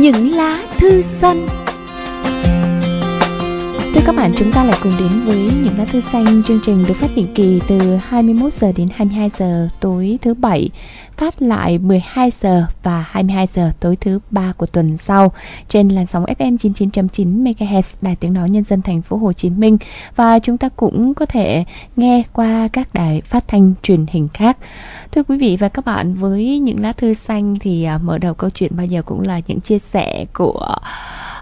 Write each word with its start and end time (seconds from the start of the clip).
những 0.00 0.34
lá 0.34 0.62
thư 0.78 1.02
xanh. 1.02 1.46
Thưa 3.94 4.00
các 4.06 4.14
bạn, 4.16 4.30
chúng 4.36 4.52
ta 4.52 4.64
lại 4.64 4.78
cùng 4.82 4.92
đến 4.98 5.08
với 5.24 5.36
những 5.36 5.78
lá 5.78 5.84
thư 5.84 6.00
xanh. 6.00 6.42
Chương 6.48 6.60
trình 6.62 6.84
được 6.88 6.94
phát 6.96 7.10
định 7.16 7.26
kỳ 7.34 7.60
từ 7.68 7.96
21 7.96 8.52
giờ 8.52 8.72
đến 8.76 8.88
22 8.94 9.30
giờ 9.38 9.68
tối 9.80 10.18
thứ 10.22 10.34
bảy 10.34 10.70
phát 11.20 11.42
lại 11.42 11.78
12 11.78 12.32
giờ 12.40 12.66
và 12.82 13.04
22 13.08 13.46
giờ 13.54 13.72
tối 13.80 13.96
thứ 13.96 14.18
ba 14.30 14.52
của 14.56 14.66
tuần 14.66 14.96
sau 14.96 15.32
trên 15.68 15.88
làn 15.88 16.06
sóng 16.06 16.24
FM 16.24 16.56
99.9 16.56 17.42
MHz 17.44 17.82
Đài 18.02 18.16
Tiếng 18.16 18.32
nói 18.32 18.50
Nhân 18.50 18.64
dân 18.64 18.82
thành 18.82 19.02
phố 19.02 19.16
Hồ 19.16 19.32
Chí 19.32 19.50
Minh 19.50 19.78
và 20.16 20.38
chúng 20.38 20.58
ta 20.58 20.68
cũng 20.68 21.14
có 21.14 21.26
thể 21.26 21.64
nghe 21.96 22.22
qua 22.32 22.68
các 22.72 22.94
đài 22.94 23.20
phát 23.20 23.48
thanh 23.48 23.72
truyền 23.82 24.06
hình 24.10 24.28
khác. 24.34 24.56
Thưa 25.12 25.22
quý 25.22 25.38
vị 25.38 25.56
và 25.60 25.68
các 25.68 25.84
bạn, 25.84 26.14
với 26.14 26.58
những 26.58 26.80
lá 26.80 26.92
thư 26.92 27.14
xanh 27.14 27.58
thì 27.60 27.84
à, 27.84 27.98
mở 27.98 28.18
đầu 28.18 28.34
câu 28.34 28.50
chuyện 28.50 28.72
bao 28.76 28.86
giờ 28.86 29.02
cũng 29.02 29.20
là 29.20 29.40
những 29.46 29.60
chia 29.60 29.78
sẻ 29.92 30.24
của 30.32 30.76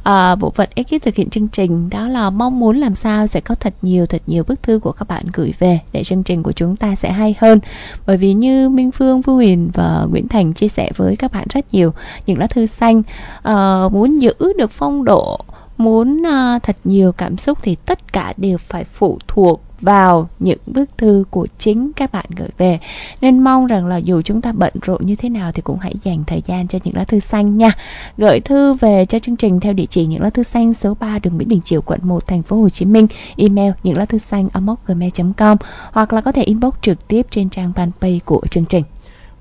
à, 0.09 0.35
bộ 0.35 0.51
phận 0.51 0.69
ekip 0.75 1.03
thực 1.03 1.15
hiện 1.15 1.31
chương 1.31 1.49
trình 1.49 1.91
đó 1.91 2.09
là 2.09 2.31
mong 2.31 2.61
muốn 2.61 2.77
làm 2.77 2.95
sao 2.95 3.27
sẽ 3.27 3.41
có 3.41 3.55
thật 3.55 3.75
nhiều 3.83 4.07
thật 4.07 4.23
nhiều 4.27 4.45
bức 4.45 4.63
thư 4.63 4.79
của 4.79 4.93
các 4.93 5.09
bạn 5.09 5.25
gửi 5.33 5.53
về 5.59 5.81
để 5.93 6.05
chương 6.05 6.23
trình 6.23 6.43
của 6.43 6.53
chúng 6.53 6.77
ta 6.77 6.95
sẽ 6.95 7.13
hay 7.13 7.35
hơn. 7.39 7.61
Bởi 8.07 8.17
vì 8.17 8.33
như 8.33 8.69
Minh 8.69 8.93
Phương, 8.93 9.23
Phương 9.23 9.37
Huyền 9.37 9.71
và 9.75 10.07
Nguyễn 10.11 10.29
Thành 10.29 10.53
chia 10.53 10.69
sẻ 10.69 10.91
với 10.97 11.17
các 11.17 11.33
bạn 11.33 11.47
rất 11.51 11.75
nhiều 11.75 11.93
những 12.27 12.39
lá 12.39 12.47
thư 12.47 12.67
xanh 12.67 13.03
à, 13.43 13.89
muốn 13.93 14.19
giữ 14.19 14.33
được 14.59 14.71
phong 14.71 15.05
độ 15.05 15.41
muốn 15.79 16.23
uh, 16.23 16.63
thật 16.63 16.77
nhiều 16.85 17.13
cảm 17.13 17.37
xúc 17.37 17.59
thì 17.63 17.75
tất 17.75 18.13
cả 18.13 18.35
đều 18.37 18.59
phải 18.59 18.85
phụ 18.85 19.19
thuộc 19.29 19.63
vào 19.81 20.29
những 20.39 20.59
bức 20.67 20.99
thư 20.99 21.25
của 21.31 21.47
chính 21.59 21.91
các 21.97 22.13
bạn 22.13 22.25
gửi 22.37 22.49
về. 22.59 22.79
Nên 23.21 23.39
mong 23.39 23.67
rằng 23.67 23.87
là 23.87 23.97
dù 23.97 24.23
chúng 24.23 24.41
ta 24.41 24.53
bận 24.53 24.73
rộn 24.83 25.07
như 25.07 25.17
thế 25.17 25.29
nào 25.29 25.53
thì 25.53 25.63
cũng 25.63 25.79
hãy 25.79 25.95
dành 26.05 26.25
thời 26.27 26.43
gian 26.47 26.69
cho 26.69 26.79
những 26.85 26.97
lá 26.97 27.05
thư 27.05 27.21
xanh 27.21 27.59
nha. 27.59 27.71
Gửi 28.17 28.41
thư 28.41 28.75
về 28.75 29.07
cho 29.07 29.19
chương 29.19 29.37
trình 29.37 29.61
theo 29.61 29.73
địa 29.73 29.87
chỉ 29.91 30.07
những 30.07 30.23
lá 30.23 30.31
thư 30.31 30.43
xanh 30.43 30.75
số 30.75 30.97
3 31.01 31.19
đường 31.19 31.37
Nguyễn 31.37 31.49
Đình 31.49 31.61
Chiểu, 31.61 31.83
quận 31.83 32.01
1 32.03 32.27
thành 32.27 32.43
phố 32.43 32.61
Hồ 32.61 32.69
Chí 32.69 32.85
Minh. 32.85 33.07
Email 33.37 33.73
những 33.83 33.97
lá 33.97 34.05
thư 34.05 34.19
xanh 34.19 34.49
gmail.com 34.87 35.57
hoặc 35.93 36.13
là 36.13 36.21
có 36.21 36.33
thể 36.33 36.43
inbox 36.43 36.75
trực 36.83 37.09
tiếp 37.09 37.27
trên 37.31 37.51
trang 37.51 37.73
fanpage 37.77 38.19
của 38.25 38.41
chương 38.51 38.65
trình 38.65 38.85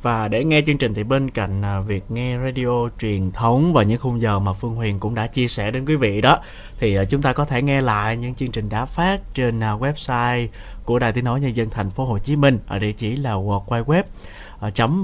và 0.07 0.27
để 0.27 0.43
nghe 0.43 0.61
chương 0.61 0.77
trình 0.77 0.93
thì 0.93 1.03
bên 1.03 1.29
cạnh 1.29 1.61
à, 1.61 1.79
việc 1.79 2.11
nghe 2.11 2.37
radio 2.45 2.89
truyền 2.99 3.31
thống 3.31 3.73
và 3.73 3.83
những 3.83 3.99
khung 3.99 4.21
giờ 4.21 4.39
mà 4.39 4.53
Phương 4.53 4.75
Huyền 4.75 4.99
cũng 4.99 5.15
đã 5.15 5.27
chia 5.27 5.47
sẻ 5.47 5.71
đến 5.71 5.85
quý 5.85 5.95
vị 5.95 6.21
đó, 6.21 6.39
thì 6.79 6.95
à, 6.95 7.05
chúng 7.05 7.21
ta 7.21 7.33
có 7.33 7.45
thể 7.45 7.61
nghe 7.61 7.81
lại 7.81 8.17
những 8.17 8.35
chương 8.35 8.51
trình 8.51 8.69
đã 8.69 8.85
phát 8.85 9.21
trên 9.33 9.63
à, 9.63 9.71
website 9.71 10.47
của 10.85 10.99
Đài 10.99 11.11
Tiếng 11.11 11.23
nói 11.23 11.41
nhân 11.41 11.55
dân 11.55 11.69
thành 11.69 11.89
phố 11.89 12.05
Hồ 12.05 12.19
Chí 12.19 12.35
Minh. 12.35 12.59
Ở 12.67 12.79
địa 12.79 12.91
chỉ 12.91 13.15
là 13.15 13.33
www 13.33 14.03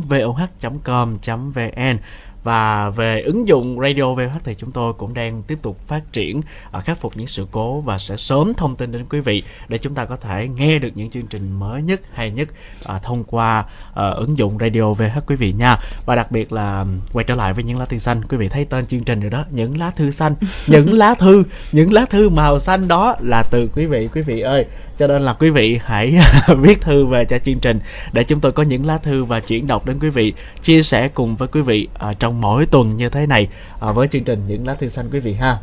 voh.com.vn 0.09 1.97
và 2.43 2.89
về 2.89 3.21
ứng 3.21 3.47
dụng 3.47 3.79
Radio 3.81 4.13
VH 4.13 4.37
thì 4.43 4.55
chúng 4.55 4.71
tôi 4.71 4.93
cũng 4.93 5.13
đang 5.13 5.43
tiếp 5.43 5.57
tục 5.61 5.87
phát 5.87 6.13
triển 6.13 6.41
ở 6.71 6.79
khắc 6.79 6.97
phục 6.97 7.17
những 7.17 7.27
sự 7.27 7.47
cố 7.51 7.81
và 7.81 7.97
sẽ 7.97 8.17
sớm 8.17 8.53
thông 8.53 8.75
tin 8.75 8.91
đến 8.91 9.05
quý 9.09 9.19
vị 9.19 9.43
để 9.67 9.77
chúng 9.77 9.95
ta 9.95 10.05
có 10.05 10.15
thể 10.15 10.47
nghe 10.47 10.79
được 10.79 10.89
những 10.95 11.09
chương 11.09 11.27
trình 11.27 11.59
mới 11.59 11.81
nhất 11.81 12.01
hay 12.13 12.31
nhất 12.31 12.47
à, 12.85 12.99
thông 12.99 13.23
qua 13.23 13.65
à, 13.93 14.09
ứng 14.09 14.37
dụng 14.37 14.57
Radio 14.59 14.93
VH 14.93 15.19
quý 15.27 15.35
vị 15.35 15.53
nha. 15.53 15.77
Và 16.05 16.15
đặc 16.15 16.31
biệt 16.31 16.53
là 16.53 16.85
quay 17.13 17.25
trở 17.25 17.35
lại 17.35 17.53
với 17.53 17.63
những 17.63 17.79
lá 17.79 17.85
thư 17.85 17.99
xanh. 17.99 18.21
Quý 18.29 18.37
vị 18.37 18.49
thấy 18.49 18.65
tên 18.65 18.85
chương 18.85 19.03
trình 19.03 19.19
rồi 19.19 19.29
đó 19.29 19.45
những 19.51 19.77
lá 19.77 19.91
thư 19.91 20.11
xanh 20.11 20.35
những 20.67 20.93
lá 20.93 21.15
thư 21.15 21.43
những 21.71 21.93
lá 21.93 22.05
thư 22.05 22.29
màu 22.29 22.59
xanh 22.59 22.87
đó 22.87 23.15
là 23.19 23.43
từ 23.51 23.69
quý 23.75 23.85
vị. 23.85 24.09
Quý 24.13 24.21
vị 24.21 24.39
ơi 24.39 24.65
cho 25.03 25.07
nên 25.07 25.21
là 25.21 25.33
quý 25.33 25.49
vị 25.49 25.79
hãy 25.85 26.13
viết 26.57 26.81
thư 26.81 27.05
về 27.05 27.25
cho 27.25 27.37
chương 27.39 27.59
trình 27.59 27.79
để 28.13 28.23
chúng 28.23 28.39
tôi 28.39 28.51
có 28.51 28.63
những 28.63 28.85
lá 28.85 28.97
thư 28.97 29.23
và 29.23 29.39
chuyển 29.39 29.67
đọc 29.67 29.85
đến 29.85 29.97
quý 30.01 30.09
vị 30.09 30.33
chia 30.61 30.83
sẻ 30.83 31.07
cùng 31.07 31.35
với 31.35 31.47
quý 31.47 31.61
vị 31.61 31.87
à, 31.99 32.13
trong 32.19 32.41
mỗi 32.41 32.65
tuần 32.65 32.95
như 32.95 33.09
thế 33.09 33.25
này. 33.25 33.47
À, 33.79 33.91
với 33.91 34.07
chương 34.07 34.23
trình 34.23 34.39
những 34.47 34.67
lá 34.67 34.73
thư 34.73 34.89
xanh 34.89 35.05
quý 35.11 35.19
vị 35.19 35.33
ha. 35.33 35.57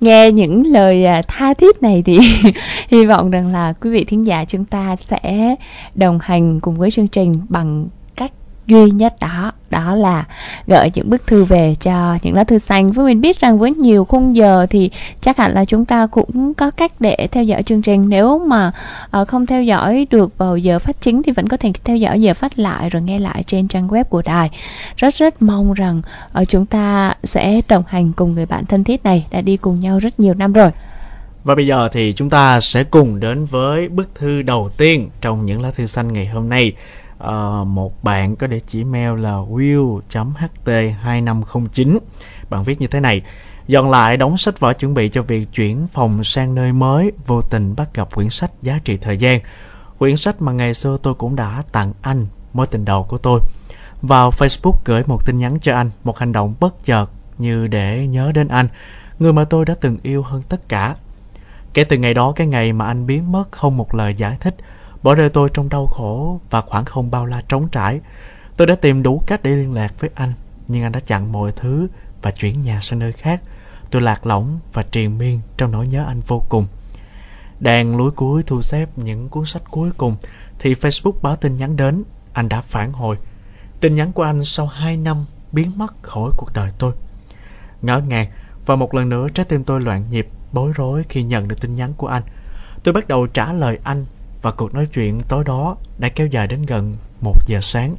Nghe 0.00 0.30
những 0.30 0.66
lời 0.66 1.04
à, 1.04 1.22
tha 1.28 1.54
thiết 1.54 1.82
này 1.82 2.02
thì 2.06 2.18
hy 2.88 3.06
vọng 3.06 3.30
rằng 3.30 3.52
là 3.52 3.72
quý 3.72 3.90
vị 3.90 4.04
thính 4.04 4.26
giả 4.26 4.44
chúng 4.44 4.64
ta 4.64 4.96
sẽ 4.96 5.54
đồng 5.94 6.18
hành 6.22 6.60
cùng 6.60 6.76
với 6.76 6.90
chương 6.90 7.08
trình 7.08 7.38
bằng 7.48 7.88
duy 8.70 8.90
nhất 8.90 9.14
đó 9.20 9.52
đó 9.70 9.94
là 9.94 10.24
gửi 10.66 10.90
những 10.94 11.10
bức 11.10 11.26
thư 11.26 11.44
về 11.44 11.76
cho 11.80 12.18
những 12.22 12.34
lá 12.34 12.44
thư 12.44 12.58
xanh. 12.58 12.90
Với 12.90 13.06
mình 13.06 13.20
biết 13.20 13.40
rằng 13.40 13.58
với 13.58 13.74
nhiều 13.74 14.04
khung 14.04 14.36
giờ 14.36 14.66
thì 14.70 14.90
chắc 15.20 15.38
hẳn 15.38 15.54
là 15.54 15.64
chúng 15.64 15.84
ta 15.84 16.06
cũng 16.06 16.54
có 16.54 16.70
cách 16.70 16.92
để 17.00 17.28
theo 17.32 17.44
dõi 17.44 17.62
chương 17.62 17.82
trình. 17.82 18.08
Nếu 18.08 18.38
mà 18.38 18.72
uh, 19.20 19.28
không 19.28 19.46
theo 19.46 19.62
dõi 19.62 20.06
được 20.10 20.38
vào 20.38 20.56
giờ 20.56 20.78
phát 20.78 21.00
chính 21.00 21.22
thì 21.22 21.32
vẫn 21.32 21.48
có 21.48 21.56
thể 21.56 21.72
theo 21.84 21.96
dõi 21.96 22.22
giờ 22.22 22.34
phát 22.34 22.58
lại 22.58 22.90
rồi 22.90 23.02
nghe 23.02 23.18
lại 23.18 23.44
trên 23.46 23.68
trang 23.68 23.88
web 23.88 24.04
của 24.04 24.22
đài. 24.22 24.50
Rất 24.96 25.14
rất 25.14 25.42
mong 25.42 25.72
rằng 25.72 26.02
uh, 26.40 26.48
chúng 26.48 26.66
ta 26.66 27.14
sẽ 27.24 27.60
đồng 27.68 27.84
hành 27.86 28.12
cùng 28.12 28.34
người 28.34 28.46
bạn 28.46 28.66
thân 28.66 28.84
thiết 28.84 29.04
này 29.04 29.26
đã 29.30 29.40
đi 29.40 29.56
cùng 29.56 29.80
nhau 29.80 29.98
rất 29.98 30.20
nhiều 30.20 30.34
năm 30.34 30.52
rồi. 30.52 30.70
Và 31.44 31.54
bây 31.54 31.66
giờ 31.66 31.88
thì 31.92 32.12
chúng 32.12 32.30
ta 32.30 32.60
sẽ 32.60 32.84
cùng 32.84 33.20
đến 33.20 33.44
với 33.44 33.88
bức 33.88 34.14
thư 34.14 34.42
đầu 34.42 34.70
tiên 34.76 35.10
trong 35.20 35.46
những 35.46 35.62
lá 35.62 35.70
thư 35.70 35.86
xanh 35.86 36.12
ngày 36.12 36.26
hôm 36.26 36.48
nay 36.48 36.72
uh, 37.24 37.66
một 37.66 38.04
bạn 38.04 38.36
có 38.36 38.46
địa 38.46 38.60
chỉ 38.66 38.84
mail 38.84 39.20
là 39.20 39.32
will.ht2509 39.32 41.98
bạn 42.50 42.64
viết 42.64 42.80
như 42.80 42.86
thế 42.86 43.00
này. 43.00 43.22
Dọn 43.66 43.90
lại 43.90 44.16
đóng 44.16 44.36
sách 44.36 44.60
vở 44.60 44.72
chuẩn 44.72 44.94
bị 44.94 45.08
cho 45.08 45.22
việc 45.22 45.52
chuyển 45.52 45.86
phòng 45.92 46.24
sang 46.24 46.54
nơi 46.54 46.72
mới 46.72 47.12
vô 47.26 47.40
tình 47.40 47.74
bắt 47.76 47.94
gặp 47.94 48.14
quyển 48.14 48.30
sách 48.30 48.50
giá 48.62 48.78
trị 48.84 48.96
thời 48.96 49.18
gian. 49.18 49.40
Quyển 49.98 50.16
sách 50.16 50.42
mà 50.42 50.52
ngày 50.52 50.74
xưa 50.74 50.96
tôi 51.02 51.14
cũng 51.14 51.36
đã 51.36 51.62
tặng 51.72 51.92
anh 52.02 52.26
mối 52.52 52.66
tình 52.66 52.84
đầu 52.84 53.02
của 53.02 53.18
tôi. 53.18 53.40
Vào 54.02 54.30
facebook 54.30 54.74
gửi 54.84 55.02
một 55.06 55.26
tin 55.26 55.38
nhắn 55.38 55.58
cho 55.60 55.74
anh 55.74 55.90
một 56.04 56.18
hành 56.18 56.32
động 56.32 56.54
bất 56.60 56.84
chợt 56.84 57.06
như 57.38 57.66
để 57.66 58.06
nhớ 58.06 58.32
đến 58.34 58.48
anh 58.48 58.68
người 59.18 59.32
mà 59.32 59.44
tôi 59.44 59.64
đã 59.64 59.74
từng 59.80 59.98
yêu 60.02 60.22
hơn 60.22 60.42
tất 60.48 60.68
cả. 60.68 60.96
Kể 61.74 61.84
từ 61.84 61.96
ngày 61.96 62.14
đó 62.14 62.32
cái 62.36 62.46
ngày 62.46 62.72
mà 62.72 62.86
anh 62.86 63.06
biến 63.06 63.32
mất 63.32 63.52
không 63.52 63.76
một 63.76 63.94
lời 63.94 64.14
giải 64.14 64.36
thích 64.40 64.56
bỏ 65.02 65.14
rơi 65.14 65.28
tôi 65.28 65.48
trong 65.54 65.68
đau 65.68 65.86
khổ 65.86 66.40
và 66.50 66.60
khoảng 66.60 66.84
không 66.84 67.10
bao 67.10 67.26
la 67.26 67.42
trống 67.48 67.68
trải. 67.68 68.00
Tôi 68.56 68.66
đã 68.66 68.74
tìm 68.74 69.02
đủ 69.02 69.22
cách 69.26 69.42
để 69.42 69.50
liên 69.50 69.74
lạc 69.74 70.00
với 70.00 70.10
anh, 70.14 70.32
nhưng 70.68 70.82
anh 70.82 70.92
đã 70.92 71.00
chặn 71.00 71.32
mọi 71.32 71.52
thứ 71.52 71.88
và 72.22 72.30
chuyển 72.30 72.62
nhà 72.62 72.80
sang 72.80 72.98
nơi 72.98 73.12
khác. 73.12 73.42
Tôi 73.90 74.02
lạc 74.02 74.26
lõng 74.26 74.58
và 74.72 74.82
triền 74.82 75.18
miên 75.18 75.40
trong 75.56 75.70
nỗi 75.70 75.86
nhớ 75.86 76.04
anh 76.06 76.20
vô 76.26 76.42
cùng. 76.48 76.66
Đang 77.60 77.96
lúi 77.96 78.10
cuối 78.10 78.42
thu 78.42 78.62
xếp 78.62 78.88
những 78.96 79.28
cuốn 79.28 79.44
sách 79.44 79.62
cuối 79.70 79.90
cùng 79.96 80.16
thì 80.58 80.74
Facebook 80.74 81.20
báo 81.22 81.36
tin 81.36 81.56
nhắn 81.56 81.76
đến. 81.76 82.04
Anh 82.32 82.48
đã 82.48 82.60
phản 82.60 82.92
hồi. 82.92 83.16
Tin 83.80 83.94
nhắn 83.94 84.12
của 84.12 84.22
anh 84.22 84.44
sau 84.44 84.66
2 84.66 84.96
năm 84.96 85.24
biến 85.52 85.72
mất 85.76 85.94
khỏi 86.02 86.30
cuộc 86.36 86.52
đời 86.54 86.70
tôi. 86.78 86.92
Ngỡ 87.82 88.00
ngàng 88.00 88.26
và 88.66 88.76
một 88.76 88.94
lần 88.94 89.08
nữa 89.08 89.26
trái 89.34 89.44
tim 89.44 89.64
tôi 89.64 89.80
loạn 89.80 90.04
nhịp, 90.10 90.28
bối 90.52 90.72
rối 90.74 91.02
khi 91.08 91.22
nhận 91.22 91.48
được 91.48 91.60
tin 91.60 91.74
nhắn 91.74 91.92
của 91.96 92.06
anh. 92.06 92.22
Tôi 92.82 92.94
bắt 92.94 93.08
đầu 93.08 93.26
trả 93.26 93.52
lời 93.52 93.78
anh 93.84 94.06
và 94.42 94.50
cuộc 94.50 94.74
nói 94.74 94.86
chuyện 94.86 95.20
tối 95.28 95.44
đó 95.44 95.76
đã 95.98 96.08
kéo 96.08 96.26
dài 96.26 96.46
đến 96.46 96.66
gần 96.66 96.96
một 97.20 97.46
giờ 97.46 97.60
sáng. 97.62 97.96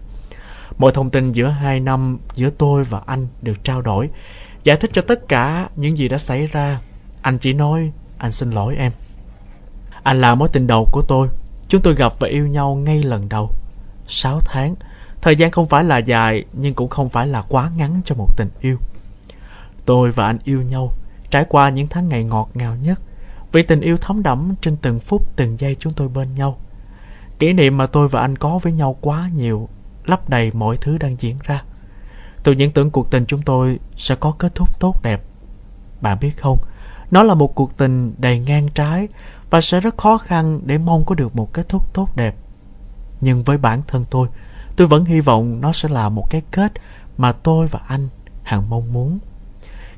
Mọi 0.77 0.91
thông 0.91 1.09
tin 1.09 1.31
giữa 1.31 1.47
hai 1.47 1.79
năm 1.79 2.19
giữa 2.35 2.49
tôi 2.49 2.83
và 2.83 3.01
anh 3.05 3.27
được 3.41 3.63
trao 3.63 3.81
đổi, 3.81 4.09
giải 4.63 4.77
thích 4.77 4.89
cho 4.93 5.01
tất 5.01 5.27
cả 5.27 5.69
những 5.75 5.97
gì 5.97 6.07
đã 6.07 6.17
xảy 6.17 6.47
ra. 6.47 6.79
Anh 7.21 7.37
chỉ 7.37 7.53
nói, 7.53 7.91
anh 8.17 8.31
xin 8.31 8.51
lỗi 8.51 8.75
em. 8.75 8.91
Anh 10.03 10.21
là 10.21 10.35
mối 10.35 10.49
tình 10.51 10.67
đầu 10.67 10.87
của 10.91 11.01
tôi. 11.07 11.27
Chúng 11.67 11.81
tôi 11.81 11.95
gặp 11.95 12.13
và 12.19 12.27
yêu 12.27 12.47
nhau 12.47 12.75
ngay 12.75 13.03
lần 13.03 13.29
đầu. 13.29 13.49
sáu 14.07 14.39
tháng. 14.39 14.75
Thời 15.21 15.35
gian 15.35 15.51
không 15.51 15.65
phải 15.65 15.83
là 15.83 15.97
dài, 15.97 16.45
nhưng 16.53 16.73
cũng 16.73 16.89
không 16.89 17.09
phải 17.09 17.27
là 17.27 17.41
quá 17.41 17.71
ngắn 17.77 18.01
cho 18.05 18.15
một 18.15 18.37
tình 18.37 18.49
yêu. 18.61 18.77
Tôi 19.85 20.11
và 20.11 20.25
anh 20.25 20.37
yêu 20.43 20.61
nhau, 20.61 20.93
trải 21.29 21.45
qua 21.49 21.69
những 21.69 21.87
tháng 21.87 22.09
ngày 22.09 22.23
ngọt 22.23 22.49
ngào 22.53 22.75
nhất 22.75 23.01
vì 23.51 23.63
tình 23.63 23.81
yêu 23.81 23.97
thấm 23.97 24.23
đẫm 24.23 24.55
trên 24.61 24.77
từng 24.77 24.99
phút 24.99 25.35
từng 25.35 25.59
giây 25.59 25.75
chúng 25.79 25.93
tôi 25.93 26.07
bên 26.07 26.33
nhau. 26.33 26.57
Kỷ 27.39 27.53
niệm 27.53 27.77
mà 27.77 27.85
tôi 27.85 28.07
và 28.07 28.21
anh 28.21 28.35
có 28.35 28.59
với 28.59 28.73
nhau 28.73 28.95
quá 29.01 29.29
nhiều, 29.33 29.69
lấp 30.05 30.29
đầy 30.29 30.51
mọi 30.53 30.77
thứ 30.77 30.97
đang 30.97 31.15
diễn 31.19 31.37
ra. 31.43 31.63
Tôi 32.43 32.55
những 32.55 32.71
tưởng 32.71 32.91
cuộc 32.91 33.11
tình 33.11 33.25
chúng 33.25 33.41
tôi 33.41 33.79
sẽ 33.95 34.15
có 34.15 34.31
kết 34.39 34.55
thúc 34.55 34.79
tốt 34.79 35.03
đẹp. 35.03 35.23
Bạn 36.01 36.17
biết 36.21 36.37
không, 36.37 36.57
nó 37.11 37.23
là 37.23 37.33
một 37.33 37.55
cuộc 37.55 37.77
tình 37.77 38.13
đầy 38.17 38.39
ngang 38.39 38.67
trái 38.69 39.07
và 39.49 39.61
sẽ 39.61 39.79
rất 39.79 39.97
khó 39.97 40.17
khăn 40.17 40.61
để 40.65 40.77
mong 40.77 41.05
có 41.05 41.15
được 41.15 41.35
một 41.35 41.53
kết 41.53 41.69
thúc 41.69 41.93
tốt 41.93 42.15
đẹp. 42.15 42.35
Nhưng 43.21 43.43
với 43.43 43.57
bản 43.57 43.81
thân 43.87 44.05
tôi, 44.09 44.27
tôi 44.75 44.87
vẫn 44.87 45.05
hy 45.05 45.21
vọng 45.21 45.61
nó 45.61 45.71
sẽ 45.71 45.89
là 45.89 46.09
một 46.09 46.29
cái 46.29 46.41
kết 46.51 46.71
mà 47.17 47.31
tôi 47.31 47.67
và 47.67 47.79
anh 47.87 48.09
hằng 48.43 48.69
mong 48.69 48.93
muốn. 48.93 49.19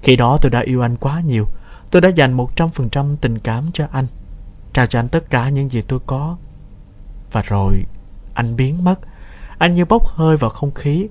Khi 0.02 0.16
đó 0.16 0.38
tôi 0.42 0.50
đã 0.50 0.60
yêu 0.60 0.82
anh 0.82 0.96
quá 0.96 1.22
nhiều, 1.22 1.48
Tôi 1.94 2.02
đã 2.02 2.10
dành 2.10 2.38
100% 2.38 3.16
tình 3.22 3.40
cảm 3.40 3.70
cho 3.74 3.88
anh, 3.92 4.08
trao 4.74 4.86
cho 4.86 5.00
anh 5.00 5.08
tất 5.08 5.30
cả 5.30 5.50
những 5.50 5.70
gì 5.70 5.82
tôi 5.82 6.00
có. 6.06 6.38
Và 7.32 7.42
rồi, 7.42 7.86
anh 8.34 8.56
biến 8.56 8.84
mất. 8.84 9.00
Anh 9.58 9.76
như 9.76 9.86
bốc 9.86 10.08
hơi 10.08 10.38
vào 10.38 10.50
không 10.50 10.72
khí, 10.72 11.08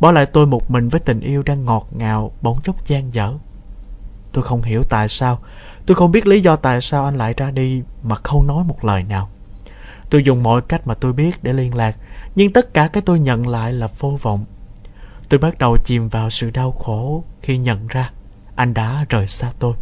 bỏ 0.00 0.12
lại 0.12 0.26
tôi 0.26 0.46
một 0.46 0.70
mình 0.70 0.88
với 0.88 1.00
tình 1.00 1.20
yêu 1.20 1.42
đang 1.42 1.64
ngọt 1.64 1.86
ngào, 1.90 2.32
bỗng 2.42 2.60
chốc 2.62 2.86
gian 2.86 3.14
dở. 3.14 3.32
Tôi 4.32 4.44
không 4.44 4.62
hiểu 4.62 4.82
tại 4.82 5.08
sao, 5.08 5.38
tôi 5.86 5.94
không 5.94 6.12
biết 6.12 6.26
lý 6.26 6.40
do 6.40 6.56
tại 6.56 6.80
sao 6.80 7.04
anh 7.04 7.16
lại 7.16 7.34
ra 7.36 7.50
đi 7.50 7.82
mà 8.02 8.16
không 8.16 8.46
nói 8.46 8.64
một 8.64 8.84
lời 8.84 9.02
nào. 9.02 9.28
Tôi 10.10 10.22
dùng 10.22 10.42
mọi 10.42 10.60
cách 10.62 10.86
mà 10.86 10.94
tôi 10.94 11.12
biết 11.12 11.42
để 11.42 11.52
liên 11.52 11.74
lạc, 11.74 11.96
nhưng 12.34 12.52
tất 12.52 12.74
cả 12.74 12.88
cái 12.88 13.02
tôi 13.06 13.18
nhận 13.18 13.48
lại 13.48 13.72
là 13.72 13.88
vô 13.98 14.18
vọng. 14.22 14.44
Tôi 15.28 15.40
bắt 15.40 15.58
đầu 15.58 15.76
chìm 15.84 16.08
vào 16.08 16.30
sự 16.30 16.50
đau 16.50 16.72
khổ 16.72 17.24
khi 17.42 17.58
nhận 17.58 17.86
ra 17.86 18.10
anh 18.56 18.74
đã 18.74 19.06
rời 19.08 19.28
xa 19.28 19.52
tôi. 19.58 19.74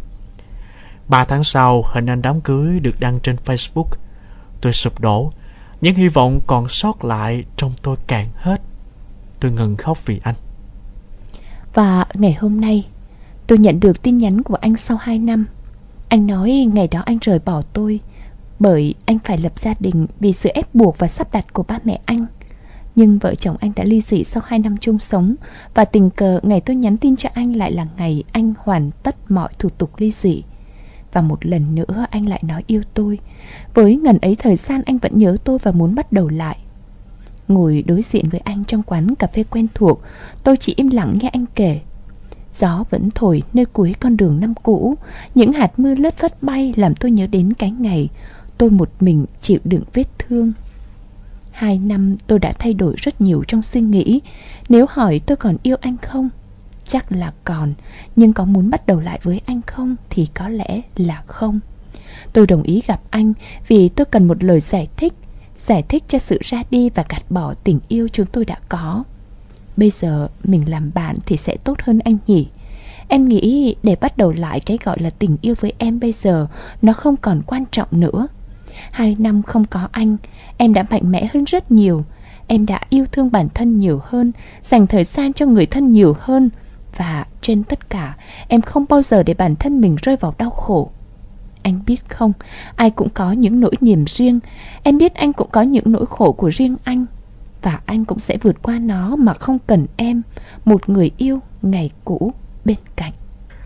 Ba 1.07 1.25
tháng 1.25 1.43
sau, 1.43 1.83
hình 1.93 2.09
ảnh 2.09 2.21
đám 2.21 2.41
cưới 2.41 2.79
được 2.79 2.99
đăng 2.99 3.19
trên 3.19 3.35
Facebook. 3.45 3.87
Tôi 4.61 4.73
sụp 4.73 4.99
đổ, 4.99 5.31
những 5.81 5.95
hy 5.95 6.07
vọng 6.07 6.39
còn 6.47 6.69
sót 6.69 7.05
lại 7.05 7.43
trong 7.55 7.73
tôi 7.81 7.95
cạn 8.07 8.27
hết. 8.35 8.61
Tôi 9.39 9.51
ngừng 9.51 9.75
khóc 9.75 10.05
vì 10.05 10.21
anh. 10.23 10.35
Và 11.73 12.05
ngày 12.13 12.33
hôm 12.33 12.61
nay, 12.61 12.87
tôi 13.47 13.57
nhận 13.57 13.79
được 13.79 14.01
tin 14.01 14.17
nhắn 14.17 14.41
của 14.41 14.55
anh 14.55 14.77
sau 14.77 14.97
2 15.01 15.19
năm. 15.19 15.45
Anh 16.09 16.27
nói 16.27 16.69
ngày 16.73 16.87
đó 16.87 17.01
anh 17.05 17.17
rời 17.21 17.39
bỏ 17.39 17.61
tôi 17.73 17.99
bởi 18.59 18.95
anh 19.05 19.19
phải 19.19 19.37
lập 19.37 19.59
gia 19.59 19.73
đình 19.79 20.07
vì 20.19 20.33
sự 20.33 20.49
ép 20.53 20.75
buộc 20.75 20.97
và 20.97 21.07
sắp 21.07 21.27
đặt 21.31 21.53
của 21.53 21.63
ba 21.63 21.79
mẹ 21.83 21.99
anh. 22.05 22.25
Nhưng 22.95 23.17
vợ 23.17 23.35
chồng 23.35 23.57
anh 23.59 23.71
đã 23.75 23.83
ly 23.83 24.01
dị 24.01 24.23
sau 24.23 24.43
2 24.45 24.59
năm 24.59 24.77
chung 24.77 24.99
sống 24.99 25.35
và 25.73 25.85
tình 25.85 26.09
cờ 26.09 26.39
ngày 26.43 26.61
tôi 26.61 26.75
nhắn 26.75 26.97
tin 26.97 27.15
cho 27.15 27.29
anh 27.33 27.53
lại 27.55 27.71
là 27.71 27.87
ngày 27.97 28.23
anh 28.31 28.53
hoàn 28.59 28.91
tất 29.03 29.31
mọi 29.31 29.49
thủ 29.59 29.69
tục 29.77 29.91
ly 29.97 30.11
dị. 30.11 30.43
Và 31.15 31.21
một 31.21 31.45
lần 31.45 31.75
nữa 31.75 32.05
anh 32.09 32.29
lại 32.29 32.43
nói 32.47 32.63
yêu 32.67 32.81
tôi. 32.93 33.19
Với 33.73 33.95
ngần 33.95 34.17
ấy 34.17 34.35
thời 34.35 34.55
gian 34.55 34.81
anh 34.85 34.97
vẫn 34.97 35.19
nhớ 35.19 35.37
tôi 35.43 35.57
và 35.63 35.71
muốn 35.71 35.95
bắt 35.95 36.11
đầu 36.11 36.29
lại. 36.29 36.57
Ngồi 37.47 37.83
đối 37.87 38.01
diện 38.01 38.29
với 38.29 38.39
anh 38.39 38.63
trong 38.65 38.83
quán 38.83 39.15
cà 39.15 39.27
phê 39.27 39.43
quen 39.43 39.67
thuộc, 39.73 40.01
tôi 40.43 40.57
chỉ 40.57 40.73
im 40.77 40.89
lặng 40.89 41.17
nghe 41.21 41.29
anh 41.29 41.45
kể. 41.55 41.79
Gió 42.53 42.83
vẫn 42.89 43.09
thổi 43.15 43.43
nơi 43.53 43.65
cuối 43.65 43.95
con 43.99 44.17
đường 44.17 44.39
năm 44.39 44.53
cũ, 44.63 44.95
những 45.35 45.53
hạt 45.53 45.79
mưa 45.79 45.95
lất 45.95 46.17
phất 46.17 46.43
bay 46.43 46.73
làm 46.77 46.95
tôi 46.95 47.11
nhớ 47.11 47.27
đến 47.27 47.53
cái 47.53 47.71
ngày 47.71 48.09
tôi 48.57 48.69
một 48.69 48.89
mình 48.99 49.25
chịu 49.41 49.59
đựng 49.63 49.83
vết 49.93 50.07
thương. 50.19 50.53
Hai 51.51 51.79
năm 51.79 52.15
tôi 52.27 52.39
đã 52.39 52.53
thay 52.59 52.73
đổi 52.73 52.95
rất 52.97 53.21
nhiều 53.21 53.43
trong 53.47 53.61
suy 53.61 53.81
nghĩ 53.81 54.21
Nếu 54.69 54.85
hỏi 54.89 55.19
tôi 55.25 55.37
còn 55.37 55.57
yêu 55.63 55.75
anh 55.81 55.97
không 55.97 56.29
Chắc 56.87 57.11
là 57.11 57.33
còn, 57.43 57.73
Nhưng 58.15 58.33
có 58.33 58.45
muốn 58.45 58.69
bắt 58.69 58.87
đầu 58.87 58.99
lại 58.99 59.19
với 59.23 59.41
anh 59.45 59.61
không 59.61 59.95
Thì 60.09 60.27
có 60.33 60.49
lẽ 60.49 60.81
là 60.95 61.23
không. 61.27 61.59
Tôi 62.33 62.47
đồng 62.47 62.63
ý 62.63 62.81
gặp 62.87 63.01
anh 63.09 63.33
Vì 63.67 63.89
tôi 63.89 64.05
cần 64.05 64.27
một 64.27 64.43
lời 64.43 64.59
giải 64.59 64.87
thích 64.97 65.13
Giải 65.57 65.83
thích 65.83 66.03
cho 66.07 66.19
sự 66.19 66.39
ra 66.43 66.63
đi 66.71 66.89
và 66.89 67.05
gạt 67.09 67.23
bỏ 67.29 67.53
tình 67.63 67.79
yêu 67.87 68.07
chúng 68.13 68.25
tôi 68.25 68.45
đã 68.45 68.55
có. 68.69 69.03
Bây 69.77 69.91
giờ 69.99 70.27
mình 70.43 70.69
làm 70.69 70.91
bạn 70.95 71.17
thì 71.25 71.37
sẽ 71.37 71.57
tốt 71.63 71.77
hơn 71.81 71.99
anh 71.99 72.17
nhỉ? 72.27 72.47
Em 73.07 73.27
nghĩ 73.27 73.75
để 73.83 73.95
bắt 73.95 74.17
đầu 74.17 74.31
lại 74.31 74.59
cái 74.59 74.77
gọi 74.83 74.97
là 74.99 75.09
tình 75.09 75.37
yêu 75.41 75.55
với 75.59 75.73
em 75.77 75.99
bây 75.99 76.11
giờ, 76.11 76.47
Nó 76.81 76.93
không 76.93 77.17
còn 77.17 77.41
quan 77.45 77.63
trọng 77.71 77.87
nữa. 77.91 78.27
Hai 78.91 79.15
năm 79.19 79.43
không 79.43 79.65
có 79.65 79.87
anh, 79.91 80.17
Em 80.57 80.73
đã 80.73 80.85
mạnh 80.89 81.11
mẽ 81.11 81.27
hơn 81.33 81.43
rất 81.43 81.71
nhiều. 81.71 82.03
Em 82.47 82.65
đã 82.65 82.81
yêu 82.89 83.05
thương 83.11 83.31
bản 83.31 83.47
thân 83.53 83.77
nhiều 83.77 83.99
hơn, 84.03 84.31
Dành 84.63 84.87
thời 84.87 85.03
gian 85.03 85.33
cho 85.33 85.45
người 85.45 85.65
thân 85.65 85.93
nhiều 85.93 86.15
hơn. 86.19 86.49
Và 86.97 87.25
trên 87.41 87.63
tất 87.63 87.89
cả 87.89 88.15
Em 88.47 88.61
không 88.61 88.85
bao 88.89 89.01
giờ 89.01 89.23
để 89.23 89.33
bản 89.33 89.55
thân 89.55 89.81
mình 89.81 89.95
rơi 90.01 90.15
vào 90.15 90.33
đau 90.37 90.49
khổ. 90.49 90.89
Anh 91.61 91.79
biết 91.85 92.09
không 92.09 92.33
Ai 92.75 92.89
cũng 92.89 93.09
có 93.09 93.31
những 93.31 93.59
nỗi 93.59 93.73
niềm 93.81 94.05
riêng. 94.07 94.39
Em 94.83 94.97
biết 94.97 95.15
anh 95.15 95.33
cũng 95.33 95.49
có 95.51 95.61
những 95.61 95.91
nỗi 95.91 96.05
khổ 96.05 96.31
của 96.31 96.49
riêng 96.49 96.75
anh. 96.83 97.05
Và 97.61 97.79
anh 97.85 98.05
cũng 98.05 98.19
sẽ 98.19 98.37
vượt 98.37 98.61
qua 98.61 98.79
nó 98.79 99.15
Mà 99.15 99.33
không 99.33 99.57
cần 99.67 99.85
em 99.95 100.21
Một 100.65 100.89
người 100.89 101.11
yêu 101.17 101.39
ngày 101.61 101.91
cũ 102.05 102.33
bên 102.65 102.77
cạnh. 102.95 103.11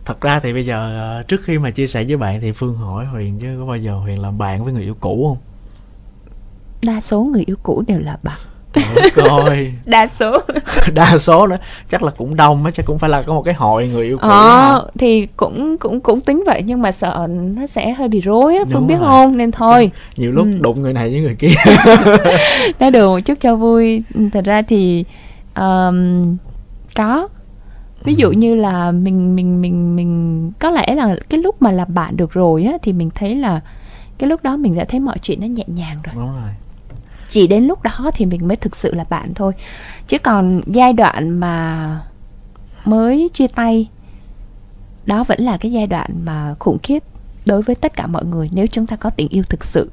Thật 0.06 0.22
ra 0.22 0.40
thì 0.40 0.54
bây 0.54 0.66
giờ 0.66 1.00
ờ, 1.00 1.24
trước 1.24 1.42
khi 1.44 1.58
mà 1.58 1.70
chia 1.70 1.88
sẻ 1.88 2.04
với 2.04 2.18
bạn 2.18 2.42
thì 2.42 2.52
phương 2.52 2.76
hỏi 2.76 3.06
huyền 3.06 3.40
chứ 3.40 3.56
có 3.60 3.66
bao 3.66 3.78
giờ 3.78 3.96
huyền 3.96 4.20
làm 4.20 4.38
bạn 4.38 4.64
với 4.64 4.74
người 4.74 4.84
yêu 4.84 4.96
cũ 5.00 5.26
không? 5.30 5.38
Đa 6.84 7.02
số 7.02 7.24
người 7.24 7.44
yêu 7.48 7.56
cũ 7.64 7.84
đều 7.88 8.00
là 8.00 8.18
bạn 8.24 8.40
coi 9.16 9.74
đa 9.86 10.08
số. 10.08 10.38
Đa 10.94 11.18
số 11.18 11.48
nữa. 11.48 11.58
Chắc 11.90 12.04
là 12.04 12.12
cũng 12.18 12.36
đông 12.36 12.66
á 12.66 12.72
chắc 12.72 12.86
cũng 12.86 13.00
phải 13.00 13.10
là 13.10 13.22
có 13.22 13.34
một 13.34 13.42
cái 13.42 13.54
hội 13.54 13.88
người 13.88 14.06
yêu 14.06 14.18
cũ 14.18 14.28
ờ 14.28 14.90
thì 15.00 15.28
cũng 15.38 15.78
cũng 15.78 16.02
cũng 16.02 16.22
tính 16.22 16.44
vậy 16.46 16.62
nhưng 16.66 16.82
mà 16.82 16.92
sợ 16.92 17.28
nó 17.30 17.68
sẽ 17.68 17.94
hơi 17.94 18.08
bị 18.08 18.22
rối 18.22 18.58
á 18.58 18.64
phương 18.72 18.88
biết 18.88 18.96
không? 19.00 19.38
Nên 19.38 19.52
thôi. 19.52 19.92
Nhiều 20.16 20.32
lúc 20.32 20.46
ừ. 20.46 20.58
đụng 20.62 20.82
người 20.82 20.94
này 20.94 21.10
với 21.10 21.22
người 21.22 21.36
kia. 21.36 21.54
Nói 22.80 22.92
được 22.92 23.08
một 23.08 23.20
chút 23.20 23.38
cho 23.42 23.56
vui. 23.56 24.04
Thật 24.34 24.46
ra 24.46 24.62
thì 24.62 25.06
um, 25.56 26.38
có. 26.96 27.28
Ví 28.04 28.16
dụ 28.16 28.32
như 28.32 28.56
là 28.56 28.92
mình 28.92 29.36
mình 29.36 29.62
mình 29.62 29.96
mình 29.96 30.52
có 30.60 30.72
lẽ 30.72 30.96
là 30.96 31.16
cái 31.30 31.40
lúc 31.40 31.62
mà 31.62 31.72
làm 31.72 31.94
bạn 31.94 32.18
được 32.18 32.34
rồi 32.34 32.64
á 32.64 32.74
thì 32.82 32.94
mình 32.94 33.10
thấy 33.16 33.36
là 33.36 33.62
cái 34.18 34.30
lúc 34.30 34.44
đó 34.44 34.58
mình 34.58 34.76
đã 34.76 34.86
thấy 34.86 35.00
mọi 35.00 35.18
chuyện 35.22 35.42
nó 35.42 35.48
nhẹ 35.48 35.64
nhàng 35.68 35.98
rồi. 36.04 36.14
Đúng 36.16 36.36
rồi 36.42 36.50
chỉ 37.30 37.48
đến 37.48 37.64
lúc 37.64 37.84
đó 37.84 38.12
thì 38.14 38.26
mình 38.26 38.48
mới 38.48 38.58
thực 38.58 38.76
sự 38.76 38.94
là 38.94 39.06
bạn 39.10 39.34
thôi. 39.34 39.54
Chứ 40.08 40.18
còn 40.20 40.62
giai 40.66 40.94
đoạn 40.94 41.30
mà 41.30 42.02
mới 42.86 43.30
chia 43.34 43.48
tay, 43.48 43.90
đó 45.06 45.24
vẫn 45.24 45.42
là 45.42 45.58
cái 45.58 45.72
giai 45.72 45.88
đoạn 45.88 46.10
mà 46.26 46.56
khủng 46.60 46.78
khiếp 46.84 47.04
đối 47.46 47.62
với 47.62 47.76
tất 47.76 47.96
cả 47.96 48.08
mọi 48.08 48.26
người 48.26 48.50
nếu 48.54 48.68
chúng 48.68 48.88
ta 48.88 48.96
có 48.96 49.10
tình 49.10 49.28
yêu 49.30 49.44
thực 49.50 49.66
sự 49.66 49.92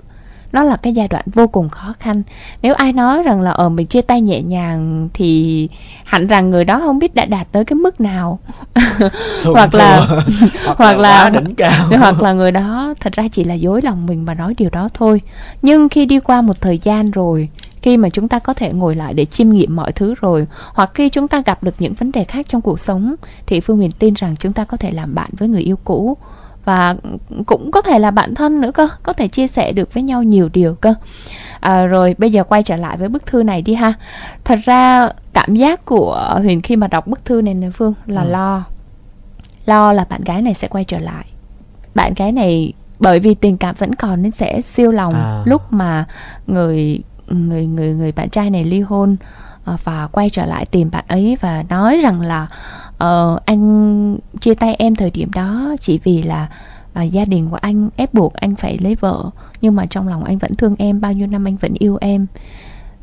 nó 0.57 0.63
là 0.63 0.77
cái 0.77 0.93
giai 0.93 1.09
đoạn 1.09 1.25
vô 1.35 1.47
cùng 1.47 1.69
khó 1.69 1.95
khăn. 1.99 2.23
Nếu 2.63 2.75
ai 2.75 2.93
nói 2.93 3.23
rằng 3.23 3.41
là 3.41 3.51
ở 3.51 3.65
ờ, 3.65 3.69
mình 3.69 3.87
chia 3.87 4.03
tay 4.03 4.21
nhẹ 4.21 4.43
nhàng 4.43 5.09
thì 5.15 5.69
hẳn 6.05 6.27
rằng 6.27 6.51
người 6.51 6.65
đó 6.65 6.81
không 6.81 6.99
biết 6.99 7.15
đã 7.15 7.25
đạt 7.25 7.47
tới 7.53 7.65
cái 7.65 7.75
mức 7.75 8.01
nào. 8.01 8.39
Hoặc 9.45 9.75
là 9.75 10.07
hoặc 10.77 10.99
là 10.99 11.31
đỉnh 11.31 11.55
cao. 11.55 11.87
hoặc 11.99 12.23
là 12.23 12.33
người 12.33 12.53
đó 12.53 12.95
thật 13.01 13.13
ra 13.13 13.29
chỉ 13.33 13.45
là 13.45 13.55
dối 13.55 13.83
lòng 13.83 14.07
mình 14.07 14.25
và 14.25 14.35
nói 14.35 14.55
điều 14.59 14.71
đó 14.71 14.89
thôi. 14.95 15.21
Nhưng 15.63 15.89
khi 15.89 16.07
đi 16.07 16.21
qua 16.21 16.43
một 16.43 16.61
thời 16.61 16.79
gian 16.79 17.11
rồi 17.11 17.49
khi 17.83 17.97
mà 17.97 18.09
chúng 18.09 18.29
ta 18.29 18.39
có 18.39 18.55
thể 18.55 18.73
ngồi 18.73 18.95
lại 18.95 19.15
để 19.15 19.25
chiêm 19.25 19.51
nghiệm 19.51 19.77
mọi 19.77 19.93
thứ 19.93 20.15
rồi 20.21 20.47
hoặc 20.75 20.91
khi 20.95 21.09
chúng 21.09 21.29
ta 21.29 21.43
gặp 21.47 21.63
được 21.63 21.75
những 21.79 21.95
vấn 21.95 22.13
đề 22.13 22.25
khác 22.25 22.47
trong 22.49 22.61
cuộc 22.61 22.81
sống 22.81 23.15
thì 23.47 23.61
phương 23.61 23.77
huyền 23.77 23.91
tin 23.93 24.15
rằng 24.15 24.35
chúng 24.41 24.53
ta 24.53 24.65
có 24.65 24.77
thể 24.77 24.91
làm 24.91 25.15
bạn 25.15 25.31
với 25.39 25.49
người 25.49 25.63
yêu 25.63 25.79
cũ 25.85 26.17
và 26.67 26.97
cũng 27.47 27.71
có 27.71 27.83
thể 27.83 27.99
là 27.99 28.11
bạn 28.11 28.35
thân 28.35 28.61
nữa 28.61 28.71
cơ 28.73 28.89
có 29.03 29.13
thể 29.13 29.29
chia 29.29 29.47
sẻ 29.47 29.73
được 29.73 29.95
với 29.95 30.03
nhau 30.03 30.23
nhiều 30.23 30.49
điều 30.53 30.75
cơ 30.75 30.95
à, 31.61 31.83
rồi 31.83 32.15
bây 32.19 32.31
giờ 32.31 32.45
quay 32.45 32.63
trở 32.63 32.77
lại 32.77 32.97
với 32.97 33.09
bức 33.09 33.27
thư 33.27 33.43
này 33.43 33.63
đi 33.63 33.75
ha 33.75 33.93
thật 34.45 34.59
ra 34.65 35.09
cảm 35.33 35.55
giác 35.55 35.85
của 35.85 36.39
huyền 36.43 36.63
khi 36.63 36.77
mà 36.77 36.89
đọc 36.89 37.07
bức 37.07 37.25
thư 37.25 37.41
này 37.41 37.55
nè 37.55 37.71
phương 37.71 37.95
là 38.07 38.23
ừ. 38.23 38.29
lo 38.29 38.65
lo 39.67 39.93
là 39.93 40.07
bạn 40.11 40.25
gái 40.25 40.43
này 40.43 40.55
sẽ 40.55 40.69
quay 40.69 40.85
trở 40.85 40.99
lại 40.99 41.25
bạn 41.95 42.15
gái 42.15 42.33
này 42.33 42.73
bởi 42.99 43.21
vì 43.21 43.35
tình 43.35 43.57
cảm 43.57 43.75
vẫn 43.79 43.95
còn 43.95 44.23
nên 44.23 44.33
sẽ 44.33 44.61
siêu 44.61 44.93
lòng 44.93 45.15
à. 45.15 45.43
lúc 45.45 45.73
mà 45.73 46.05
người 46.47 47.01
người 47.29 47.67
người 47.67 47.95
người 47.95 48.13
bạn 48.13 48.31
trai 48.31 48.51
này 48.51 48.65
ly 48.65 48.81
hôn 48.81 49.17
ờ, 49.65 49.77
và 49.85 50.09
quay 50.13 50.31
trở 50.31 50.47
lại 50.47 50.67
tìm 50.67 50.91
bạn 50.91 51.05
ấy 51.09 51.37
và 51.41 51.65
nói 51.69 52.01
rằng 52.03 52.21
là 52.21 52.49
uh, 53.05 53.45
anh 53.45 54.19
chia 54.41 54.55
tay 54.55 54.75
em 54.75 54.95
thời 54.95 55.11
điểm 55.11 55.31
đó 55.35 55.77
chỉ 55.81 56.01
vì 56.05 56.23
là 56.23 56.49
uh, 57.01 57.13
gia 57.13 57.25
đình 57.25 57.49
của 57.51 57.59
anh 57.61 57.89
ép 57.97 58.15
buộc 58.15 58.35
anh 58.35 58.57
phải 58.57 58.79
lấy 58.79 58.95
vợ. 58.95 59.31
Nhưng 59.61 59.75
mà 59.75 59.87
trong 59.87 60.09
lòng 60.09 60.25
anh 60.25 60.39
vẫn 60.39 60.55
thương 60.55 60.75
em 60.79 61.01
bao 61.01 61.13
nhiêu 61.13 61.27
năm 61.27 61.47
anh 61.47 61.57
vẫn 61.57 61.75
yêu 61.79 61.99
em. 62.01 62.27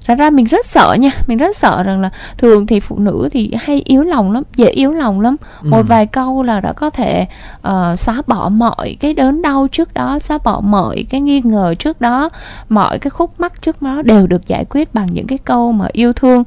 Ra 0.06 0.16
ra 0.16 0.30
mình 0.30 0.46
rất 0.46 0.66
sợ 0.66 0.96
nha 1.00 1.10
mình 1.28 1.38
rất 1.38 1.58
sợ 1.58 1.84
rằng 1.84 2.02
là 2.02 2.10
thường 2.38 2.68
thì 2.68 2.80
phụ 2.80 3.00
nữ 3.00 3.30
thì 3.32 3.54
hay 3.60 3.82
yếu 3.86 4.04
lòng 4.04 4.32
lắm 4.32 4.44
dễ 4.56 4.70
yếu 4.70 4.92
lòng 4.92 5.22
lắm. 5.22 5.36
Ừ. 5.62 5.70
một 5.70 5.84
vài 5.88 6.06
câu 6.06 6.44
là 6.44 6.60
đã 6.60 6.74
có 6.74 6.90
thể 6.90 7.26
uh, 7.68 8.00
xóa 8.00 8.22
bỏ 8.28 8.50
mọi 8.50 8.98
cái 9.00 9.14
đớn 9.14 9.42
đau 9.42 9.68
trước 9.72 9.94
đó 9.94 10.20
xóa 10.20 10.38
bỏ 10.38 10.62
mọi 10.62 11.06
cái 11.10 11.22
nghi 11.22 11.42
ngờ 11.44 11.76
trước 11.80 12.02
đó. 12.02 12.30
Mọi 12.70 13.00
cái 13.00 13.10
khúc 13.10 13.40
mắc 13.40 13.62
trước 13.62 13.82
đó 13.82 14.02
đều 14.02 14.28
được 14.28 14.48
giải 14.48 14.66
quyết 14.66 14.94
bằng 14.94 15.08
những 15.14 15.28
cái 15.28 15.38
câu 15.38 15.72
mà 15.72 15.88
yêu 15.92 16.14
thương. 16.14 16.44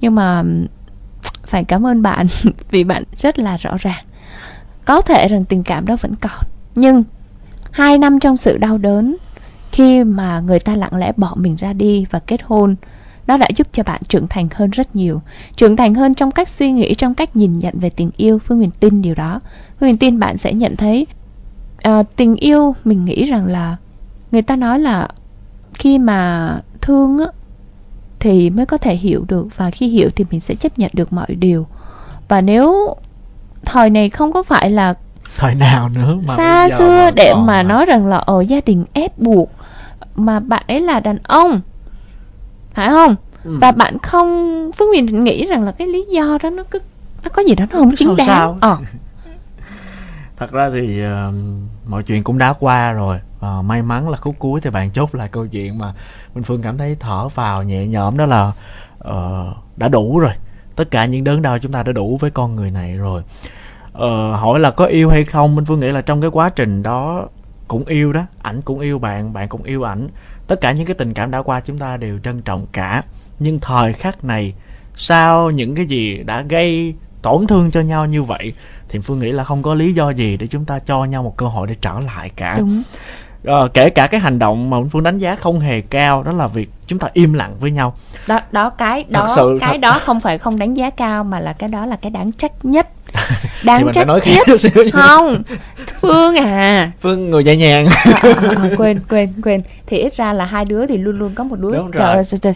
Nhưng 0.00 0.14
mà 0.14 0.42
phải 1.46 1.64
cảm 1.64 1.86
ơn 1.86 2.02
bạn 2.02 2.26
vì 2.70 2.84
bạn 2.84 3.02
rất 3.16 3.38
là 3.38 3.56
rõ 3.56 3.76
ràng. 3.80 4.04
Có 4.84 5.00
thể 5.00 5.28
rằng 5.28 5.44
tình 5.44 5.62
cảm 5.62 5.86
đó 5.86 5.96
vẫn 6.00 6.14
còn 6.20 6.42
nhưng 6.74 7.04
hai 7.70 7.98
năm 7.98 8.20
trong 8.20 8.36
sự 8.36 8.56
đau 8.56 8.78
đớn 8.78 9.16
khi 9.72 10.04
mà 10.04 10.40
người 10.40 10.60
ta 10.60 10.76
lặng 10.76 10.96
lẽ 10.96 11.12
bỏ 11.16 11.34
mình 11.36 11.56
ra 11.56 11.72
đi 11.72 12.06
và 12.10 12.18
kết 12.18 12.40
hôn 12.44 12.76
nó 13.28 13.36
đã 13.36 13.46
giúp 13.56 13.66
cho 13.72 13.82
bạn 13.82 14.00
trưởng 14.08 14.28
thành 14.28 14.48
hơn 14.54 14.70
rất 14.70 14.96
nhiều. 14.96 15.20
Trưởng 15.56 15.76
thành 15.76 15.94
hơn 15.94 16.14
trong 16.14 16.30
cách 16.30 16.48
suy 16.48 16.72
nghĩ 16.72 16.94
trong 16.94 17.14
cách 17.14 17.36
nhìn 17.36 17.58
nhận 17.58 17.74
về 17.78 17.90
tình 17.90 18.10
yêu. 18.16 18.38
Phương 18.38 18.58
huyền 18.58 18.70
tin 18.80 19.02
điều 19.02 19.14
đó. 19.14 19.40
Phương 19.80 19.88
huyền 19.88 19.98
tin 19.98 20.18
bạn 20.18 20.36
sẽ 20.38 20.52
nhận 20.52 20.76
thấy 20.76 21.06
à, 21.82 22.02
tình 22.16 22.34
yêu 22.34 22.74
mình 22.84 23.04
nghĩ 23.04 23.24
rằng 23.24 23.46
là 23.46 23.76
người 24.32 24.42
ta 24.42 24.56
nói 24.56 24.80
là 24.80 25.08
khi 25.74 25.98
mà 25.98 26.60
thương 26.80 27.18
á 27.18 27.26
thì 28.20 28.50
mới 28.50 28.66
có 28.66 28.78
thể 28.78 28.94
hiểu 28.94 29.24
được 29.28 29.46
và 29.56 29.70
khi 29.70 29.88
hiểu 29.88 30.10
thì 30.16 30.24
mình 30.30 30.40
sẽ 30.40 30.54
chấp 30.54 30.78
nhận 30.78 30.90
được 30.94 31.12
mọi 31.12 31.34
điều 31.34 31.66
và 32.28 32.40
nếu 32.40 32.94
thời 33.64 33.90
này 33.90 34.10
không 34.10 34.32
có 34.32 34.42
phải 34.42 34.70
là 34.70 34.94
thời 35.36 35.54
nào 35.54 35.88
nữa 35.94 36.18
mà 36.26 36.36
xa 36.36 36.68
xưa 36.78 37.10
để 37.14 37.34
mà, 37.34 37.42
mà 37.44 37.62
nói 37.62 37.86
rằng 37.86 38.06
là 38.06 38.16
ở 38.16 38.40
gia 38.40 38.60
đình 38.66 38.84
ép 38.92 39.18
buộc 39.18 39.50
mà 40.14 40.40
bạn 40.40 40.62
ấy 40.68 40.80
là 40.80 41.00
đàn 41.00 41.18
ông 41.22 41.60
phải 42.74 42.88
không 42.88 43.16
ừ. 43.44 43.58
và 43.60 43.72
bạn 43.72 43.98
không 43.98 44.70
phước 44.76 44.88
huyền 44.88 45.24
nghĩ 45.24 45.46
rằng 45.46 45.62
là 45.62 45.72
cái 45.72 45.88
lý 45.88 46.04
do 46.10 46.38
đó 46.42 46.50
nó 46.50 46.62
cứ 46.70 46.78
nó 47.24 47.30
có 47.32 47.42
gì 47.42 47.54
đó 47.54 47.64
nó 47.70 47.78
không 47.78 47.96
chính 47.96 48.16
đáng 48.16 48.26
sao? 48.26 48.58
Ờ. 48.60 48.78
thật 50.36 50.50
ra 50.52 50.70
thì 50.74 51.02
uh, 51.02 51.34
mọi 51.86 52.02
chuyện 52.02 52.24
cũng 52.24 52.38
đã 52.38 52.52
qua 52.52 52.92
rồi 52.92 53.18
và 53.40 53.62
may 53.62 53.82
mắn 53.82 54.08
là 54.08 54.16
khúc 54.16 54.36
cuối 54.38 54.60
thì 54.60 54.70
bạn 54.70 54.90
chốt 54.90 55.14
lại 55.14 55.28
câu 55.28 55.46
chuyện 55.46 55.78
mà 55.78 55.94
minh 56.34 56.44
phương 56.44 56.62
cảm 56.62 56.78
thấy 56.78 56.96
thở 57.00 57.28
vào 57.28 57.62
nhẹ 57.62 57.86
nhõm 57.86 58.16
đó 58.16 58.26
là 58.26 58.52
uh, 59.08 59.56
đã 59.76 59.88
đủ 59.88 60.18
rồi. 60.18 60.32
Tất 60.76 60.90
cả 60.90 61.04
những 61.04 61.24
đớn 61.24 61.42
đau 61.42 61.58
chúng 61.58 61.72
ta 61.72 61.82
đã 61.82 61.92
đủ 61.92 62.16
với 62.20 62.30
con 62.30 62.56
người 62.56 62.70
này 62.70 62.96
rồi. 62.96 63.22
Uh, 63.94 64.00
hỏi 64.40 64.60
là 64.60 64.70
có 64.70 64.84
yêu 64.84 65.10
hay 65.10 65.24
không? 65.24 65.54
Minh 65.54 65.64
phương 65.64 65.80
nghĩ 65.80 65.88
là 65.88 66.00
trong 66.00 66.20
cái 66.20 66.30
quá 66.30 66.50
trình 66.50 66.82
đó 66.82 67.26
cũng 67.68 67.84
yêu 67.84 68.12
đó 68.12 68.22
ảnh 68.42 68.62
cũng 68.62 68.80
yêu 68.80 68.98
bạn 68.98 69.32
bạn 69.32 69.48
cũng 69.48 69.62
yêu 69.62 69.82
ảnh. 69.82 70.08
Tất 70.46 70.60
cả 70.60 70.72
những 70.72 70.86
cái 70.86 70.94
tình 70.94 71.14
cảm 71.14 71.30
đã 71.30 71.42
qua 71.42 71.60
chúng 71.60 71.78
ta 71.78 71.96
đều 71.96 72.18
trân 72.18 72.42
trọng 72.42 72.66
cả. 72.72 73.02
Nhưng 73.38 73.60
thời 73.60 73.92
khắc 73.92 74.24
này 74.24 74.54
sau 74.94 75.50
những 75.50 75.74
cái 75.74 75.86
gì 75.86 76.22
đã 76.22 76.42
gây 76.42 76.94
tổn 77.22 77.46
thương 77.46 77.70
cho 77.70 77.80
nhau 77.80 78.06
như 78.06 78.22
vậy? 78.22 78.54
Thì 78.88 78.98
phương 78.98 79.18
nghĩ 79.18 79.32
là 79.32 79.44
không 79.44 79.62
có 79.62 79.74
lý 79.74 79.92
do 79.92 80.10
gì 80.10 80.36
để 80.36 80.46
chúng 80.46 80.64
ta 80.64 80.78
cho 80.78 81.04
nhau 81.04 81.22
một 81.22 81.36
cơ 81.36 81.46
hội 81.46 81.66
để 81.66 81.74
trở 81.80 82.00
lại 82.00 82.30
cả. 82.36 82.56
Đúng 82.58 82.82
ờ, 83.44 83.68
kể 83.74 83.90
cả 83.90 84.06
cái 84.06 84.20
hành 84.20 84.38
động 84.38 84.70
mà 84.70 84.76
phương 84.92 85.02
đánh 85.02 85.18
giá 85.18 85.34
không 85.36 85.60
hề 85.60 85.80
cao 85.80 86.22
đó 86.22 86.32
là 86.32 86.46
việc 86.46 86.70
chúng 86.86 86.98
ta 86.98 87.08
im 87.12 87.32
lặng 87.32 87.54
với 87.60 87.70
nhau. 87.70 87.94
Đó 88.26 88.40
đó 88.52 88.70
cái 88.70 89.04
đó 89.08 89.20
Thật 89.26 89.32
sự, 89.36 89.58
cái 89.60 89.72
thật- 89.72 89.80
đó 89.80 90.00
không 90.04 90.20
phải 90.20 90.38
không 90.38 90.58
đánh 90.58 90.74
giá 90.74 90.90
cao 90.90 91.24
mà 91.24 91.40
là 91.40 91.52
cái 91.52 91.68
đó 91.68 91.86
là 91.86 91.96
cái 91.96 92.10
đáng 92.10 92.32
trách 92.32 92.52
nhất. 92.64 92.88
Đáng 93.64 93.88
trách 93.92 94.06
nói 94.06 94.20
nhất. 94.26 94.46
không 94.92 95.42
phương 96.00 96.36
à. 96.36 96.90
Phương 97.00 97.30
người 97.30 97.44
nhẹ 97.44 97.56
nhàng. 97.56 97.86
À, 98.04 98.12
à, 98.22 98.32
à, 98.56 98.70
quên 98.76 99.00
quên 99.08 99.28
quên. 99.44 99.62
Thì 99.86 99.98
ít 99.98 100.16
ra 100.16 100.32
là 100.32 100.44
hai 100.44 100.64
đứa 100.64 100.86
thì 100.86 100.96
luôn 100.96 101.18
luôn 101.18 101.34
có 101.34 101.44
một 101.44 101.56
đứa 101.58 101.72
Đúng 101.76 101.90
Trời 101.92 102.02
rồi. 102.06 102.14
ơi, 102.14 102.24
trời, 102.24 102.38
trời. 102.40 102.52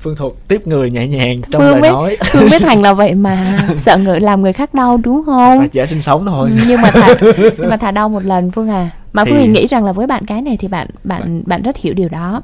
phương 0.00 0.16
thuộc 0.16 0.48
tiếp 0.48 0.66
người 0.66 0.90
nhẹ 0.90 1.06
nhàng 1.06 1.36
trong 1.50 1.62
Phương 1.62 1.70
lời 1.70 1.80
với- 1.80 1.90
nói. 1.90 2.16
Phương 2.32 2.48
với 2.48 2.60
Thành 2.60 2.82
là 2.82 2.92
vậy 2.92 3.14
mà 3.14 3.66
sợ 3.78 3.96
người 3.96 4.20
làm 4.20 4.42
người 4.42 4.52
khác 4.52 4.74
đau 4.74 4.96
đúng 4.96 5.22
không? 5.26 5.58
Và 5.60 5.66
chỉ 5.72 5.80
sinh 5.88 6.02
sống 6.02 6.26
thôi. 6.26 6.50
Nhưng 6.68 6.82
mà 6.82 6.90
thà 6.90 7.08
nhưng 7.58 7.70
mà 7.70 7.76
thà 7.76 7.90
đau 7.90 8.08
một 8.08 8.24
lần 8.24 8.50
Phương 8.50 8.68
à 8.70 8.90
mà 9.12 9.24
Thì- 9.24 9.30
Phương 9.30 9.52
nghĩ 9.52 9.66
rằng 9.66 9.84
là 9.84 9.92
với 9.92 10.06
bạn 10.06 10.24
cái 10.26 10.42
này 10.42 10.56
thì 10.56 10.68
bạn 10.68 10.86
bạn 11.04 11.42
bạn 11.46 11.62
rất 11.62 11.76
hiểu 11.76 11.94
điều 11.94 12.08
đó. 12.08 12.42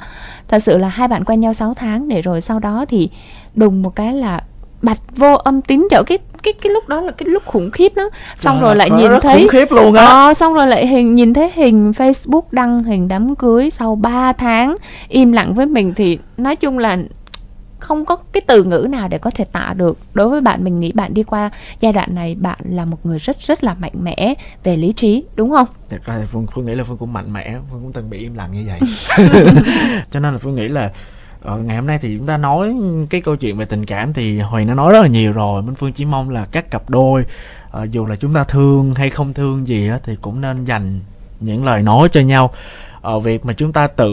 Thật 0.48 0.58
sự 0.58 0.78
là 0.78 0.88
hai 0.88 1.08
bạn 1.08 1.24
quen 1.24 1.40
nhau 1.40 1.54
6 1.54 1.74
tháng 1.74 2.08
để 2.08 2.22
rồi 2.22 2.40
sau 2.40 2.58
đó 2.58 2.84
thì 2.88 3.08
đùng 3.54 3.82
một 3.82 3.96
cái 3.96 4.12
là 4.12 4.42
bạch 4.82 5.00
vô 5.16 5.34
âm 5.34 5.62
tín 5.62 5.88
chỗ. 5.90 6.02
Cái 6.06 6.18
cái 6.42 6.54
cái 6.62 6.72
lúc 6.72 6.88
đó 6.88 7.00
là 7.00 7.12
cái 7.12 7.28
lúc 7.28 7.42
khủng 7.46 7.70
khiếp 7.70 7.92
đó 7.96 8.10
xong 8.36 8.56
Trời 8.56 8.62
rồi 8.62 8.76
lại 8.76 8.90
nhìn 8.90 9.10
thấy 9.22 9.38
khủng 9.38 9.48
khiếp 9.48 9.72
luôn 9.72 9.94
á. 9.94 10.04
Ờ, 10.06 10.34
xong 10.34 10.54
rồi 10.54 10.66
lại 10.66 10.86
hình 10.86 11.14
nhìn 11.14 11.34
thấy 11.34 11.50
hình 11.54 11.90
Facebook 11.90 12.42
đăng 12.50 12.82
hình 12.84 13.08
đám 13.08 13.34
cưới 13.34 13.70
sau 13.70 13.94
3 13.96 14.32
tháng 14.32 14.74
im 15.08 15.32
lặng 15.32 15.54
với 15.54 15.66
mình 15.66 15.94
thì 15.96 16.18
nói 16.36 16.56
chung 16.56 16.78
là 16.78 16.96
không 17.78 18.04
có 18.04 18.16
cái 18.32 18.40
từ 18.46 18.64
ngữ 18.64 18.86
nào 18.90 19.08
để 19.08 19.18
có 19.18 19.30
thể 19.30 19.44
tả 19.44 19.74
được. 19.76 19.98
Đối 20.14 20.28
với 20.28 20.40
bạn 20.40 20.64
mình 20.64 20.80
nghĩ 20.80 20.92
bạn 20.92 21.14
đi 21.14 21.22
qua 21.22 21.50
giai 21.80 21.92
đoạn 21.92 22.14
này 22.14 22.34
bạn 22.34 22.58
là 22.64 22.84
một 22.84 23.06
người 23.06 23.18
rất 23.18 23.40
rất 23.40 23.64
là 23.64 23.74
mạnh 23.74 23.92
mẽ 23.94 24.34
về 24.64 24.76
lý 24.76 24.92
trí 24.92 25.24
đúng 25.36 25.50
không? 25.50 25.66
Thật 25.90 25.98
ra 26.06 26.18
thì 26.18 26.26
Phương, 26.26 26.46
Phương 26.54 26.66
nghĩ 26.66 26.74
là 26.74 26.84
Phương 26.84 26.98
cũng 26.98 27.12
mạnh 27.12 27.32
mẽ 27.32 27.56
Phương 27.70 27.80
cũng 27.82 27.92
từng 27.92 28.10
bị 28.10 28.18
im 28.18 28.34
lặng 28.34 28.52
như 28.52 28.64
vậy. 28.66 28.80
Cho 30.10 30.20
nên 30.20 30.32
là 30.32 30.38
Phương 30.38 30.54
nghĩ 30.54 30.68
là 30.68 30.90
ờ, 31.42 31.58
Ngày 31.58 31.76
hôm 31.76 31.86
nay 31.86 31.98
thì 32.02 32.16
chúng 32.18 32.26
ta 32.26 32.36
nói 32.36 32.74
cái 33.10 33.20
câu 33.20 33.36
chuyện 33.36 33.56
về 33.56 33.64
tình 33.64 33.86
cảm 33.86 34.12
Thì 34.12 34.40
Huyền 34.40 34.66
đã 34.66 34.74
nói 34.74 34.92
rất 34.92 35.00
là 35.02 35.08
nhiều 35.08 35.32
rồi. 35.32 35.62
Minh 35.62 35.74
Phương 35.74 35.92
chỉ 35.92 36.04
mong 36.04 36.30
là 36.30 36.46
các 36.52 36.70
cặp 36.70 36.90
đôi 36.90 37.24
ờ, 37.70 37.86
Dù 37.90 38.06
là 38.06 38.16
chúng 38.16 38.34
ta 38.34 38.44
thương 38.44 38.94
hay 38.94 39.10
không 39.10 39.34
thương 39.34 39.66
gì 39.66 39.88
á 39.88 39.98
Thì 40.04 40.16
cũng 40.20 40.40
nên 40.40 40.64
dành 40.64 41.00
những 41.40 41.64
lời 41.64 41.82
nói 41.82 42.08
cho 42.08 42.20
nhau 42.20 42.50
ở 43.00 43.20
việc 43.20 43.46
mà 43.46 43.52
chúng 43.52 43.72
ta 43.72 43.86
tự 43.86 44.12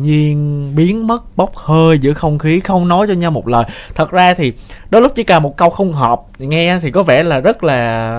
nhiên 0.00 0.72
biến 0.76 1.06
mất 1.06 1.36
bốc 1.36 1.56
hơi 1.56 1.98
giữa 1.98 2.12
không 2.12 2.38
khí 2.38 2.60
không 2.60 2.88
nói 2.88 3.06
cho 3.08 3.14
nhau 3.14 3.30
một 3.30 3.48
lời. 3.48 3.64
Thật 3.94 4.10
ra 4.10 4.34
thì 4.34 4.52
đôi 4.90 5.02
lúc 5.02 5.12
chỉ 5.14 5.24
cần 5.24 5.42
một 5.42 5.56
câu 5.56 5.70
không 5.70 5.92
hợp 5.92 6.22
nghe 6.38 6.78
thì 6.82 6.90
có 6.90 7.02
vẻ 7.02 7.22
là 7.22 7.40
rất 7.40 7.64
là 7.64 8.10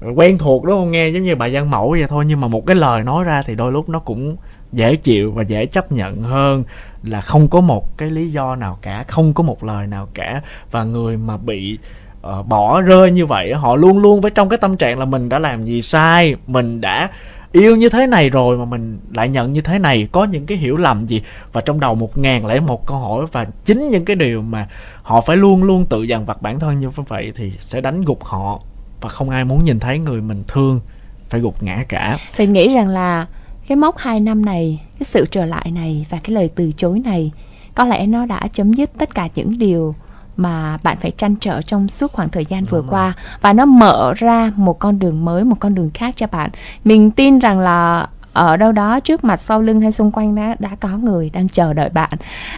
ờ, 0.00 0.08
quen 0.14 0.38
thuộc 0.38 0.64
đúng 0.64 0.76
không? 0.76 0.90
Nghe 0.90 1.08
giống 1.08 1.22
như 1.22 1.36
bà 1.36 1.48
văn 1.52 1.70
mẫu 1.70 1.90
vậy 1.90 2.06
thôi 2.08 2.24
nhưng 2.26 2.40
mà 2.40 2.48
một 2.48 2.66
cái 2.66 2.76
lời 2.76 3.02
nói 3.02 3.24
ra 3.24 3.42
thì 3.46 3.54
đôi 3.54 3.72
lúc 3.72 3.88
nó 3.88 3.98
cũng 3.98 4.36
dễ 4.72 4.96
chịu 4.96 5.32
và 5.32 5.42
dễ 5.42 5.66
chấp 5.66 5.92
nhận 5.92 6.16
hơn 6.16 6.64
là 7.02 7.20
không 7.20 7.48
có 7.48 7.60
một 7.60 7.98
cái 7.98 8.10
lý 8.10 8.30
do 8.30 8.56
nào 8.56 8.78
cả 8.82 9.04
không 9.08 9.34
có 9.34 9.42
một 9.42 9.64
lời 9.64 9.86
nào 9.86 10.08
cả. 10.14 10.42
Và 10.70 10.84
người 10.84 11.16
mà 11.16 11.36
bị 11.36 11.78
uh, 12.26 12.46
bỏ 12.46 12.80
rơi 12.80 13.10
như 13.10 13.26
vậy 13.26 13.54
họ 13.54 13.76
luôn 13.76 13.98
luôn 13.98 14.20
với 14.20 14.30
trong 14.30 14.48
cái 14.48 14.58
tâm 14.58 14.76
trạng 14.76 14.98
là 14.98 15.04
mình 15.04 15.28
đã 15.28 15.38
làm 15.38 15.64
gì 15.64 15.82
sai 15.82 16.36
mình 16.46 16.80
đã 16.80 17.08
yêu 17.52 17.76
như 17.76 17.88
thế 17.88 18.06
này 18.06 18.30
rồi 18.30 18.58
mà 18.58 18.64
mình 18.64 18.98
lại 19.12 19.28
nhận 19.28 19.52
như 19.52 19.60
thế 19.60 19.78
này, 19.78 20.08
có 20.12 20.24
những 20.24 20.46
cái 20.46 20.58
hiểu 20.58 20.76
lầm 20.76 21.06
gì? 21.06 21.22
Và 21.52 21.60
trong 21.60 21.80
đầu 21.80 21.94
một 21.94 22.18
ngàn 22.18 22.46
lẻ 22.46 22.60
một 22.60 22.86
câu 22.86 22.98
hỏi, 22.98 23.26
và 23.32 23.46
chính 23.64 23.90
những 23.90 24.04
cái 24.04 24.16
điều 24.16 24.42
mà 24.42 24.68
họ 25.02 25.20
phải 25.20 25.36
luôn 25.36 25.62
luôn 25.62 25.86
tự 25.86 26.02
dằn 26.02 26.24
vặt 26.24 26.42
bản 26.42 26.60
thân 26.60 26.78
như 26.78 26.90
vậy 26.90 27.32
thì 27.36 27.52
sẽ 27.58 27.80
đánh 27.80 28.02
gục 28.02 28.24
họ. 28.24 28.60
Và 29.00 29.08
không 29.08 29.30
ai 29.30 29.44
muốn 29.44 29.64
nhìn 29.64 29.80
thấy 29.80 29.98
người 29.98 30.20
mình 30.20 30.44
thương 30.48 30.80
phải 31.28 31.40
gục 31.40 31.62
ngã 31.62 31.84
cả. 31.88 32.18
Thì 32.36 32.46
nghĩ 32.46 32.74
rằng 32.74 32.88
là 32.88 33.26
cái 33.68 33.76
mốc 33.76 33.98
2 33.98 34.20
năm 34.20 34.44
này, 34.44 34.80
cái 34.98 35.04
sự 35.04 35.26
trở 35.30 35.44
lại 35.44 35.70
này 35.70 36.06
và 36.10 36.18
cái 36.22 36.34
lời 36.34 36.50
từ 36.54 36.72
chối 36.76 36.98
này, 36.98 37.32
có 37.74 37.84
lẽ 37.84 38.06
nó 38.06 38.26
đã 38.26 38.48
chấm 38.52 38.72
dứt 38.72 38.90
tất 38.98 39.14
cả 39.14 39.28
những 39.34 39.58
điều 39.58 39.94
mà 40.36 40.78
bạn 40.82 40.96
phải 41.00 41.10
trăn 41.10 41.36
trở 41.36 41.62
trong 41.62 41.88
suốt 41.88 42.12
khoảng 42.12 42.28
thời 42.28 42.44
gian 42.44 42.64
vừa 42.64 42.82
qua. 42.88 43.12
và 43.40 43.52
nó 43.52 43.64
mở 43.64 44.12
ra 44.16 44.52
một 44.56 44.78
con 44.78 44.98
đường 44.98 45.24
mới 45.24 45.44
một 45.44 45.56
con 45.60 45.74
đường 45.74 45.90
khác 45.94 46.14
cho 46.16 46.26
bạn. 46.26 46.50
Mình 46.84 47.10
tin 47.10 47.38
rằng 47.38 47.58
là 47.58 48.08
ở 48.32 48.56
đâu 48.56 48.72
đó 48.72 49.00
trước 49.00 49.24
mặt 49.24 49.40
sau 49.40 49.60
lưng 49.60 49.80
hay 49.80 49.92
xung 49.92 50.10
quanh 50.10 50.34
đã 50.34 50.56
đã 50.58 50.70
có 50.80 50.88
người 50.88 51.30
đang 51.30 51.48
chờ 51.48 51.72
đợi 51.72 51.88
bạn. 51.88 52.10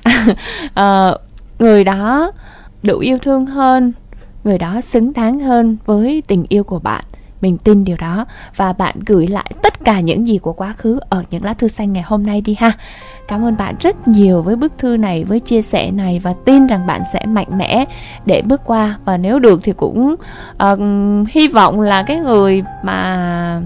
Ờ, 0.75 1.19
người 1.59 1.85
đó 1.85 2.33
đủ 2.83 2.99
yêu 2.99 3.19
thương 3.19 3.47
hơn 3.47 3.93
người 4.45 4.59
đó 4.59 4.81
xứng 4.81 5.13
đáng 5.13 5.41
hơn 5.41 5.77
với 5.87 6.23
tình 6.27 6.45
yêu 6.49 6.65
của 6.65 6.79
bạn. 6.79 7.05
Mình 7.41 7.59
tin 7.59 7.85
điều 7.85 7.97
đó. 7.97 8.27
Và 8.57 8.73
bạn 8.73 8.97
gửi 9.07 9.27
lại 9.27 9.51
tất 9.63 9.85
cả 9.85 10.01
những 10.01 10.29
gì 10.29 10.39
của 10.39 10.53
quá 10.53 10.75
khứ 10.79 10.99
ở 11.09 11.25
những 11.31 11.45
lá 11.45 11.55
thư 11.55 11.69
xanh 11.69 11.93
ngày 11.93 12.03
hôm 12.03 12.27
nay 12.27 12.41
đi 12.41 12.57
ha 12.59 12.73
cảm 13.29 13.45
ơn 13.45 13.57
bạn 13.57 13.75
rất 13.81 14.09
nhiều 14.09 14.43
với 14.43 14.57
bức 14.57 14.73
thư 14.79 14.97
này 14.97 15.25
với 15.25 15.41
chia 15.41 15.63
sẻ 15.63 15.91
này 15.91 16.21
và 16.23 16.35
tin 16.45 16.67
rằng 16.67 16.87
bạn 16.87 17.03
sẽ 17.13 17.27
mạnh 17.27 17.59
mẽ 17.59 17.85
để 18.27 18.43
bước 18.43 18.61
qua. 18.65 18.97
Và 19.05 19.17
nếu 19.17 19.39
được 19.39 19.61
thì 19.65 19.73
cũng 19.77 20.15
ờ, 20.57 20.77
hy 21.31 21.49
vọng 21.49 21.81
là 21.81 22.03
cái 22.03 22.17
người 22.17 22.63
mà 22.83 23.61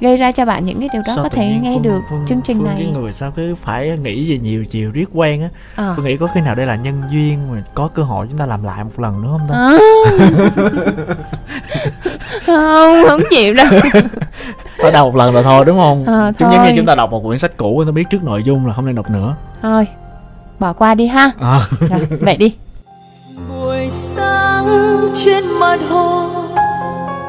gây 0.00 0.16
ra 0.16 0.32
cho 0.32 0.44
bạn 0.44 0.66
những 0.66 0.80
cái 0.80 0.88
điều 0.92 1.02
đó 1.06 1.12
Sao 1.14 1.22
có 1.24 1.28
thể 1.28 1.58
nghe 1.62 1.72
Phương- 1.74 1.82
được 1.82 2.00
Phương- 2.10 2.24
chương 2.28 2.40
trình 2.44 2.56
Phương 2.58 2.66
này? 2.66 2.76
cái 2.78 2.86
người 2.92 3.12
sao 3.12 3.30
cứ 3.36 3.54
phải 3.54 3.98
nghĩ 4.02 4.26
gì 4.26 4.38
nhiều 4.42 4.64
chiều 4.64 4.90
riết 4.90 5.08
quen 5.14 5.42
á. 5.42 5.48
Ờ. 5.76 5.92
Phương 5.96 6.04
nghĩ 6.04 6.16
có 6.16 6.26
khi 6.34 6.40
nào 6.40 6.54
đây 6.54 6.66
là 6.66 6.74
nhân 6.76 7.02
duyên 7.10 7.38
mà 7.52 7.62
có 7.74 7.88
cơ 7.94 8.02
hội 8.02 8.26
chúng 8.30 8.38
ta 8.38 8.46
làm 8.46 8.64
lại 8.64 8.84
một 8.84 8.90
lần 9.00 9.22
nữa 9.22 9.28
không 9.32 9.48
ta? 9.48 9.54
À. 9.54 9.78
không 12.46 13.04
không 13.08 13.20
chịu 13.30 13.54
đâu 13.54 13.66
phải 14.84 14.92
đọc 14.92 15.06
một 15.06 15.16
lần 15.16 15.34
rồi 15.34 15.42
thôi 15.42 15.64
đúng 15.64 15.78
không? 15.78 16.04
Ờ, 16.06 16.32
chúng 16.38 16.52
giống 16.52 16.64
như 16.64 16.72
chúng 16.76 16.86
ta 16.86 16.94
đọc 16.94 17.10
một 17.10 17.22
quyển 17.24 17.38
sách 17.38 17.56
cũ 17.56 17.74
người 17.76 17.86
ta 17.86 17.92
biết 17.92 18.04
trước 18.10 18.24
nội 18.24 18.42
dung 18.42 18.66
là 18.66 18.72
không 18.74 18.86
nên 18.86 18.94
đọc 18.94 19.10
nữa. 19.10 19.34
Thôi 19.62 19.86
bỏ 20.58 20.72
qua 20.72 20.94
đi 20.94 21.06
ha. 21.06 21.30
À. 21.40 21.60
rồi 21.80 22.00
vậy 22.20 22.36
đi. 22.36 22.54
Buổi 23.48 23.90
sáng 23.90 24.66
trên 25.14 25.44
mặt 25.60 25.78
hồ 25.90 26.28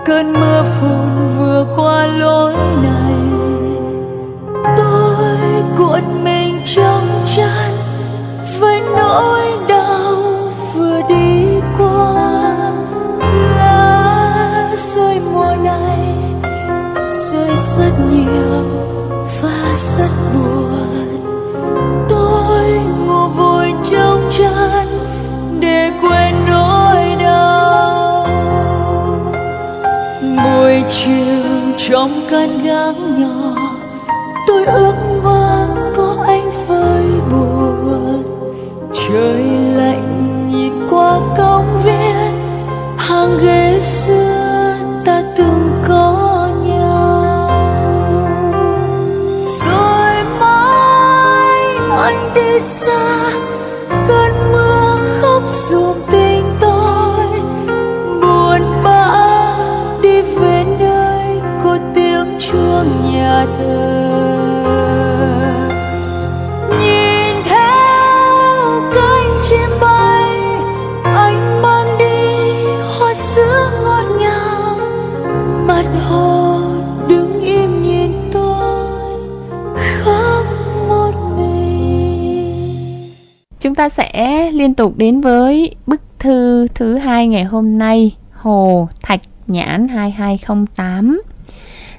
cơn 0.05 0.33
mưa 0.33 0.63
phùn 0.79 1.35
vừa 1.37 1.65
qua 1.75 2.05
lối 2.07 2.53
này. 2.83 3.13
Tôi 4.77 5.37
cuộn 5.77 6.23
mình 6.23 6.55
trong 6.65 7.03
chăn 7.35 7.71
với 8.59 8.81
nỗi 8.97 9.41
đau 9.69 10.15
vừa 10.73 11.01
đi 11.09 11.45
qua. 11.77 12.15
Lá 13.57 14.69
rơi 14.75 15.19
mùa 15.33 15.55
này 15.63 15.84
rất 17.79 17.93
nhiều, 18.11 18.63
và 19.41 19.73
rất 19.97 20.11
buồn. 20.33 21.07
Tôi 22.09 22.67
ngủ 23.07 23.27
vùi 23.27 23.73
trong 23.91 24.29
chăn 24.29 24.87
để 25.59 25.91
quên 26.01 26.35
nỗi 26.47 27.15
đau. 27.19 28.27
Buổi 30.43 30.83
chiều 30.87 31.43
trong 31.77 32.11
căn 32.29 32.63
gác 32.63 32.95
nhỏ, 33.17 33.55
tôi 34.47 34.65
ước 34.65 34.95
mơ 35.23 35.67
có 35.97 36.15
anh 36.27 36.51
với 36.67 37.03
buồn. 37.31 38.23
Trời 38.93 39.43
lạnh 39.75 40.47
nhìn 40.51 40.73
qua 40.89 41.19
công 41.37 41.81
viên, 41.83 42.31
hàng 42.97 43.37
ghế 43.43 43.79
xưa 43.79 44.24
Chúng 83.65 83.75
ta 83.75 83.89
sẽ 83.89 84.51
liên 84.51 84.73
tục 84.73 84.93
đến 84.97 85.21
với 85.21 85.75
bức 85.87 86.01
thư 86.19 86.67
thứ 86.75 86.97
hai 86.97 87.27
ngày 87.27 87.43
hôm 87.43 87.77
nay. 87.77 88.15
Hồ 88.31 88.87
Thạch 89.01 89.21
nhãn 89.47 89.87
2208. 89.87 91.21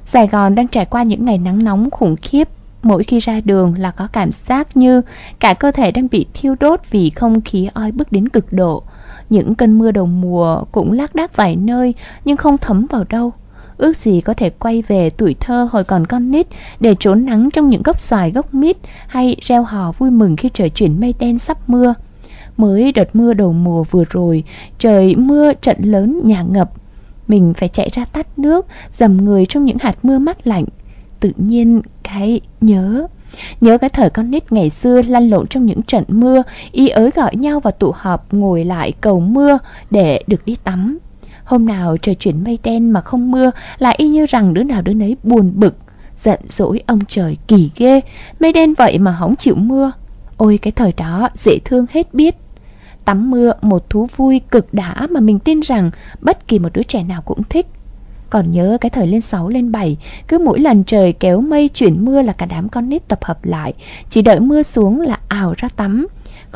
Sài 0.04 0.26
Gòn 0.26 0.54
đang 0.54 0.68
trải 0.68 0.84
qua 0.84 1.02
những 1.02 1.24
ngày 1.24 1.38
nắng 1.38 1.64
nóng 1.64 1.90
khủng 1.90 2.16
khiếp. 2.22 2.48
Mỗi 2.82 3.04
khi 3.04 3.18
ra 3.18 3.40
đường 3.44 3.74
là 3.78 3.90
có 3.90 4.08
cảm 4.12 4.30
giác 4.32 4.76
như 4.76 5.02
cả 5.40 5.54
cơ 5.54 5.70
thể 5.70 5.90
đang 5.90 6.08
bị 6.10 6.26
thiêu 6.34 6.54
đốt 6.60 6.80
vì 6.90 7.10
không 7.10 7.40
khí 7.40 7.68
oi 7.74 7.92
bức 7.92 8.12
đến 8.12 8.28
cực 8.28 8.52
độ. 8.52 8.82
Những 9.30 9.54
cơn 9.54 9.78
mưa 9.78 9.90
đầu 9.90 10.06
mùa 10.06 10.64
cũng 10.72 10.92
lác 10.92 11.14
đác 11.14 11.36
vài 11.36 11.56
nơi 11.56 11.94
nhưng 12.24 12.36
không 12.36 12.58
thấm 12.58 12.86
vào 12.90 13.04
đâu. 13.08 13.32
Ước 13.78 13.96
gì 13.96 14.20
có 14.20 14.34
thể 14.34 14.50
quay 14.50 14.82
về 14.82 15.10
tuổi 15.10 15.36
thơ 15.40 15.68
hồi 15.72 15.84
còn 15.84 16.06
con 16.06 16.30
nít 16.30 16.46
để 16.80 16.94
trốn 17.00 17.24
nắng 17.24 17.50
trong 17.50 17.68
những 17.68 17.82
gốc 17.82 18.00
xoài 18.00 18.30
gốc 18.30 18.54
mít 18.54 18.76
hay 19.06 19.36
reo 19.42 19.62
hò 19.62 19.92
vui 19.98 20.10
mừng 20.10 20.36
khi 20.36 20.48
trời 20.48 20.70
chuyển 20.70 21.00
mây 21.00 21.14
đen 21.18 21.38
sắp 21.38 21.58
mưa. 21.66 21.94
Mới 22.56 22.92
đợt 22.92 23.16
mưa 23.16 23.34
đầu 23.34 23.52
mùa 23.52 23.84
vừa 23.90 24.04
rồi, 24.10 24.44
trời 24.78 25.16
mưa 25.16 25.52
trận 25.52 25.76
lớn 25.82 26.20
nhà 26.24 26.42
ngập. 26.42 26.70
Mình 27.28 27.54
phải 27.54 27.68
chạy 27.68 27.88
ra 27.92 28.04
tắt 28.04 28.38
nước, 28.38 28.66
dầm 28.90 29.16
người 29.16 29.46
trong 29.46 29.64
những 29.64 29.78
hạt 29.80 29.96
mưa 30.02 30.18
mát 30.18 30.46
lạnh. 30.46 30.64
Tự 31.20 31.32
nhiên 31.36 31.80
cái 32.02 32.40
nhớ 32.60 33.06
Nhớ 33.60 33.78
cái 33.78 33.90
thời 33.90 34.10
con 34.10 34.30
nít 34.30 34.52
ngày 34.52 34.70
xưa 34.70 35.02
lăn 35.02 35.30
lộn 35.30 35.46
trong 35.46 35.66
những 35.66 35.82
trận 35.82 36.04
mưa, 36.08 36.42
y 36.72 36.88
ới 36.88 37.10
gọi 37.10 37.36
nhau 37.36 37.60
và 37.60 37.70
tụ 37.70 37.92
họp 37.94 38.34
ngồi 38.34 38.64
lại 38.64 38.92
cầu 39.00 39.20
mưa 39.20 39.58
để 39.90 40.22
được 40.26 40.46
đi 40.46 40.56
tắm. 40.64 40.98
Hôm 41.46 41.66
nào 41.66 41.96
trời 42.02 42.14
chuyển 42.14 42.44
mây 42.44 42.58
đen 42.62 42.90
mà 42.90 43.00
không 43.00 43.30
mưa 43.30 43.50
là 43.78 43.94
y 43.96 44.08
như 44.08 44.26
rằng 44.26 44.54
đứa 44.54 44.62
nào 44.62 44.82
đứa 44.82 44.92
nấy 44.92 45.16
buồn 45.22 45.52
bực, 45.54 45.76
giận 46.16 46.40
dỗi 46.48 46.82
ông 46.86 46.98
trời 47.08 47.36
kỳ 47.48 47.70
ghê, 47.76 48.00
mây 48.40 48.52
đen 48.52 48.74
vậy 48.74 48.98
mà 48.98 49.16
không 49.18 49.36
chịu 49.36 49.54
mưa. 49.54 49.92
Ôi 50.36 50.58
cái 50.62 50.72
thời 50.72 50.92
đó 50.96 51.28
dễ 51.34 51.58
thương 51.64 51.86
hết 51.90 52.14
biết. 52.14 52.36
Tắm 53.04 53.30
mưa 53.30 53.52
một 53.62 53.90
thú 53.90 54.08
vui 54.16 54.40
cực 54.50 54.74
đã 54.74 55.06
mà 55.10 55.20
mình 55.20 55.38
tin 55.38 55.60
rằng 55.60 55.90
bất 56.20 56.48
kỳ 56.48 56.58
một 56.58 56.68
đứa 56.72 56.82
trẻ 56.82 57.02
nào 57.02 57.22
cũng 57.22 57.42
thích. 57.42 57.66
Còn 58.30 58.52
nhớ 58.52 58.78
cái 58.80 58.90
thời 58.90 59.06
lên 59.06 59.20
6 59.20 59.48
lên 59.48 59.72
7 59.72 59.96
Cứ 60.28 60.38
mỗi 60.38 60.60
lần 60.60 60.84
trời 60.84 61.12
kéo 61.12 61.40
mây 61.40 61.68
chuyển 61.68 62.04
mưa 62.04 62.22
là 62.22 62.32
cả 62.32 62.46
đám 62.46 62.68
con 62.68 62.88
nít 62.88 63.08
tập 63.08 63.24
hợp 63.24 63.44
lại 63.44 63.72
Chỉ 64.10 64.22
đợi 64.22 64.40
mưa 64.40 64.62
xuống 64.62 65.00
là 65.00 65.18
ảo 65.28 65.54
ra 65.56 65.68
tắm 65.76 66.06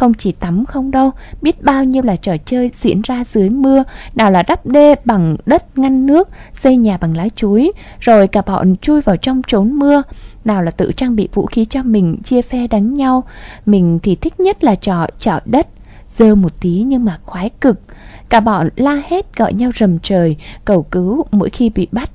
không 0.00 0.14
chỉ 0.14 0.32
tắm 0.32 0.64
không 0.64 0.90
đâu 0.90 1.10
Biết 1.42 1.62
bao 1.62 1.84
nhiêu 1.84 2.02
là 2.02 2.16
trò 2.16 2.36
chơi 2.44 2.70
diễn 2.74 3.00
ra 3.02 3.24
dưới 3.24 3.48
mưa 3.50 3.84
Nào 4.14 4.30
là 4.30 4.42
đắp 4.42 4.66
đê 4.66 4.94
bằng 5.04 5.36
đất 5.46 5.78
ngăn 5.78 6.06
nước 6.06 6.28
Xây 6.54 6.76
nhà 6.76 6.96
bằng 6.96 7.16
lá 7.16 7.28
chuối 7.36 7.72
Rồi 8.00 8.28
cả 8.28 8.42
bọn 8.42 8.76
chui 8.76 9.00
vào 9.00 9.16
trong 9.16 9.42
trốn 9.46 9.72
mưa 9.72 10.02
nào 10.44 10.62
là 10.62 10.70
tự 10.70 10.92
trang 10.96 11.16
bị 11.16 11.28
vũ 11.34 11.46
khí 11.46 11.64
cho 11.64 11.82
mình 11.82 12.16
chia 12.24 12.42
phe 12.42 12.66
đánh 12.66 12.94
nhau 12.94 13.24
mình 13.66 13.98
thì 14.02 14.14
thích 14.14 14.40
nhất 14.40 14.64
là 14.64 14.74
trò 14.74 15.06
chọi 15.18 15.40
đất 15.44 15.66
dơ 16.08 16.34
một 16.34 16.60
tí 16.60 16.82
nhưng 16.86 17.04
mà 17.04 17.18
khoái 17.24 17.50
cực 17.60 17.80
Cả 18.28 18.40
bọn 18.40 18.68
la 18.76 19.02
hét 19.08 19.36
gọi 19.36 19.52
nhau 19.52 19.70
rầm 19.74 19.98
trời, 19.98 20.36
cầu 20.64 20.82
cứu 20.82 21.24
mỗi 21.30 21.50
khi 21.50 21.70
bị 21.70 21.88
bắt. 21.92 22.10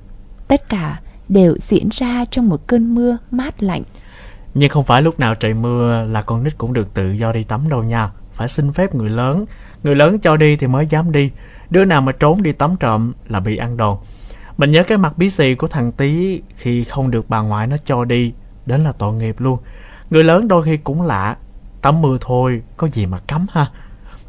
Tất 0.47 0.69
cả 0.69 0.99
đều 1.29 1.57
diễn 1.67 1.89
ra 1.91 2.25
trong 2.31 2.49
một 2.49 2.67
cơn 2.67 2.95
mưa 2.95 3.17
mát 3.31 3.63
lạnh. 3.63 3.83
Nhưng 4.55 4.69
không 4.69 4.83
phải 4.83 5.01
lúc 5.01 5.19
nào 5.19 5.35
trời 5.35 5.53
mưa 5.53 6.05
là 6.05 6.21
con 6.21 6.43
nít 6.43 6.57
cũng 6.57 6.73
được 6.73 6.93
tự 6.93 7.11
do 7.11 7.31
đi 7.31 7.43
tắm 7.43 7.69
đâu 7.69 7.83
nha. 7.83 8.09
Phải 8.33 8.47
xin 8.47 8.71
phép 8.71 8.95
người 8.95 9.09
lớn. 9.09 9.45
Người 9.83 9.95
lớn 9.95 10.19
cho 10.19 10.37
đi 10.37 10.55
thì 10.55 10.67
mới 10.67 10.87
dám 10.87 11.11
đi. 11.11 11.31
Đứa 11.69 11.85
nào 11.85 12.01
mà 12.01 12.11
trốn 12.11 12.43
đi 12.43 12.51
tắm 12.51 12.75
trộm 12.79 13.13
là 13.27 13.39
bị 13.39 13.57
ăn 13.57 13.77
đòn. 13.77 13.97
Mình 14.57 14.71
nhớ 14.71 14.83
cái 14.83 14.97
mặt 14.97 15.17
bí 15.17 15.29
xì 15.29 15.55
của 15.55 15.67
thằng 15.67 15.91
Tý 15.91 16.41
khi 16.55 16.83
không 16.83 17.11
được 17.11 17.29
bà 17.29 17.41
ngoại 17.41 17.67
nó 17.67 17.77
cho 17.85 18.05
đi. 18.05 18.33
Đến 18.65 18.83
là 18.83 18.91
tội 18.91 19.13
nghiệp 19.13 19.35
luôn. 19.39 19.59
Người 20.09 20.23
lớn 20.23 20.47
đôi 20.47 20.63
khi 20.63 20.77
cũng 20.77 21.01
lạ. 21.01 21.37
Tắm 21.81 22.01
mưa 22.01 22.17
thôi, 22.21 22.61
có 22.77 22.87
gì 22.87 23.05
mà 23.05 23.19
cấm 23.27 23.45
ha. 23.51 23.65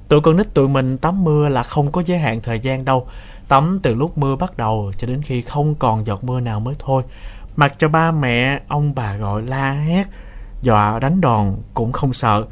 Tụi 0.08 0.20
con 0.20 0.36
nít 0.36 0.54
tụi 0.54 0.68
mình 0.68 0.98
tắm 0.98 1.24
mưa 1.24 1.48
là 1.48 1.62
không 1.62 1.92
có 1.92 2.02
giới 2.06 2.18
hạn 2.18 2.40
thời 2.40 2.60
gian 2.60 2.84
đâu. 2.84 3.06
Tắm 3.48 3.80
từ 3.82 3.94
lúc 3.94 4.18
mưa 4.18 4.36
bắt 4.36 4.56
đầu 4.56 4.92
cho 4.96 5.06
đến 5.06 5.22
khi 5.22 5.42
không 5.42 5.74
còn 5.74 6.06
giọt 6.06 6.24
mưa 6.24 6.40
nào 6.40 6.60
mới 6.60 6.74
thôi. 6.78 7.02
Mặc 7.56 7.74
cho 7.78 7.88
ba 7.88 8.10
mẹ, 8.10 8.60
ông 8.68 8.94
bà 8.94 9.16
gọi 9.16 9.42
la 9.42 9.72
hét, 9.72 10.04
dọa 10.66 10.98
đánh 10.98 11.20
đòn 11.20 11.56
cũng 11.74 11.92
không 11.92 12.12
sợ. 12.12 12.44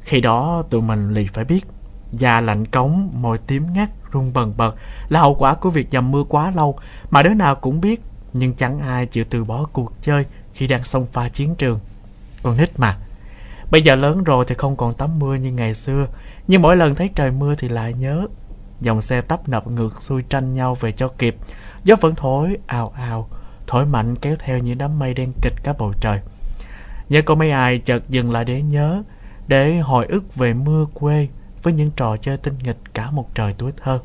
Khi 0.00 0.20
đó 0.20 0.62
tụi 0.70 0.82
mình 0.82 1.14
liền 1.14 1.28
phải 1.28 1.44
biết, 1.44 1.66
da 2.12 2.40
lạnh 2.40 2.66
cống, 2.66 3.10
môi 3.14 3.38
tím 3.38 3.66
ngắt, 3.72 3.90
run 4.12 4.32
bần 4.32 4.54
bật 4.56 4.76
là 5.08 5.20
hậu 5.20 5.34
quả 5.34 5.54
của 5.54 5.70
việc 5.70 5.88
dầm 5.92 6.10
mưa 6.10 6.24
quá 6.28 6.52
lâu 6.56 6.78
mà 7.10 7.22
đứa 7.22 7.34
nào 7.34 7.54
cũng 7.54 7.80
biết, 7.80 8.02
nhưng 8.32 8.54
chẳng 8.54 8.80
ai 8.80 9.06
chịu 9.06 9.24
từ 9.30 9.44
bỏ 9.44 9.66
cuộc 9.72 9.92
chơi 10.02 10.24
khi 10.54 10.66
đang 10.66 10.84
xông 10.84 11.06
pha 11.06 11.28
chiến 11.28 11.54
trường. 11.54 11.80
Con 12.42 12.56
nít 12.56 12.78
mà. 12.78 12.96
Bây 13.70 13.82
giờ 13.82 13.94
lớn 13.96 14.24
rồi 14.24 14.44
thì 14.48 14.54
không 14.54 14.76
còn 14.76 14.92
tắm 14.92 15.18
mưa 15.18 15.34
như 15.34 15.52
ngày 15.52 15.74
xưa, 15.74 16.06
nhưng 16.48 16.62
mỗi 16.62 16.76
lần 16.76 16.94
thấy 16.94 17.10
trời 17.14 17.30
mưa 17.30 17.54
thì 17.54 17.68
lại 17.68 17.94
nhớ 17.94 18.26
Dòng 18.80 19.02
xe 19.02 19.20
tấp 19.20 19.48
nập 19.48 19.70
ngược 19.70 20.02
xuôi 20.02 20.22
tranh 20.28 20.54
nhau 20.54 20.74
về 20.74 20.92
cho 20.92 21.08
kịp 21.08 21.36
Gió 21.84 21.96
vẫn 22.00 22.14
thổi 22.14 22.56
ào 22.66 22.92
ào 22.96 23.28
Thổi 23.66 23.86
mạnh 23.86 24.16
kéo 24.16 24.36
theo 24.38 24.58
những 24.58 24.78
đám 24.78 24.98
mây 24.98 25.14
đen 25.14 25.32
kịch 25.42 25.54
cả 25.62 25.74
bầu 25.78 25.92
trời 26.00 26.20
Nhớ 27.10 27.22
có 27.22 27.34
mấy 27.34 27.50
ai 27.50 27.78
chợt 27.78 28.08
dừng 28.08 28.32
lại 28.32 28.44
để 28.44 28.62
nhớ 28.62 29.02
Để 29.48 29.78
hồi 29.78 30.06
ức 30.06 30.36
về 30.36 30.52
mưa 30.52 30.86
quê 30.94 31.28
Với 31.62 31.72
những 31.72 31.90
trò 31.96 32.16
chơi 32.16 32.36
tinh 32.36 32.54
nghịch 32.62 32.78
cả 32.94 33.10
một 33.10 33.34
trời 33.34 33.54
tuổi 33.58 33.72
thơ 33.76 34.00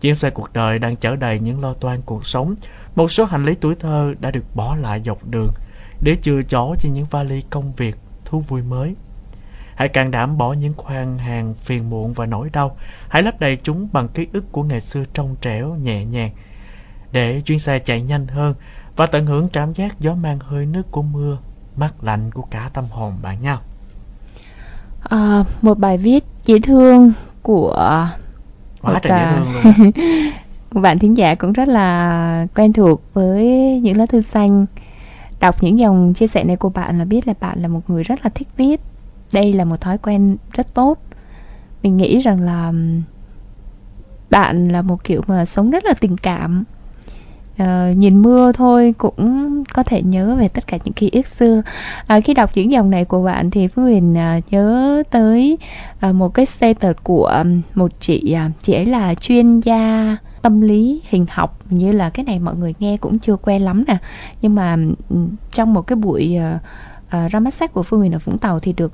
Chuyến 0.00 0.14
xe 0.14 0.30
cuộc 0.30 0.52
đời 0.52 0.78
đang 0.78 0.96
chở 0.96 1.16
đầy 1.16 1.38
những 1.38 1.60
lo 1.60 1.74
toan 1.74 2.02
cuộc 2.02 2.26
sống 2.26 2.54
Một 2.94 3.10
số 3.10 3.24
hành 3.24 3.44
lý 3.44 3.54
tuổi 3.54 3.74
thơ 3.74 4.14
đã 4.20 4.30
được 4.30 4.44
bỏ 4.54 4.76
lại 4.76 5.02
dọc 5.04 5.26
đường 5.26 5.52
Để 6.00 6.16
chừa 6.22 6.42
chỗ 6.42 6.74
cho 6.78 6.88
những 6.92 7.06
vali 7.10 7.42
công 7.50 7.72
việc, 7.72 7.96
thú 8.24 8.40
vui 8.40 8.62
mới 8.62 8.94
Hãy 9.78 9.88
càng 9.88 10.10
đảm 10.10 10.38
bỏ 10.38 10.52
những 10.52 10.74
khoan 10.76 11.18
hàng 11.18 11.54
phiền 11.54 11.90
muộn 11.90 12.12
và 12.12 12.26
nỗi 12.26 12.50
đau. 12.52 12.76
Hãy 13.08 13.22
lấp 13.22 13.40
đầy 13.40 13.56
chúng 13.56 13.88
bằng 13.92 14.08
ký 14.08 14.26
ức 14.32 14.52
của 14.52 14.62
ngày 14.62 14.80
xưa 14.80 15.04
trong 15.12 15.36
trẻo, 15.40 15.74
nhẹ 15.74 16.04
nhàng. 16.04 16.30
Để 17.12 17.40
chuyến 17.40 17.58
xe 17.58 17.78
chạy 17.78 18.02
nhanh 18.02 18.26
hơn 18.26 18.54
và 18.96 19.06
tận 19.06 19.26
hưởng 19.26 19.48
cảm 19.48 19.72
giác 19.72 20.00
gió 20.00 20.14
mang 20.14 20.38
hơi 20.38 20.66
nước 20.66 20.90
của 20.90 21.02
mưa, 21.02 21.38
mát 21.78 22.04
lạnh 22.04 22.30
của 22.30 22.42
cả 22.42 22.70
tâm 22.74 22.84
hồn 22.90 23.14
bạn 23.22 23.42
nhau. 23.42 23.58
À, 25.02 25.44
một 25.62 25.78
bài 25.78 25.98
viết 25.98 26.24
dễ 26.44 26.58
thương 26.58 27.12
của 27.42 28.08
Quá 28.82 29.00
trời 29.02 29.20
dễ 29.20 29.36
thương 29.36 29.52
luôn. 29.52 29.90
một 30.72 30.80
bạn 30.80 30.98
thính 30.98 31.16
giả 31.16 31.34
cũng 31.34 31.52
rất 31.52 31.68
là 31.68 32.46
quen 32.54 32.72
thuộc 32.72 33.02
với 33.14 33.46
những 33.82 33.96
lá 33.96 34.06
thư 34.06 34.20
xanh 34.20 34.66
đọc 35.40 35.62
những 35.62 35.78
dòng 35.78 36.14
chia 36.14 36.26
sẻ 36.26 36.44
này 36.44 36.56
của 36.56 36.68
bạn 36.68 36.98
là 36.98 37.04
biết 37.04 37.28
là 37.28 37.34
bạn 37.40 37.62
là 37.62 37.68
một 37.68 37.90
người 37.90 38.02
rất 38.02 38.20
là 38.24 38.30
thích 38.34 38.48
viết 38.56 38.80
đây 39.32 39.52
là 39.52 39.64
một 39.64 39.80
thói 39.80 39.98
quen 39.98 40.36
rất 40.52 40.74
tốt 40.74 40.98
mình 41.82 41.96
nghĩ 41.96 42.18
rằng 42.18 42.40
là 42.40 42.72
bạn 44.30 44.68
là 44.68 44.82
một 44.82 45.04
kiểu 45.04 45.22
mà 45.26 45.44
sống 45.44 45.70
rất 45.70 45.84
là 45.84 45.94
tình 46.00 46.16
cảm 46.16 46.64
uh, 47.62 47.96
nhìn 47.96 48.22
mưa 48.22 48.52
thôi 48.52 48.94
cũng 48.98 49.48
có 49.74 49.82
thể 49.82 50.02
nhớ 50.02 50.36
về 50.38 50.48
tất 50.48 50.66
cả 50.66 50.78
những 50.84 50.94
ký 50.94 51.10
ức 51.12 51.26
xưa. 51.26 51.62
Uh, 52.16 52.24
khi 52.24 52.34
đọc 52.34 52.50
những 52.54 52.72
dòng 52.72 52.90
này 52.90 53.04
của 53.04 53.22
bạn 53.22 53.50
thì 53.50 53.68
phương 53.68 53.84
huyền 53.84 54.12
uh, 54.12 54.52
nhớ 54.52 55.02
tới 55.10 55.58
uh, 56.08 56.14
một 56.14 56.34
cái 56.34 56.46
status 56.46 56.96
của 57.02 57.44
một 57.74 57.92
chị 58.00 58.36
uh, 58.46 58.52
chị 58.62 58.72
ấy 58.72 58.86
là 58.86 59.14
chuyên 59.14 59.60
gia 59.60 60.16
tâm 60.42 60.60
lý 60.60 61.02
hình 61.08 61.26
học 61.30 61.58
như 61.70 61.92
là 61.92 62.10
cái 62.10 62.24
này 62.24 62.38
mọi 62.38 62.56
người 62.56 62.74
nghe 62.78 62.96
cũng 62.96 63.18
chưa 63.18 63.36
quen 63.36 63.62
lắm 63.62 63.84
nè. 63.88 63.96
Nhưng 64.42 64.54
mà 64.54 64.76
trong 65.52 65.74
một 65.74 65.82
cái 65.82 65.96
buổi 65.96 66.36
uh, 66.56 66.60
uh, 67.24 67.30
ra 67.30 67.40
mắt 67.40 67.54
sách 67.54 67.72
của 67.72 67.82
Phương 67.82 68.00
Huyền 68.00 68.12
ở 68.12 68.18
Vũng 68.24 68.38
Tàu 68.38 68.60
thì 68.60 68.72
được 68.72 68.92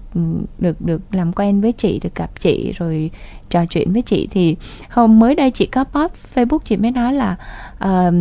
được 0.58 0.80
được 0.80 1.00
làm 1.12 1.32
quen 1.32 1.60
với 1.60 1.72
chị 1.72 2.00
được 2.02 2.14
gặp 2.14 2.30
chị 2.40 2.72
rồi 2.72 3.10
trò 3.50 3.66
chuyện 3.66 3.92
với 3.92 4.02
chị. 4.02 4.28
Thì 4.30 4.56
hôm 4.90 5.18
mới 5.18 5.34
đây 5.34 5.50
chị 5.50 5.66
có 5.66 5.84
post 5.84 6.12
Facebook 6.34 6.58
chị 6.64 6.76
mới 6.76 6.90
nói 6.90 7.12
là 7.12 7.36
uh, 7.84 8.14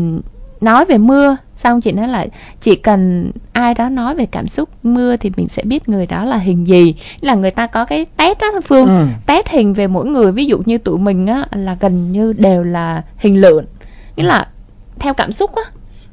nói 0.64 0.86
về 0.86 0.98
mưa 0.98 1.38
xong 1.56 1.82
chị 1.82 1.92
nói 1.92 2.08
là 2.08 2.26
chỉ 2.62 2.76
cần 2.76 3.32
ai 3.54 3.74
đó 3.74 3.90
nói 3.90 4.16
về 4.16 4.26
cảm 4.26 4.48
xúc 4.48 4.70
mưa 4.84 5.18
thì 5.18 5.32
mình 5.38 5.48
sẽ 5.48 5.64
biết 5.64 5.90
người 5.90 6.06
đó 6.06 6.26
là 6.26 6.38
hình 6.38 6.68
gì. 6.68 6.96
Là 7.22 7.36
người 7.36 7.52
ta 7.52 7.68
có 7.68 7.86
cái 7.86 8.06
test 8.18 8.40
đó 8.40 8.48
phương. 8.64 8.88
Ừ. 8.88 9.06
test 9.28 9.48
hình 9.48 9.74
về 9.74 9.88
mỗi 9.88 10.06
người 10.06 10.32
ví 10.32 10.46
dụ 10.46 10.62
như 10.66 10.78
tụi 10.78 10.98
mình 10.98 11.26
á 11.26 11.46
là 11.52 11.78
gần 11.80 12.12
như 12.12 12.34
đều 12.38 12.64
là 12.64 13.04
hình 13.18 13.42
lượn 13.42 13.66
nghĩa 14.16 14.24
là 14.24 14.48
theo 15.00 15.14
cảm 15.14 15.32
xúc 15.32 15.56
á. 15.56 15.64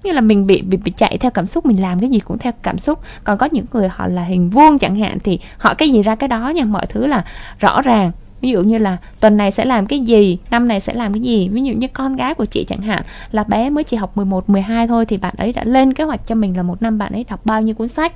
Như 0.02 0.12
là 0.12 0.20
mình 0.20 0.46
bị, 0.46 0.62
bị 0.62 0.76
bị 0.76 0.92
chạy 0.96 1.18
theo 1.18 1.30
cảm 1.30 1.46
xúc 1.46 1.66
mình 1.66 1.82
làm 1.82 2.00
cái 2.00 2.10
gì 2.10 2.20
cũng 2.20 2.38
theo 2.38 2.52
cảm 2.62 2.78
xúc. 2.78 2.98
Còn 3.24 3.38
có 3.38 3.48
những 3.52 3.64
người 3.72 3.88
họ 3.88 4.06
là 4.06 4.24
hình 4.24 4.50
vuông 4.50 4.78
chẳng 4.78 4.96
hạn 4.96 5.18
thì 5.24 5.38
họ 5.58 5.74
cái 5.74 5.90
gì 5.90 6.02
ra 6.02 6.14
cái 6.14 6.28
đó 6.28 6.48
nha 6.48 6.64
mọi 6.64 6.86
thứ 6.86 7.06
là 7.06 7.24
rõ 7.58 7.82
ràng 7.82 8.10
ví 8.40 8.50
dụ 8.50 8.62
như 8.62 8.78
là 8.78 8.96
tuần 9.20 9.36
này 9.36 9.50
sẽ 9.50 9.64
làm 9.64 9.86
cái 9.86 10.00
gì 10.00 10.38
năm 10.50 10.68
này 10.68 10.80
sẽ 10.80 10.94
làm 10.94 11.12
cái 11.12 11.20
gì? 11.20 11.48
Ví 11.48 11.62
dụ 11.62 11.72
như 11.72 11.88
con 11.88 12.16
gái 12.16 12.34
của 12.34 12.44
chị 12.44 12.64
chẳng 12.64 12.82
hạn 12.82 13.02
là 13.32 13.44
bé 13.44 13.70
mới 13.70 13.84
chỉ 13.84 13.96
học 13.96 14.16
11, 14.16 14.50
12 14.50 14.86
thôi 14.86 15.06
thì 15.06 15.16
bạn 15.16 15.34
ấy 15.38 15.52
đã 15.52 15.64
lên 15.64 15.94
kế 15.94 16.04
hoạch 16.04 16.26
cho 16.26 16.34
mình 16.34 16.56
là 16.56 16.62
một 16.62 16.82
năm 16.82 16.98
bạn 16.98 17.12
ấy 17.12 17.24
đọc 17.30 17.40
bao 17.44 17.62
nhiêu 17.62 17.74
cuốn 17.74 17.88
sách. 17.88 18.12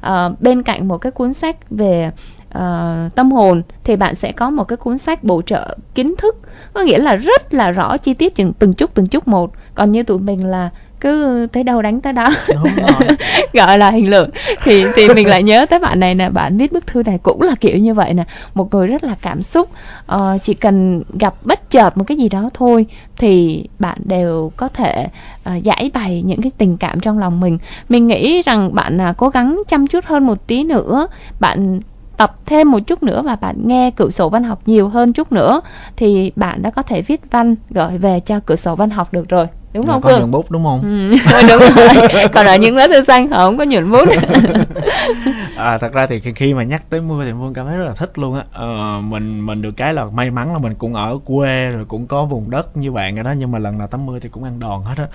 À, 0.00 0.28
bên 0.40 0.62
cạnh 0.62 0.88
một 0.88 0.98
cái 0.98 1.12
cuốn 1.12 1.32
sách 1.32 1.56
về 1.70 2.10
uh, 2.48 3.14
tâm 3.14 3.32
hồn 3.32 3.62
thì 3.84 3.96
bạn 3.96 4.14
sẽ 4.14 4.32
có 4.32 4.50
một 4.50 4.64
cái 4.64 4.76
cuốn 4.76 4.98
sách 4.98 5.24
bổ 5.24 5.42
trợ 5.42 5.76
kiến 5.94 6.14
thức. 6.18 6.36
Có 6.72 6.80
nghĩa 6.80 6.98
là 6.98 7.16
rất 7.16 7.54
là 7.54 7.70
rõ 7.70 7.96
chi 7.96 8.14
tiết 8.14 8.36
từng, 8.36 8.52
từng 8.52 8.74
chút 8.74 8.90
từng 8.94 9.06
chút 9.06 9.28
một. 9.28 9.52
Còn 9.74 9.92
như 9.92 10.02
tụi 10.02 10.18
mình 10.18 10.46
là 10.46 10.70
cứ 11.00 11.46
tới 11.52 11.64
đâu 11.64 11.82
đánh 11.82 12.00
tới 12.00 12.12
đó. 12.12 12.28
Rồi 12.46 12.88
gọi 13.52 13.78
là 13.78 13.90
hình 13.90 14.10
lượng. 14.10 14.30
Thì 14.62 14.84
thì 14.96 15.08
mình 15.08 15.28
lại 15.28 15.42
nhớ 15.42 15.66
tới 15.66 15.78
bạn 15.78 16.00
này 16.00 16.14
nè 16.14 16.28
bạn 16.28 16.56
viết 16.56 16.72
bức 16.72 16.86
thư 16.86 17.02
này 17.02 17.18
cũng 17.22 17.42
là 17.42 17.54
kiểu 17.60 17.78
như 17.78 17.94
vậy 17.94 18.14
nè. 18.14 18.24
Một 18.54 18.74
người 18.74 18.86
rất 18.86 19.04
là 19.04 19.14
cảm 19.22 19.42
xúc. 19.42 19.68
Ờ, 20.06 20.38
chỉ 20.42 20.54
cần 20.54 21.02
gặp 21.18 21.34
bất 21.44 21.70
chợt 21.70 21.96
một 21.96 22.04
cái 22.06 22.16
gì 22.16 22.28
đó 22.28 22.50
thôi 22.54 22.86
thì 23.16 23.64
bạn 23.78 23.98
đều 24.04 24.52
có 24.56 24.68
thể 24.68 25.06
uh, 25.48 25.62
giải 25.62 25.90
bày 25.94 26.22
những 26.26 26.42
cái 26.42 26.50
tình 26.58 26.76
cảm 26.76 27.00
trong 27.00 27.18
lòng 27.18 27.40
mình. 27.40 27.58
Mình 27.88 28.06
nghĩ 28.06 28.42
rằng 28.42 28.74
bạn 28.74 28.98
uh, 29.10 29.16
cố 29.16 29.28
gắng 29.28 29.62
chăm 29.68 29.86
chút 29.86 30.04
hơn 30.04 30.26
một 30.26 30.46
tí 30.46 30.64
nữa 30.64 31.06
bạn 31.40 31.80
tập 32.18 32.36
thêm 32.46 32.70
một 32.70 32.78
chút 32.86 33.02
nữa 33.02 33.22
và 33.22 33.36
bạn 33.36 33.56
nghe 33.64 33.90
cửa 33.90 34.10
sổ 34.10 34.28
văn 34.28 34.44
học 34.44 34.62
nhiều 34.66 34.88
hơn 34.88 35.12
chút 35.12 35.32
nữa 35.32 35.60
thì 35.96 36.32
bạn 36.36 36.62
đã 36.62 36.70
có 36.70 36.82
thể 36.82 37.02
viết 37.02 37.20
văn 37.30 37.54
gửi 37.70 37.98
về 37.98 38.20
cho 38.20 38.40
cửa 38.40 38.56
sổ 38.56 38.74
văn 38.74 38.90
học 38.90 39.12
được 39.12 39.28
rồi 39.28 39.46
đúng 39.72 39.86
không 39.86 40.00
có 40.00 40.10
nhuận 40.10 40.30
bút 40.30 40.50
đúng 40.50 40.64
không? 40.64 40.80
Ừ, 40.82 41.16
đúng 41.48 41.62
rồi. 41.76 42.28
Còn 42.32 42.46
ở 42.46 42.56
những 42.56 42.76
lá 42.76 42.88
thư 42.88 43.04
xanh 43.04 43.28
họ 43.28 43.38
không 43.38 43.58
có 43.58 43.64
nhuận 43.64 43.90
bút. 43.90 44.08
à, 45.56 45.78
thật 45.78 45.92
ra 45.92 46.06
thì 46.06 46.20
khi, 46.20 46.32
khi 46.32 46.54
mà 46.54 46.62
nhắc 46.62 46.82
tới 46.90 47.00
mưa 47.00 47.24
thì 47.24 47.32
phương 47.32 47.54
cảm 47.54 47.66
thấy 47.66 47.76
rất 47.76 47.84
là 47.84 47.92
thích 47.92 48.18
luôn 48.18 48.34
á. 48.34 48.44
Ờ, 48.52 49.00
mình 49.02 49.46
mình 49.46 49.62
được 49.62 49.70
cái 49.76 49.94
là 49.94 50.04
may 50.04 50.30
mắn 50.30 50.52
là 50.52 50.58
mình 50.58 50.74
cũng 50.74 50.94
ở 50.94 51.18
quê 51.24 51.70
rồi 51.70 51.84
cũng 51.84 52.06
có 52.06 52.24
vùng 52.24 52.50
đất 52.50 52.76
như 52.76 52.92
bạn 52.92 53.14
rồi 53.14 53.24
đó 53.24 53.32
nhưng 53.38 53.50
mà 53.50 53.58
lần 53.58 53.78
nào 53.78 53.86
tắm 53.86 54.06
mưa 54.06 54.18
thì 54.18 54.28
cũng 54.28 54.44
ăn 54.44 54.60
đòn 54.60 54.82
hết 54.84 54.94
á. 54.96 55.06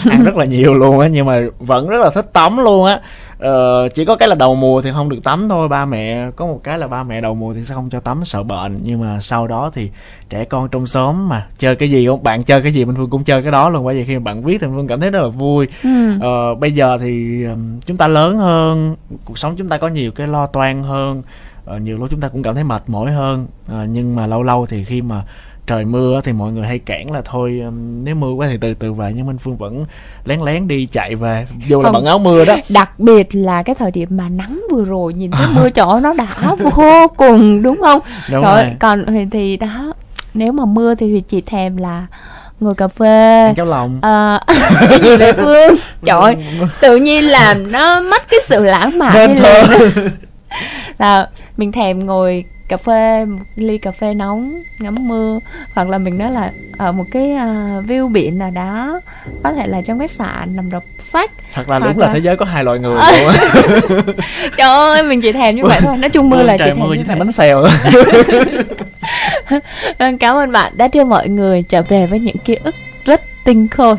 Ăn 0.10 0.24
rất 0.24 0.36
là 0.36 0.44
nhiều 0.44 0.74
luôn 0.74 1.00
á 1.00 1.08
nhưng 1.08 1.26
mà 1.26 1.40
vẫn 1.58 1.88
rất 1.88 1.98
là 2.00 2.10
thích 2.10 2.32
tắm 2.32 2.58
luôn 2.58 2.86
á 2.86 3.00
ờ, 3.40 3.88
chỉ 3.88 4.04
có 4.04 4.16
cái 4.16 4.28
là 4.28 4.34
đầu 4.34 4.54
mùa 4.54 4.82
thì 4.82 4.90
không 4.92 5.08
được 5.08 5.24
tắm 5.24 5.48
thôi. 5.48 5.68
Ba 5.68 5.84
mẹ 5.84 6.30
có 6.36 6.46
một 6.46 6.60
cái 6.64 6.78
là 6.78 6.88
ba 6.88 7.02
mẹ 7.02 7.20
đầu 7.20 7.34
mùa 7.34 7.54
thì 7.54 7.64
sẽ 7.64 7.74
không 7.74 7.90
cho 7.90 8.00
tắm 8.00 8.24
sợ 8.24 8.42
bệnh. 8.42 8.80
Nhưng 8.82 9.00
mà 9.00 9.20
sau 9.20 9.46
đó 9.46 9.70
thì 9.74 9.90
trẻ 10.30 10.44
con 10.44 10.68
trong 10.68 10.86
xóm 10.86 11.28
mà 11.28 11.46
chơi 11.58 11.76
cái 11.76 11.90
gì 11.90 12.06
không 12.06 12.22
bạn 12.22 12.44
chơi 12.44 12.62
cái 12.62 12.72
gì 12.72 12.84
mình 12.84 12.96
phương 12.96 13.10
cũng 13.10 13.24
chơi 13.24 13.42
cái 13.42 13.52
đó 13.52 13.68
luôn. 13.68 13.84
Bởi 13.84 13.94
vì 13.94 14.04
khi 14.04 14.18
mà 14.18 14.24
bạn 14.24 14.44
viết 14.44 14.58
thì 14.60 14.66
phương 14.66 14.86
cảm 14.86 15.00
thấy 15.00 15.10
rất 15.10 15.20
là 15.22 15.28
vui. 15.28 15.68
Ừ. 15.82 16.18
ờ, 16.20 16.54
bây 16.54 16.72
giờ 16.72 16.98
thì 17.00 17.44
chúng 17.86 17.96
ta 17.96 18.08
lớn 18.08 18.38
hơn 18.38 18.96
cuộc 19.24 19.38
sống 19.38 19.56
chúng 19.56 19.68
ta 19.68 19.78
có 19.78 19.88
nhiều 19.88 20.10
cái 20.12 20.26
lo 20.26 20.46
toan 20.46 20.82
hơn. 20.82 21.22
Ờ, 21.64 21.78
nhiều 21.78 21.98
lúc 21.98 22.10
chúng 22.10 22.20
ta 22.20 22.28
cũng 22.28 22.42
cảm 22.42 22.54
thấy 22.54 22.64
mệt 22.64 22.82
mỏi 22.86 23.12
hơn. 23.12 23.46
Ờ, 23.68 23.84
nhưng 23.84 24.16
mà 24.16 24.26
lâu 24.26 24.42
lâu 24.42 24.66
thì 24.66 24.84
khi 24.84 25.02
mà 25.02 25.22
trời 25.66 25.84
mưa 25.84 26.20
thì 26.24 26.32
mọi 26.32 26.52
người 26.52 26.66
hay 26.66 26.78
cản 26.78 27.10
là 27.10 27.22
thôi 27.24 27.60
ừm, 27.64 28.04
nếu 28.04 28.14
mưa 28.14 28.30
quá 28.32 28.48
thì 28.50 28.56
từ 28.60 28.74
từ 28.74 28.92
về 28.92 29.12
nhưng 29.16 29.26
Minh 29.26 29.38
Phương 29.38 29.56
vẫn 29.56 29.84
lén 30.24 30.40
lén 30.40 30.68
đi 30.68 30.86
chạy 30.92 31.14
về 31.14 31.46
dù 31.68 31.82
là 31.82 31.84
Không. 31.86 31.92
bận 31.92 32.04
áo 32.04 32.18
mưa 32.18 32.44
đó 32.44 32.56
Đặc 32.68 33.00
biệt 33.00 33.28
là 33.34 33.62
cái 33.62 33.74
thời 33.74 33.90
điểm 33.90 34.08
mà 34.12 34.28
nắng 34.28 34.60
vừa 34.72 34.84
rồi 34.84 35.14
nhìn 35.14 35.30
thấy 35.30 35.46
mưa 35.54 35.70
chỗ 35.70 36.00
nó 36.02 36.12
đã 36.14 36.54
vô 36.58 37.06
cùng 37.16 37.62
đúng 37.62 37.80
không? 37.82 38.00
đúng 38.30 38.42
rồi, 38.44 38.62
rồi 38.62 38.72
còn 38.80 39.04
thì, 39.06 39.24
thì 39.32 39.56
đó 39.56 39.92
nếu 40.34 40.52
mà 40.52 40.64
mưa 40.64 40.94
thì 40.94 41.20
chỉ 41.28 41.40
thèm 41.40 41.76
là 41.76 42.06
ngồi 42.60 42.74
cà 42.74 42.88
phê 42.88 43.42
ăn 43.46 43.54
cháo 43.54 43.66
lòng 43.66 43.98
Ờ, 44.02 44.40
cái 44.88 45.00
gì 45.02 45.16
vậy 45.16 45.32
Phương? 45.32 45.74
Trời 46.04 46.36
tự 46.80 46.96
nhiên 46.96 47.24
làm 47.24 47.72
nó 47.72 48.00
mất 48.00 48.22
cái 48.30 48.40
sự 48.46 48.62
lãng 48.64 48.98
mạn 48.98 49.12
Nên 49.14 49.36
thơ. 49.36 49.62
liền 49.70 49.90
là 50.98 51.28
mình 51.56 51.72
thèm 51.72 52.06
ngồi 52.06 52.44
cà 52.70 52.76
phê 52.76 53.24
một 53.24 53.38
ly 53.56 53.78
cà 53.78 53.90
phê 53.90 54.14
nóng 54.14 54.62
ngắm 54.78 55.08
mưa 55.08 55.40
hoặc 55.74 55.88
là 55.88 55.98
mình 55.98 56.18
nói 56.18 56.30
là 56.30 56.52
ở 56.78 56.92
một 56.92 57.04
cái 57.10 57.32
à, 57.32 57.80
view 57.86 58.08
biển 58.08 58.38
nào 58.38 58.50
đó 58.50 59.00
có 59.42 59.52
thể 59.52 59.66
là 59.66 59.80
trong 59.80 59.98
khách 59.98 60.10
sạn 60.10 60.56
nằm 60.56 60.70
đọc 60.70 60.82
sách 61.12 61.30
thật 61.54 61.68
là 61.68 61.78
Hoặc 61.78 61.88
đúng 61.88 61.98
là 61.98 62.06
là- 62.06 62.12
thế 62.14 62.18
giới 62.20 62.36
có 62.36 62.44
hai 62.44 62.64
loại 62.64 62.78
người. 62.78 62.94
Luôn 62.94 63.02
á 63.34 63.54
trời 64.56 64.68
ơi 64.68 65.02
mình 65.02 65.20
chỉ 65.20 65.32
thèm 65.32 65.56
như 65.56 65.64
vậy 65.64 65.80
thôi. 65.82 65.96
Nói 65.96 66.10
chung 66.10 66.30
mưa 66.30 66.42
là 66.42 66.52
chỉ 66.52 66.58
trời 66.58 66.68
thèm 66.68 66.78
mưa 66.80 66.92
như 66.94 66.96
chỉ 66.98 67.04
thèm 67.08 67.18
bánh 67.18 67.32
xèo. 67.32 67.64
Vâng, 69.98 70.18
cảm 70.18 70.36
ơn 70.36 70.52
bạn 70.52 70.72
đã 70.76 70.88
đưa 70.92 71.04
mọi 71.04 71.28
người 71.28 71.62
trở 71.62 71.82
về 71.82 72.06
với 72.06 72.20
những 72.20 72.36
ký 72.44 72.54
ức 72.64 72.74
rất 73.04 73.20
tinh 73.44 73.68
khôi 73.68 73.96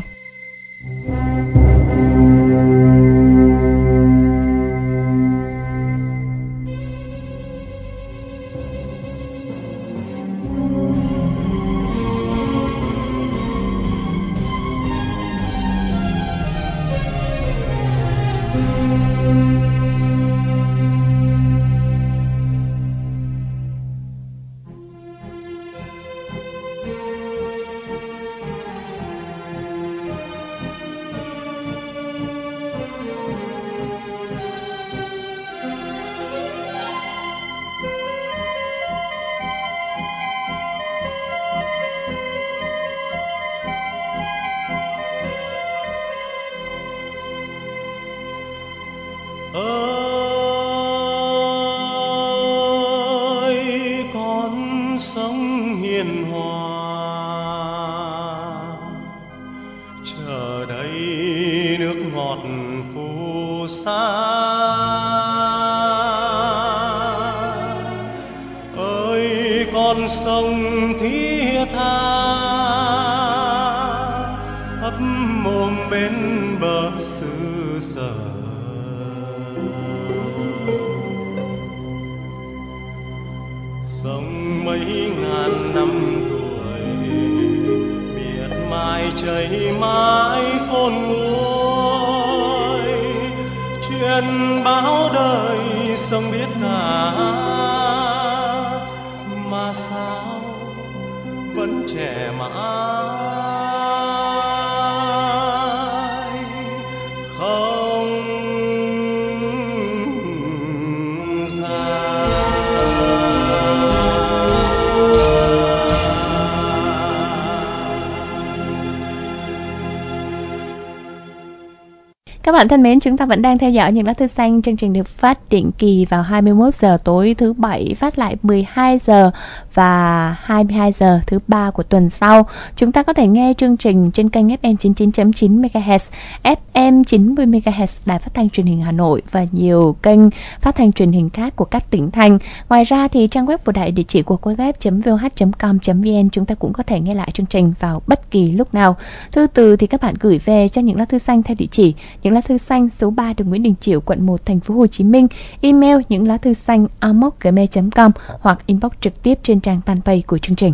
bạn 122.62 122.68
thân 122.68 122.82
mến, 122.82 123.00
chúng 123.00 123.16
ta 123.16 123.26
vẫn 123.26 123.42
đang 123.42 123.58
theo 123.58 123.70
dõi 123.70 123.92
những 123.92 124.06
lá 124.06 124.12
thư 124.12 124.26
xanh. 124.26 124.62
Chương 124.62 124.76
trình 124.76 124.92
được 124.92 125.08
phát 125.08 125.38
định 125.50 125.70
kỳ 125.78 126.04
vào 126.04 126.22
21 126.22 126.74
giờ 126.74 126.98
tối 127.04 127.34
thứ 127.38 127.52
bảy, 127.52 127.94
phát 127.98 128.18
lại 128.18 128.36
12 128.42 128.98
giờ 128.98 129.30
và 129.74 130.36
22 130.40 130.92
giờ 130.92 131.20
thứ 131.26 131.38
ba 131.48 131.70
của 131.70 131.82
tuần 131.82 132.10
sau. 132.10 132.46
Chúng 132.76 132.92
ta 132.92 133.02
có 133.02 133.12
thể 133.12 133.26
nghe 133.26 133.54
chương 133.58 133.76
trình 133.76 134.10
trên 134.10 134.28
kênh 134.28 134.48
FM 134.48 134.76
99.9 134.76 135.60
MHz, 135.60 135.98
FM 136.42 137.04
90 137.04 137.46
MHz 137.46 138.02
Đài 138.06 138.18
Phát 138.18 138.34
thanh 138.34 138.50
Truyền 138.50 138.66
hình 138.66 138.80
Hà 138.80 138.92
Nội 138.92 139.22
và 139.30 139.46
nhiều 139.52 139.96
kênh 140.02 140.20
phát 140.60 140.76
thanh 140.76 140.92
truyền 140.92 141.12
hình 141.12 141.30
khác 141.30 141.56
của 141.56 141.64
các 141.64 141.90
tỉnh 141.90 142.10
thành. 142.10 142.38
Ngoài 142.68 142.84
ra 142.84 143.08
thì 143.08 143.28
trang 143.28 143.46
web 143.46 143.58
của 143.58 143.72
đại 143.72 143.90
địa 143.92 144.02
chỉ 144.08 144.22
của 144.22 144.38
web.voh.com.vn 144.42 146.28
chúng 146.32 146.46
ta 146.46 146.54
cũng 146.54 146.72
có 146.72 146.82
thể 146.82 147.00
nghe 147.00 147.14
lại 147.14 147.30
chương 147.34 147.46
trình 147.46 147.74
vào 147.80 148.02
bất 148.06 148.30
kỳ 148.30 148.52
lúc 148.52 148.74
nào. 148.74 148.96
Thư 149.32 149.46
từ 149.46 149.76
thì 149.76 149.86
các 149.86 150.02
bạn 150.02 150.14
gửi 150.20 150.38
về 150.44 150.68
cho 150.68 150.80
những 150.80 150.98
lá 150.98 151.04
thư 151.04 151.18
xanh 151.18 151.42
theo 151.42 151.54
địa 151.58 151.66
chỉ 151.70 151.94
những 152.22 152.34
lá 152.34 152.40
thư 152.40 152.58
xanh 152.58 152.88
số 152.90 153.10
3 153.10 153.32
đường 153.32 153.48
Nguyễn 153.48 153.62
Đình 153.62 153.74
Chiểu, 153.80 154.00
quận 154.00 154.26
1, 154.26 154.46
thành 154.46 154.60
phố 154.60 154.74
Hồ 154.74 154.86
Chí 154.86 155.04
Minh. 155.04 155.28
Email 155.60 155.96
những 156.08 156.28
lá 156.28 156.38
thư 156.38 156.52
xanh 156.52 156.86
amocgmail.com 157.00 158.10
hoặc 158.40 158.58
inbox 158.66 158.92
trực 159.00 159.22
tiếp 159.22 159.38
trên 159.42 159.60
trang 159.62 159.80
fanpage 159.86 160.22
của 160.26 160.38
chương 160.38 160.56
trình. 160.56 160.72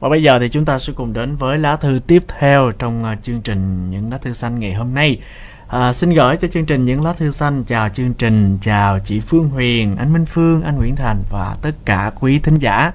Và 0.00 0.08
bây 0.08 0.22
giờ 0.22 0.38
thì 0.38 0.48
chúng 0.48 0.64
ta 0.64 0.78
sẽ 0.78 0.92
cùng 0.96 1.12
đến 1.12 1.36
với 1.36 1.58
lá 1.58 1.76
thư 1.76 2.00
tiếp 2.06 2.24
theo 2.38 2.72
trong 2.78 3.04
à, 3.04 3.16
chương 3.22 3.40
trình 3.40 3.90
Những 3.90 4.12
lá 4.12 4.18
thư 4.18 4.32
xanh 4.32 4.60
ngày 4.60 4.74
hôm 4.74 4.94
nay. 4.94 5.20
À, 5.68 5.92
xin 5.92 6.10
gửi 6.10 6.36
cho 6.36 6.48
chương 6.48 6.66
trình 6.66 6.84
Những 6.84 7.04
lá 7.04 7.12
thư 7.12 7.30
xanh 7.30 7.64
chào 7.64 7.88
chương 7.88 8.14
trình, 8.14 8.58
chào 8.62 8.98
chị 8.98 9.20
Phương 9.20 9.48
Huyền, 9.48 9.96
anh 9.96 10.12
Minh 10.12 10.26
Phương, 10.26 10.62
anh 10.62 10.76
Nguyễn 10.76 10.96
Thành 10.96 11.22
và 11.30 11.56
tất 11.62 11.74
cả 11.84 12.10
quý 12.20 12.38
thính 12.38 12.58
giả. 12.58 12.92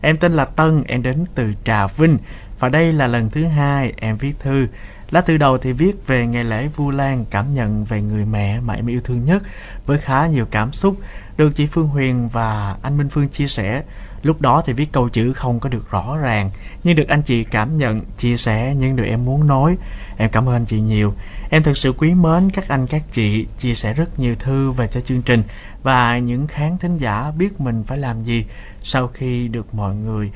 Em 0.00 0.16
tên 0.16 0.32
là 0.32 0.44
Tân, 0.44 0.82
em 0.86 1.02
đến 1.02 1.24
từ 1.34 1.52
Trà 1.64 1.86
Vinh. 1.86 2.18
Và 2.58 2.68
đây 2.68 2.92
là 2.92 3.06
lần 3.06 3.30
thứ 3.30 3.44
hai 3.44 3.92
em 3.96 4.16
viết 4.16 4.32
thư. 4.40 4.66
Lá 5.10 5.20
thư 5.20 5.36
đầu 5.36 5.58
thì 5.58 5.72
viết 5.72 6.06
về 6.06 6.26
ngày 6.26 6.44
lễ 6.44 6.68
Vu 6.76 6.90
Lan, 6.90 7.24
cảm 7.30 7.52
nhận 7.52 7.84
về 7.84 8.02
người 8.02 8.24
mẹ 8.24 8.60
mà 8.60 8.74
em 8.74 8.86
yêu 8.86 9.00
thương 9.04 9.24
nhất 9.24 9.42
với 9.86 9.98
khá 9.98 10.26
nhiều 10.26 10.46
cảm 10.50 10.72
xúc 10.72 10.96
được 11.36 11.50
chị 11.54 11.66
Phương 11.66 11.88
Huyền 11.88 12.28
và 12.28 12.76
anh 12.82 12.96
Minh 12.96 13.08
Phương 13.08 13.28
chia 13.28 13.46
sẻ. 13.46 13.82
Lúc 14.22 14.40
đó 14.40 14.62
thì 14.66 14.72
viết 14.72 14.92
câu 14.92 15.08
chữ 15.08 15.32
không 15.32 15.60
có 15.60 15.68
được 15.68 15.90
rõ 15.90 16.16
ràng, 16.16 16.50
nhưng 16.84 16.96
được 16.96 17.08
anh 17.08 17.22
chị 17.22 17.44
cảm 17.44 17.78
nhận, 17.78 18.02
chia 18.18 18.36
sẻ 18.36 18.74
những 18.74 18.96
điều 18.96 19.06
em 19.06 19.24
muốn 19.24 19.46
nói. 19.46 19.76
Em 20.16 20.30
cảm 20.30 20.48
ơn 20.48 20.54
anh 20.54 20.64
chị 20.64 20.80
nhiều. 20.80 21.14
Em 21.50 21.62
thực 21.62 21.76
sự 21.76 21.92
quý 21.92 22.14
mến 22.14 22.50
các 22.50 22.68
anh 22.68 22.86
các 22.86 23.02
chị 23.12 23.46
chia 23.58 23.74
sẻ 23.74 23.92
rất 23.92 24.18
nhiều 24.18 24.34
thư 24.34 24.70
về 24.70 24.86
cho 24.86 25.00
chương 25.00 25.22
trình 25.22 25.42
và 25.82 26.18
những 26.18 26.46
khán 26.46 26.78
thính 26.78 26.98
giả 26.98 27.30
biết 27.38 27.60
mình 27.60 27.84
phải 27.84 27.98
làm 27.98 28.22
gì 28.22 28.44
sau 28.82 29.08
khi 29.08 29.48
được 29.48 29.74
mọi 29.74 29.94
người 29.94 30.30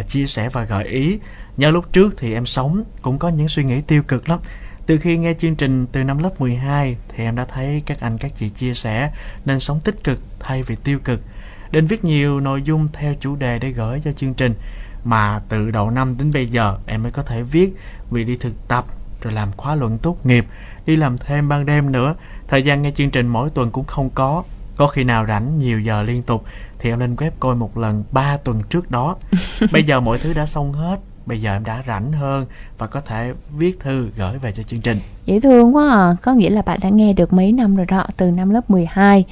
uh, 0.00 0.08
chia 0.08 0.26
sẻ 0.26 0.48
và 0.48 0.64
gợi 0.64 0.84
ý. 0.84 1.18
Nhớ 1.56 1.70
lúc 1.70 1.92
trước 1.92 2.14
thì 2.18 2.34
em 2.34 2.46
sống 2.46 2.84
cũng 3.02 3.18
có 3.18 3.28
những 3.28 3.48
suy 3.48 3.64
nghĩ 3.64 3.80
tiêu 3.80 4.02
cực 4.02 4.28
lắm. 4.28 4.38
Từ 4.86 4.98
khi 4.98 5.16
nghe 5.16 5.34
chương 5.38 5.56
trình 5.56 5.86
từ 5.86 6.04
năm 6.04 6.18
lớp 6.18 6.40
12 6.40 6.96
thì 7.08 7.24
em 7.24 7.36
đã 7.36 7.44
thấy 7.44 7.82
các 7.86 8.00
anh 8.00 8.18
các 8.18 8.32
chị 8.36 8.48
chia 8.48 8.74
sẻ 8.74 9.10
nên 9.44 9.60
sống 9.60 9.80
tích 9.80 10.04
cực 10.04 10.20
thay 10.40 10.62
vì 10.62 10.76
tiêu 10.76 10.98
cực. 11.04 11.20
Đến 11.74 11.86
viết 11.86 12.04
nhiều 12.04 12.40
nội 12.40 12.62
dung 12.62 12.88
theo 12.92 13.14
chủ 13.20 13.36
đề 13.36 13.58
để 13.58 13.70
gửi 13.70 14.00
cho 14.04 14.12
chương 14.12 14.34
trình 14.34 14.54
mà 15.04 15.40
từ 15.48 15.70
đầu 15.70 15.90
năm 15.90 16.14
đến 16.18 16.32
bây 16.32 16.46
giờ 16.46 16.78
em 16.86 17.02
mới 17.02 17.12
có 17.12 17.22
thể 17.22 17.42
viết 17.42 17.76
vì 18.10 18.24
đi 18.24 18.36
thực 18.36 18.68
tập 18.68 18.84
rồi 19.22 19.32
làm 19.32 19.52
khóa 19.56 19.74
luận 19.74 19.98
tốt 19.98 20.26
nghiệp, 20.26 20.46
đi 20.86 20.96
làm 20.96 21.18
thêm 21.18 21.48
ban 21.48 21.66
đêm 21.66 21.92
nữa. 21.92 22.14
Thời 22.48 22.62
gian 22.62 22.82
nghe 22.82 22.90
chương 22.90 23.10
trình 23.10 23.28
mỗi 23.28 23.50
tuần 23.50 23.70
cũng 23.70 23.84
không 23.84 24.10
có. 24.10 24.42
Có 24.76 24.88
khi 24.88 25.04
nào 25.04 25.26
rảnh 25.26 25.58
nhiều 25.58 25.80
giờ 25.80 26.02
liên 26.02 26.22
tục 26.22 26.44
thì 26.78 26.90
em 26.90 26.98
lên 26.98 27.14
web 27.14 27.30
coi 27.40 27.54
một 27.54 27.78
lần 27.78 28.04
3 28.12 28.36
tuần 28.36 28.62
trước 28.70 28.90
đó. 28.90 29.16
Bây 29.72 29.82
giờ 29.82 30.00
mọi 30.00 30.18
thứ 30.18 30.32
đã 30.32 30.46
xong 30.46 30.72
hết, 30.72 31.00
bây 31.26 31.40
giờ 31.40 31.56
em 31.56 31.64
đã 31.64 31.82
rảnh 31.86 32.12
hơn 32.12 32.46
và 32.78 32.86
có 32.86 33.00
thể 33.00 33.32
viết 33.56 33.80
thư 33.80 34.08
gửi 34.16 34.38
về 34.38 34.52
cho 34.52 34.62
chương 34.62 34.80
trình. 34.80 34.98
Dễ 35.24 35.40
thương 35.40 35.76
quá 35.76 35.90
à, 35.90 36.16
có 36.22 36.34
nghĩa 36.34 36.50
là 36.50 36.62
bạn 36.62 36.80
đã 36.82 36.88
nghe 36.88 37.12
được 37.12 37.32
mấy 37.32 37.52
năm 37.52 37.76
rồi 37.76 37.86
đó, 37.86 38.06
từ 38.16 38.30
năm 38.30 38.50
lớp 38.50 38.70
12 38.70 39.24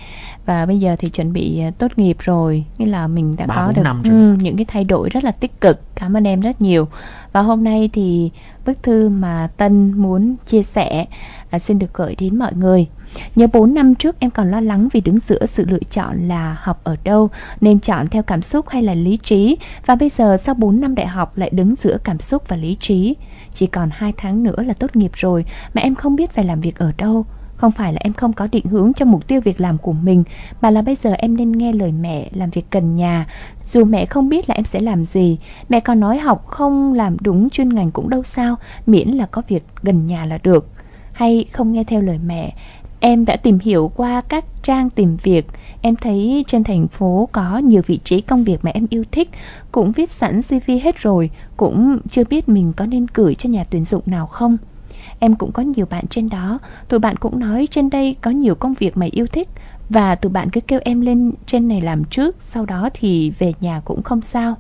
và 0.46 0.66
bây 0.66 0.78
giờ 0.78 0.96
thì 0.98 1.09
chuẩn 1.09 1.33
bị 1.33 1.61
à, 1.61 1.70
tốt 1.78 1.92
nghiệp 1.96 2.16
rồi, 2.20 2.64
nghĩa 2.78 2.87
là 2.87 3.07
mình 3.07 3.37
đã 3.37 3.46
3, 3.46 3.55
có 3.55 3.66
4 3.66 3.74
được 3.74 4.11
ừ, 4.11 4.37
những 4.40 4.57
cái 4.57 4.64
thay 4.68 4.85
đổi 4.85 5.09
rất 5.09 5.24
là 5.24 5.33
tích 5.33 5.61
cực. 5.61 5.81
Cảm 5.94 6.16
ơn 6.16 6.24
em 6.24 6.40
rất 6.40 6.61
nhiều. 6.61 6.88
Và 7.33 7.40
hôm 7.40 7.64
nay 7.64 7.90
thì 7.92 8.31
bức 8.66 8.83
thư 8.83 9.09
mà 9.09 9.48
Tân 9.57 9.92
muốn 9.92 10.37
chia 10.46 10.62
sẻ 10.62 11.07
à, 11.50 11.59
xin 11.59 11.78
được 11.78 11.94
gửi 11.94 12.14
đến 12.14 12.38
mọi 12.38 12.52
người. 12.55 12.88
Nhớ 13.37 13.46
4 13.52 13.74
năm 13.74 13.94
trước 13.94 14.16
em 14.18 14.31
còn 14.31 14.50
lo 14.50 14.61
lắng 14.61 14.88
vì 14.92 15.00
đứng 15.00 15.18
giữa 15.28 15.46
sự 15.46 15.64
lựa 15.68 15.83
chọn 15.90 16.28
là 16.28 16.57
học 16.61 16.81
ở 16.85 16.96
đâu 17.05 17.28
nên 17.61 17.81
chọn 17.81 18.09
theo 18.09 18.22
cảm 18.22 18.42
xúc 18.42 18.68
hay 18.68 18.83
là 18.83 18.94
lý 18.94 19.16
trí 19.16 19.57
và 19.87 19.94
bây 19.94 20.09
giờ 20.09 20.37
sau 20.37 20.55
4 20.55 20.81
năm 20.81 20.94
đại 20.94 21.07
học 21.07 21.38
lại 21.38 21.50
đứng 21.52 21.74
giữa 21.76 21.96
cảm 22.05 22.18
xúc 22.18 22.42
và 22.48 22.57
lý 22.57 22.76
trí. 22.81 23.16
Chỉ 23.52 23.66
còn 23.66 23.88
2 23.92 24.12
tháng 24.16 24.42
nữa 24.42 24.62
là 24.62 24.74
tốt 24.74 24.96
nghiệp 24.96 25.11
rồi 25.14 25.44
mà 25.74 25.83
em 25.83 25.94
không 25.94 26.16
biết 26.16 26.31
phải 26.31 26.44
làm 26.44 26.61
việc 26.61 26.78
ở 26.78 26.92
đâu. 26.98 27.24
Không 27.62 27.72
phải 27.72 27.92
là 27.92 27.98
em 28.05 28.12
không 28.12 28.33
có 28.33 28.48
định 28.53 28.66
hướng 28.66 28.92
cho 28.92 29.05
mục 29.05 29.27
tiêu 29.27 29.40
việc 29.40 29.61
làm 29.61 29.79
của 29.79 29.92
mình, 29.92 30.25
Mà 30.61 30.70
là 30.70 30.83
bây 30.83 30.94
giờ 30.94 31.12
em 31.12 31.37
nên 31.37 31.53
nghe 31.53 31.72
lời 31.72 31.92
mẹ 31.92 32.29
làm 32.33 32.51
việc 32.51 32.70
cần 32.70 32.96
nhà. 32.96 33.27
Dù 33.70 33.85
mẹ 33.85 34.07
không 34.07 34.29
biết 34.29 34.48
là 34.48 34.55
em 34.55 34.64
sẽ 34.64 34.81
làm 34.81 35.05
gì, 35.05 35.38
Mẹ 35.68 35.81
còn 35.81 36.01
nói 36.01 36.18
học 36.18 36.46
không 36.46 36.92
làm 36.94 37.16
đúng 37.20 37.51
chuyên 37.51 37.68
ngành 37.68 37.90
cũng 37.90 38.11
đâu 38.11 38.22
sao, 38.22 38.57
Miễn 38.87 39.09
là 39.09 39.27
có 39.27 39.42
việc 39.48 39.64
gần 39.83 40.07
nhà 40.07 40.27
là 40.27 40.38
được. 40.42 40.68
Hay 41.12 41.44
không 41.53 41.72
nghe 41.72 41.85
theo 41.85 42.01
lời 42.01 42.18
mẹ, 42.27 42.53
Em 43.01 43.25
đã 43.25 43.37
tìm 43.37 43.59
hiểu 43.59 43.92
qua 43.96 44.20
các 44.20 44.44
trang 44.62 44.90
tìm 44.90 45.16
việc. 45.22 45.46
Em 45.81 45.96
thấy 45.96 46.44
trên 46.46 46.64
thành 46.64 46.88
phố 46.88 47.29
có 47.33 47.59
nhiều 47.59 47.83
vị 47.87 48.01
trí 48.05 48.20
công 48.20 48.44
việc 48.44 48.64
mà 48.64 48.70
em 48.75 48.87
yêu 48.90 49.05
thích, 49.12 49.31
Cũng 49.72 49.92
viết 49.92 50.11
sẵn 50.12 50.40
CV 50.42 50.70
hết 50.83 50.96
rồi, 50.98 51.31
Cũng 51.57 51.98
chưa 52.11 52.25
biết 52.25 52.48
mình 52.48 52.72
có 52.77 52.87
nên 52.87 53.07
gửi 53.14 53.35
cho 53.35 53.51
nhà 53.51 53.64
tuyển 53.70 53.85
dụng 53.85 54.03
nào 54.07 54.27
không. 54.27 54.57
Em 55.24 55.35
cũng 55.35 55.52
có 55.52 55.62
nhiều 55.62 55.87
bạn 55.90 56.06
trên 56.06 56.28
đó. 56.28 56.58
Tụi 56.88 57.00
bạn 57.00 57.16
cũng 57.16 57.38
nói 57.38 57.68
trên 57.70 57.90
đây 57.90 58.16
có 58.20 58.30
nhiều 58.30 58.54
công 58.54 58.74
việc 58.74 58.96
mày 58.96 59.08
yêu 59.08 59.26
thích. 59.26 59.48
Và 59.88 60.14
tụi 60.14 60.32
bạn 60.32 60.50
cứ 60.50 60.61
kêu 60.61 60.80
em 60.85 61.00
lên 61.00 61.32
trên 61.46 61.68
này 61.68 61.80
làm 61.80 62.04
trước, 62.04 62.37
Sau 62.40 62.66
đó 62.66 62.88
thì 62.94 63.32
về 63.38 63.52
nhà 63.61 63.80
cũng 63.85 64.02
không 64.02 64.20
sao. 64.20 64.54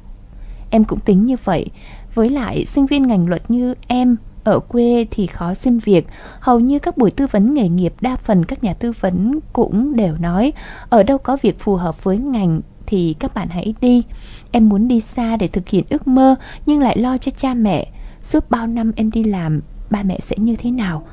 Em 0.70 0.84
cũng 0.84 1.00
tính 1.00 1.24
như 1.26 1.36
vậy. 1.44 1.66
Với 2.14 2.28
lại, 2.28 2.64
sinh 2.66 2.86
viên 2.86 3.06
ngành 3.06 3.28
luật 3.28 3.50
như 3.50 3.74
em 3.86 4.16
ở 4.44 4.58
quê 4.58 5.06
thì 5.10 5.26
khó 5.26 5.54
xin 5.54 5.78
việc. 5.78 6.06
Hầu 6.40 6.60
như 6.60 6.78
các 6.78 6.96
buổi 6.96 7.10
tư 7.10 7.26
vấn 7.30 7.54
nghề 7.54 7.68
nghiệp, 7.68 7.94
Đa 8.00 8.16
phần 8.16 8.44
các 8.44 8.64
nhà 8.64 8.74
tư 8.74 8.92
vấn 9.00 9.38
cũng 9.52 9.96
đều 9.96 10.16
nói, 10.20 10.52
Ở 10.88 11.02
đâu 11.02 11.18
có 11.18 11.36
việc 11.42 11.60
phù 11.60 11.76
hợp 11.76 12.04
với 12.04 12.18
ngành 12.18 12.60
Thì 12.86 13.14
các 13.18 13.34
bạn 13.34 13.48
hãy 13.48 13.74
đi. 13.80 14.02
Em 14.50 14.68
muốn 14.68 14.88
đi 14.88 15.00
xa 15.00 15.36
để 15.36 15.48
thực 15.48 15.68
hiện 15.68 15.84
ước 15.90 16.08
mơ, 16.08 16.34
Nhưng 16.66 16.80
lại 16.80 16.98
lo 16.98 17.18
cho 17.18 17.32
cha 17.36 17.54
mẹ. 17.54 17.88
Suốt 18.22 18.50
bao 18.50 18.66
năm 18.66 18.92
em 18.96 19.10
đi 19.10 19.24
làm 19.24 19.60
Ba 19.92 20.02
mẹ 20.02 20.18
sẽ 20.20 20.36
như 20.38 20.56
thế 20.56 20.70
nào 20.70 21.06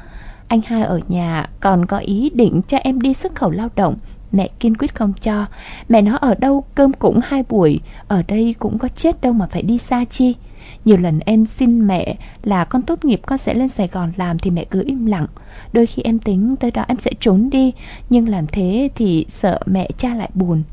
Anh 0.48 0.62
hai 0.66 0.84
ở 0.84 1.00
nhà 1.08 1.50
còn 1.60 1.86
có 1.86 1.98
ý 1.98 2.30
định 2.34 2.62
cho 2.68 2.78
em 2.78 3.02
đi 3.02 3.14
xuất 3.14 3.36
khẩu 3.36 3.52
lao 3.52 3.70
động 3.76 3.96
Mẹ 4.32 4.50
kiên 4.60 4.78
quyết 4.78 4.96
không 4.96 5.14
cho 5.22 5.46
Mẹ 5.90 6.02
nói 6.02 6.18
ở 6.22 6.36
đâu 6.36 6.64
cơm 6.76 6.94
cũng 6.94 7.20
hai 7.24 7.44
buổi 7.50 7.80
Ở 8.08 8.24
đây 8.28 8.56
cũng 8.60 8.78
có 8.78 8.88
chết 8.88 9.22
đâu 9.22 9.34
mà 9.34 9.48
phải 9.52 9.62
đi 9.62 9.78
xa 9.78 10.06
chi 10.06 10.36
nhiều 10.86 10.98
lần 10.98 11.20
em 11.20 11.46
xin 11.46 11.88
mẹ 11.88 12.16
là 12.44 12.66
con 12.66 12.82
tốt 12.82 13.06
nghiệp 13.06 13.22
con 13.26 13.38
sẽ 13.38 13.54
lên 13.54 13.70
Sài 13.70 13.88
Gòn 13.88 14.12
làm 14.16 14.40
thì 14.40 14.52
mẹ 14.52 14.66
cứ 14.72 14.84
im 14.86 15.06
lặng. 15.06 15.26
Đôi 15.74 15.86
khi 15.86 16.02
em 16.02 16.20
tính 16.20 16.56
tới 16.56 16.72
đó 16.72 16.86
em 16.88 17.00
sẽ 17.00 17.12
trốn 17.20 17.50
đi, 17.50 17.72
nhưng 18.10 18.30
làm 18.30 18.48
thế 18.48 18.90
thì 18.96 19.26
sợ 19.30 19.60
mẹ 19.66 19.90
cha 19.98 20.16
lại 20.16 20.30
buồn. 20.34 20.64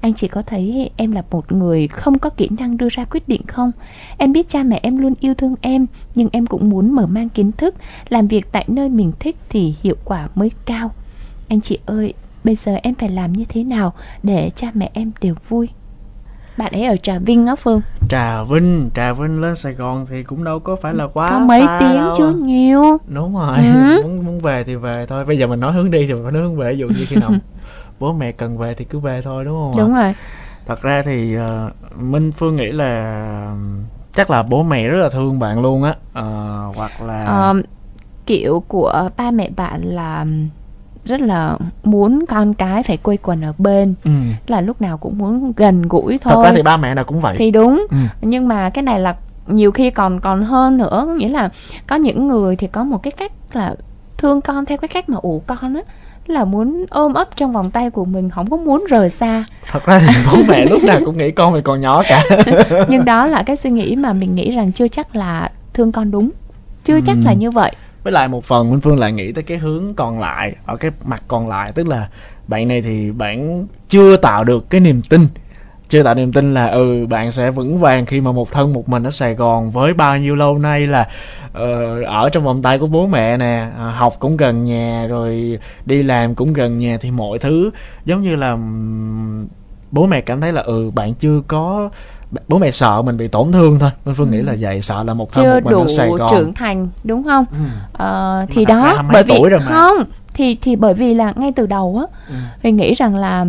Anh 0.00 0.14
chỉ 0.14 0.28
có 0.28 0.42
thấy 0.42 0.90
em 0.96 1.12
là 1.12 1.22
một 1.30 1.52
người 1.52 1.88
không 1.88 2.18
có 2.18 2.30
kỹ 2.30 2.48
năng 2.58 2.76
đưa 2.76 2.88
ra 2.90 3.04
quyết 3.04 3.28
định 3.28 3.46
không? 3.46 3.72
Em 4.18 4.32
biết 4.32 4.48
cha 4.48 4.62
mẹ 4.62 4.80
em 4.82 4.96
luôn 4.96 5.14
yêu 5.20 5.34
thương 5.34 5.54
em, 5.60 5.86
nhưng 6.14 6.28
em 6.32 6.46
cũng 6.46 6.70
muốn 6.70 6.92
mở 6.92 7.06
mang 7.06 7.28
kiến 7.28 7.52
thức, 7.52 7.74
làm 8.08 8.28
việc 8.28 8.52
tại 8.52 8.64
nơi 8.68 8.88
mình 8.88 9.12
thích 9.20 9.36
thì 9.48 9.74
hiệu 9.82 9.96
quả 10.04 10.28
mới 10.34 10.50
cao. 10.66 10.90
Anh 11.48 11.60
chị 11.60 11.78
ơi, 11.86 12.14
bây 12.44 12.54
giờ 12.54 12.74
em 12.82 12.94
phải 12.94 13.08
làm 13.08 13.32
như 13.32 13.44
thế 13.48 13.64
nào 13.64 13.92
để 14.22 14.50
cha 14.56 14.70
mẹ 14.74 14.90
em 14.92 15.10
đều 15.20 15.34
vui? 15.48 15.68
Bạn 16.56 16.72
ấy 16.72 16.84
ở 16.84 16.96
Trà 16.96 17.18
Vinh 17.18 17.46
á 17.46 17.54
Phương 17.56 17.80
Trà 18.08 18.42
Vinh, 18.42 18.90
Trà 18.94 19.12
Vinh 19.12 19.40
lên 19.40 19.56
Sài 19.56 19.72
Gòn 19.72 20.06
thì 20.10 20.22
cũng 20.22 20.44
đâu 20.44 20.58
có 20.60 20.76
phải 20.76 20.94
là 20.94 21.06
quá 21.06 21.30
Có 21.30 21.38
mấy 21.38 21.60
xa 21.60 21.76
tiếng 21.80 21.96
đâu. 21.96 22.14
chứ 22.18 22.40
nhiều 22.44 22.98
Đúng 23.14 23.34
rồi, 23.34 23.58
Ừ. 23.58 24.02
muốn 24.02 24.24
muốn 24.26 24.40
về 24.40 24.64
thì 24.64 24.74
về 24.74 25.06
thôi. 25.08 25.24
Bây 25.24 25.38
giờ 25.38 25.46
mình 25.46 25.60
nói 25.60 25.72
hướng 25.72 25.90
đi 25.90 26.06
thì 26.06 26.14
mình 26.14 26.22
phải 26.22 26.32
nói 26.32 26.42
hướng 26.42 26.56
về, 26.56 26.72
ví 26.72 26.78
dụ 26.78 26.88
như 26.88 27.04
khi 27.08 27.16
nào 27.16 27.34
bố 28.00 28.12
mẹ 28.12 28.32
cần 28.32 28.58
về 28.58 28.74
thì 28.74 28.84
cứ 28.84 28.98
về 28.98 29.20
thôi 29.22 29.44
đúng 29.44 29.54
không 29.54 29.72
ạ? 29.72 29.82
Đúng 29.82 29.94
rồi 29.94 30.14
Thật 30.66 30.82
ra 30.82 31.02
thì 31.02 31.34
ờ, 31.34 31.70
Minh 31.96 32.32
Phương 32.32 32.56
nghĩ 32.56 32.72
là 32.72 33.54
chắc 34.14 34.30
là 34.30 34.42
bố 34.42 34.62
mẹ 34.62 34.88
rất 34.88 34.98
là 34.98 35.08
thương 35.08 35.38
bạn 35.38 35.62
luôn 35.62 35.82
á. 35.82 35.94
Ờ, 36.12 36.66
hoặc 36.76 37.00
là 37.00 37.24
Ờ, 37.26 37.54
Kiểu 38.26 38.64
của 38.68 39.08
ba 39.16 39.30
mẹ 39.30 39.50
bạn 39.56 39.82
là 39.82 40.26
rất 41.04 41.20
là 41.20 41.58
muốn 41.84 42.24
con 42.28 42.54
cái 42.54 42.82
phải 42.82 42.96
quây 42.96 43.16
quần 43.16 43.44
ở 43.44 43.52
bên 43.58 43.94
ừ. 44.04 44.10
là 44.46 44.60
lúc 44.60 44.80
nào 44.80 44.98
cũng 44.98 45.18
muốn 45.18 45.52
gần 45.56 45.82
gũi 45.88 46.18
thôi 46.18 46.34
Thật 46.36 46.44
ra 46.44 46.52
thì 46.56 46.62
ba 46.62 46.76
mẹ 46.76 46.94
nào 46.94 47.04
cũng 47.04 47.20
vậy. 47.20 47.34
thì 47.38 47.50
đúng 47.50 47.86
Ừ. 47.90 47.96
nhưng 48.20 48.48
mà 48.48 48.70
cái 48.70 48.82
này 48.82 49.00
là 49.00 49.16
nhiều 49.46 49.72
khi 49.72 49.90
còn 49.90 50.20
còn 50.20 50.42
hơn 50.42 50.76
nữa 50.76 51.14
nghĩa 51.18 51.28
là 51.28 51.48
có 51.86 51.96
những 51.96 52.28
người 52.28 52.56
thì 52.56 52.66
có 52.66 52.84
một 52.84 52.98
cái 53.02 53.10
cách 53.10 53.32
là 53.52 53.74
thương 54.18 54.40
con 54.40 54.64
theo 54.64 54.78
cái 54.78 54.88
cách 54.88 55.08
mà 55.08 55.16
ủ 55.22 55.42
con 55.46 55.74
á 55.74 55.80
là 56.30 56.44
muốn 56.44 56.84
ôm 56.90 57.14
ấp 57.14 57.28
trong 57.36 57.52
vòng 57.52 57.70
tay 57.70 57.90
của 57.90 58.04
mình 58.04 58.30
không 58.30 58.50
có 58.50 58.56
muốn 58.56 58.84
rời 58.88 59.10
xa 59.10 59.44
Thật 59.70 59.86
ra 59.86 59.98
thì 59.98 60.14
bố 60.32 60.42
mẹ 60.48 60.64
lúc 60.64 60.84
nào 60.84 61.00
cũng 61.04 61.18
nghĩ 61.18 61.30
con 61.30 61.52
mình 61.52 61.62
còn 61.62 61.80
nhỏ 61.80 62.02
cả. 62.08 62.24
nhưng 62.88 63.04
đó 63.04 63.26
là 63.26 63.42
cái 63.42 63.56
suy 63.56 63.70
nghĩ 63.70 63.96
mà 63.96 64.12
mình 64.12 64.34
nghĩ 64.34 64.50
rằng 64.56 64.72
chưa 64.72 64.88
chắc 64.88 65.16
là 65.16 65.50
thương 65.74 65.92
con 65.92 66.10
đúng 66.10 66.30
chưa 66.84 67.00
chắc 67.06 67.16
Ừm. 67.16 67.24
là 67.24 67.32
như 67.32 67.50
vậy 67.50 67.72
với 68.02 68.12
lại 68.12 68.28
một 68.28 68.44
phần 68.44 68.70
Minh 68.70 68.80
Phương 68.80 68.98
lại 68.98 69.12
nghĩ 69.12 69.32
tới 69.32 69.44
cái 69.44 69.58
hướng 69.58 69.94
còn 69.94 70.20
lại 70.20 70.52
ở 70.66 70.76
cái 70.76 70.90
mặt 71.04 71.22
còn 71.28 71.48
lại 71.48 71.72
tức 71.74 71.88
là 71.88 72.08
bạn 72.48 72.68
này 72.68 72.82
thì 72.82 73.10
bạn 73.10 73.66
chưa 73.88 74.16
tạo 74.16 74.44
được 74.44 74.70
cái 74.70 74.80
niềm 74.80 75.02
tin 75.02 75.28
chưa 75.90 76.02
tạo 76.02 76.14
niềm 76.14 76.32
tin 76.32 76.54
là 76.54 76.66
ừ 76.66 77.06
bạn 77.10 77.32
sẽ 77.32 77.50
vững 77.50 77.78
vàng 77.80 78.06
khi 78.06 78.20
mà 78.20 78.32
một 78.32 78.52
thân 78.52 78.72
một 78.72 78.88
mình 78.88 79.02
ở 79.02 79.10
Sài 79.10 79.34
Gòn 79.34 79.70
với 79.70 79.94
bao 79.94 80.18
nhiêu 80.18 80.36
lâu 80.36 80.58
nay 80.58 80.86
là 80.86 81.08
ờ, 81.52 82.02
ở 82.04 82.28
trong 82.28 82.44
vòng 82.44 82.62
tay 82.62 82.78
của 82.78 82.86
bố 82.86 83.06
mẹ 83.06 83.36
nè 83.36 83.68
à, 83.78 83.84
học 83.90 84.12
cũng 84.18 84.36
gần 84.36 84.64
nhà 84.64 85.06
rồi 85.08 85.58
đi 85.86 86.02
làm 86.02 86.34
cũng 86.34 86.52
gần 86.52 86.78
nhà 86.78 86.98
thì 87.00 87.10
mọi 87.10 87.38
thứ 87.38 87.70
giống 88.04 88.22
như 88.22 88.36
là 88.36 88.50
ừm, 88.50 89.46
bố 89.90 90.06
mẹ 90.06 90.20
cảm 90.20 90.40
thấy 90.40 90.52
là 90.52 90.62
ừ 90.62 90.90
bạn 90.94 91.14
chưa 91.14 91.40
có 91.48 91.88
bố 92.48 92.58
mẹ 92.58 92.70
sợ 92.70 93.02
mình 93.02 93.16
bị 93.16 93.28
tổn 93.28 93.52
thương 93.52 93.78
thôi 93.78 93.90
Minh 94.04 94.14
Phương 94.18 94.30
nghĩ 94.30 94.42
là 94.42 94.56
vậy 94.60 94.82
sợ 94.82 95.02
là 95.02 95.14
một 95.14 95.32
thân 95.32 95.44
chưa 95.44 95.54
một 95.54 95.64
mình 95.64 95.72
đủ 95.72 95.80
ở 95.80 95.86
Sài 95.86 96.08
Gòn 96.10 96.30
trưởng 96.30 96.54
thành 96.54 96.88
đúng 97.04 97.24
không 97.24 97.44
Ừ. 97.52 97.58
Ờ, 97.92 98.46
thì 98.48 98.64
mà 98.64 98.74
đó 98.74 99.02
bởi 99.12 99.22
vì 99.22 99.34
tuổi 99.38 99.50
rồi 99.50 99.60
mà. 99.60 99.78
không 99.78 100.04
thì 100.34 100.56
thì 100.62 100.76
bởi 100.76 100.94
vì 100.94 101.14
là 101.14 101.32
ngay 101.36 101.52
từ 101.56 101.66
đầu 101.66 102.00
á 102.00 102.18
Ừ. 102.28 102.34
mình 102.62 102.76
nghĩ 102.76 102.94
rằng 102.94 103.16
là 103.16 103.46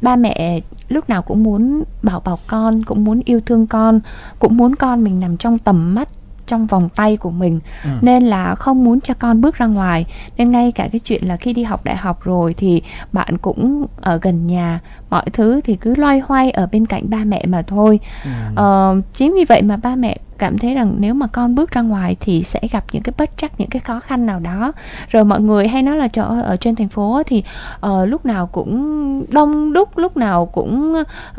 ba 0.00 0.16
mẹ 0.16 0.60
lúc 0.92 1.08
nào 1.08 1.22
cũng 1.22 1.42
muốn 1.42 1.82
bảo 2.02 2.20
bảo 2.20 2.38
con 2.46 2.82
cũng 2.84 3.04
muốn 3.04 3.20
yêu 3.24 3.40
thương 3.46 3.66
con 3.66 4.00
cũng 4.38 4.56
muốn 4.56 4.74
con 4.74 5.04
mình 5.04 5.20
nằm 5.20 5.36
trong 5.36 5.58
tầm 5.58 5.94
mắt 5.94 6.08
trong 6.46 6.66
vòng 6.66 6.88
tay 6.96 7.16
của 7.16 7.30
mình 7.30 7.60
Ừ. 7.84 7.90
nên 8.00 8.22
là 8.26 8.54
không 8.54 8.84
muốn 8.84 9.00
cho 9.00 9.14
con 9.14 9.40
bước 9.40 9.54
ra 9.56 9.66
ngoài 9.66 10.06
nên 10.36 10.50
ngay 10.50 10.72
cả 10.72 10.88
cái 10.92 11.00
chuyện 11.04 11.24
là 11.24 11.36
khi 11.36 11.52
đi 11.52 11.62
học 11.62 11.84
đại 11.84 11.96
học 11.96 12.20
rồi 12.24 12.54
thì 12.54 12.82
bạn 13.12 13.38
cũng 13.38 13.86
ở 13.96 14.18
gần 14.22 14.46
nhà 14.46 14.80
mọi 15.10 15.24
thứ 15.32 15.60
thì 15.64 15.76
cứ 15.76 15.94
loay 15.94 16.20
hoay 16.20 16.50
ở 16.50 16.68
bên 16.72 16.86
cạnh 16.86 17.10
ba 17.10 17.24
mẹ 17.24 17.44
mà 17.46 17.62
thôi 17.62 18.00
Ừ. 18.24 18.30
Ờ, 18.56 19.00
chính 19.14 19.34
vì 19.34 19.44
vậy 19.44 19.62
mà 19.62 19.76
ba 19.76 19.96
mẹ 19.96 20.16
cảm 20.42 20.58
thấy 20.58 20.74
rằng 20.74 20.96
nếu 20.98 21.14
mà 21.14 21.26
con 21.26 21.54
bước 21.54 21.70
ra 21.70 21.80
ngoài 21.80 22.16
thì 22.20 22.42
sẽ 22.42 22.60
gặp 22.72 22.84
những 22.92 23.02
cái 23.02 23.12
bất 23.18 23.30
trắc 23.36 23.60
những 23.60 23.68
cái 23.68 23.80
khó 23.80 24.00
khăn 24.00 24.26
nào 24.26 24.40
đó 24.40 24.72
rồi 25.08 25.24
mọi 25.24 25.40
người 25.40 25.68
hay 25.68 25.82
nói 25.82 25.96
là 25.96 26.08
trời 26.08 26.26
ơi 26.26 26.42
ở 26.42 26.56
trên 26.56 26.76
thành 26.76 26.88
phố 26.88 27.22
thì 27.26 27.42
uh, 27.86 28.08
lúc 28.08 28.26
nào 28.26 28.46
cũng 28.46 29.24
đông 29.28 29.72
đúc 29.72 29.98
lúc 29.98 30.16
nào 30.16 30.46
cũng 30.46 30.94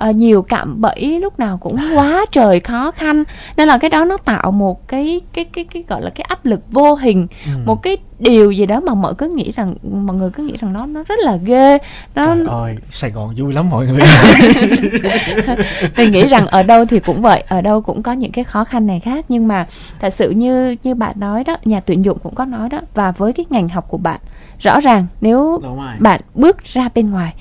uh, 0.09 0.15
nhiều 0.15 0.41
cạm 0.41 0.81
bẫy 0.81 1.19
lúc 1.19 1.39
nào 1.39 1.57
cũng 1.57 1.77
quá 1.95 2.25
trời 2.31 2.59
khó 2.59 2.91
khăn 2.91 3.23
nên 3.57 3.67
là 3.67 3.77
cái 3.77 3.89
đó 3.89 4.05
nó 4.05 4.17
tạo 4.17 4.51
một 4.51 4.87
cái 4.87 5.21
cái 5.33 5.45
cái 5.45 5.63
cái 5.63 5.83
gọi 5.87 6.01
là 6.01 6.09
cái 6.09 6.25
áp 6.29 6.45
lực 6.45 6.59
vô 6.71 6.95
hình 6.95 7.27
ừ. 7.45 7.51
một 7.65 7.83
cái 7.83 7.97
điều 8.19 8.51
gì 8.51 8.65
đó 8.65 8.79
mà 8.79 8.93
mọi 8.93 9.13
cứ 9.15 9.27
nghĩ 9.35 9.51
rằng 9.51 9.75
mọi 10.05 10.15
người 10.15 10.29
cứ 10.29 10.43
nghĩ 10.43 10.57
rằng 10.59 10.73
nó 10.73 10.85
nó 10.85 11.03
rất 11.07 11.19
là 11.19 11.35
ghê. 11.35 11.77
Nó 12.15 12.25
Trời 12.25 12.45
ơi 12.47 12.75
Sài 12.91 13.11
Gòn 13.11 13.35
vui 13.37 13.53
lắm 13.53 13.69
mọi 13.69 13.87
người. 13.87 13.97
Mình 15.97 16.11
nghĩ 16.11 16.27
rằng 16.27 16.47
ở 16.47 16.63
đâu 16.63 16.85
thì 16.85 16.99
cũng 16.99 17.21
vậy 17.21 17.43
ở 17.47 17.61
đâu 17.61 17.81
cũng 17.81 18.03
có 18.03 18.11
những 18.11 18.31
cái 18.31 18.43
khó 18.43 18.63
khăn 18.63 18.87
này 18.87 18.99
khác. 18.99 19.25
Nhưng 19.29 19.47
mà 19.47 19.67
thật 19.99 20.13
sự 20.13 20.29
như 20.29 20.75
như 20.83 20.95
bạn 20.95 21.19
nói 21.19 21.43
đó 21.43 21.57
nhà 21.65 21.79
tuyển 21.79 22.05
dụng 22.05 22.17
cũng 22.23 22.35
có 22.35 22.45
nói 22.45 22.69
đó 22.69 22.79
và 22.93 23.11
với 23.11 23.33
cái 23.33 23.45
ngành 23.49 23.69
học 23.69 23.85
của 23.87 23.97
bạn 23.97 24.19
rõ 24.59 24.79
ràng 24.79 25.05
nếu 25.21 25.61
bạn 25.99 26.21
bước 26.35 26.63
ra 26.63 26.89
bên 26.95 27.11
ngoài 27.11 27.33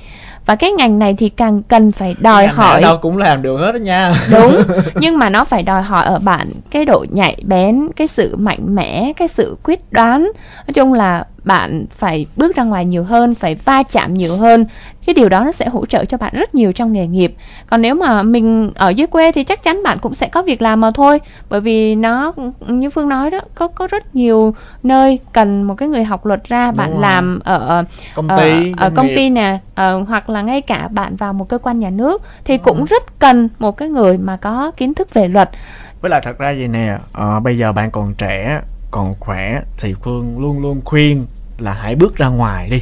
và 0.47 0.55
cái 0.57 0.73
ngành 0.73 0.99
này 0.99 1.15
thì 1.19 1.29
càng 1.29 1.63
cần 1.63 1.93
phải 1.93 2.17
đòi 2.21 2.47
ngành 2.47 2.55
hỏi. 2.55 2.81
đâu 2.83 2.99
cũng 3.03 3.19
làm 3.19 3.43
được 3.43 3.57
hết 3.57 3.73
đó 3.73 3.79
nha. 3.79 4.15
Đúng 4.31 4.63
nhưng 4.95 5.19
mà 5.19 5.31
nó 5.31 5.45
phải 5.45 5.63
đòi 5.63 5.83
hỏi 5.83 6.05
ở 6.05 6.19
bạn 6.19 6.49
cái 6.71 6.85
độ 6.85 7.07
nhạy 7.11 7.37
bén 7.47 7.89
cái 7.97 8.07
sự 8.07 8.37
mạnh 8.37 8.75
mẽ 8.75 9.13
cái 9.17 9.29
sự 9.29 9.57
quyết 9.63 9.93
đoán. 9.93 10.23
Nói 10.67 10.75
chung 10.75 10.93
là 10.93 11.25
bạn 11.45 11.85
phải 11.91 12.27
bước 12.37 12.57
ra 12.57 12.63
ngoài 12.63 12.85
nhiều 12.85 13.05
hơn 13.05 13.35
phải 13.35 13.55
va 13.55 13.83
chạm 13.83 14.15
nhiều 14.15 14.37
hơn. 14.37 14.65
Cái 15.07 15.15
điều 15.15 15.29
đó 15.29 15.45
nó 15.45 15.53
sẽ 15.53 15.69
hỗ 15.69 15.87
trợ 15.87 16.05
cho 16.05 16.17
bạn 16.17 16.33
rất 16.37 16.55
nhiều 16.55 16.73
trong 16.73 16.93
nghề 16.93 17.07
nghiệp. 17.07 17.35
Còn 17.67 17.83
nếu 17.83 17.95
mà 17.95 18.23
mình 18.23 18.73
ở 18.75 18.89
dưới 18.89 19.07
quê 19.07 19.33
thì 19.33 19.45
chắc 19.45 19.63
chắn 19.63 19.81
bạn 19.85 19.99
cũng 19.99 20.15
sẽ 20.15 20.29
có 20.29 20.43
việc 20.43 20.63
làm 20.63 20.81
mà 20.81 20.91
thôi. 20.91 21.21
Bởi 21.49 21.61
vì 21.61 21.95
nó 21.95 22.33
như 22.67 22.91
phương 22.91 23.09
nói 23.09 23.31
đó 23.31 23.41
có 23.55 23.69
có 23.69 23.87
rất 23.87 24.17
nhiều 24.17 24.55
nơi 24.83 25.19
cần 25.33 25.63
một 25.63 25.75
cái 25.75 25.89
người 25.89 26.05
học 26.05 26.27
luật 26.27 26.45
ra 26.45 26.67
Đúng 26.67 26.77
bạn 26.77 26.91
rồi. 26.91 27.01
làm 27.01 27.41
ở 27.45 27.85
công 28.15 28.29
ty 28.29 28.73
ở, 28.77 28.87
ở 28.87 28.91
công 28.91 29.09
ty 29.17 29.31
nè 29.31 29.59
uh, 29.71 30.09
hoặc 30.09 30.31
là 30.31 30.43
ngay 30.43 30.61
cả 30.61 30.89
bạn 30.89 31.17
vào 31.17 31.33
một 31.33 31.49
cơ 31.49 31.59
quan 31.59 31.79
nhà 31.79 31.91
nước 31.91 32.23
thì 32.45 32.57
Đúng 32.57 32.65
cũng 32.65 32.79
rồi. 32.79 32.87
rất 32.91 33.19
cần 33.19 33.49
một 33.59 33.77
cái 33.77 33.89
người 33.89 34.19
mà 34.19 34.37
có 34.37 34.71
kiến 34.77 34.95
thức 34.95 35.15
về 35.15 35.29
luật. 35.29 35.51
Với 36.01 36.11
lại 36.11 36.21
thật 36.25 36.39
ra 36.39 36.51
gì 36.51 36.69
nè 36.69 36.99
à, 37.13 37.41
bây 37.41 37.59
giờ 37.59 37.73
bạn 37.73 37.91
còn 37.91 38.15
trẻ 38.15 38.61
còn 38.93 39.15
khỏe 39.21 39.61
thì 39.79 39.95
phương 40.03 40.39
luôn 40.41 40.63
luôn 40.63 40.81
khuyên 40.85 41.27
là 41.59 41.73
hãy 41.73 41.97
bước 41.97 42.17
ra 42.17 42.29
ngoài 42.29 42.69
đi. 42.71 42.81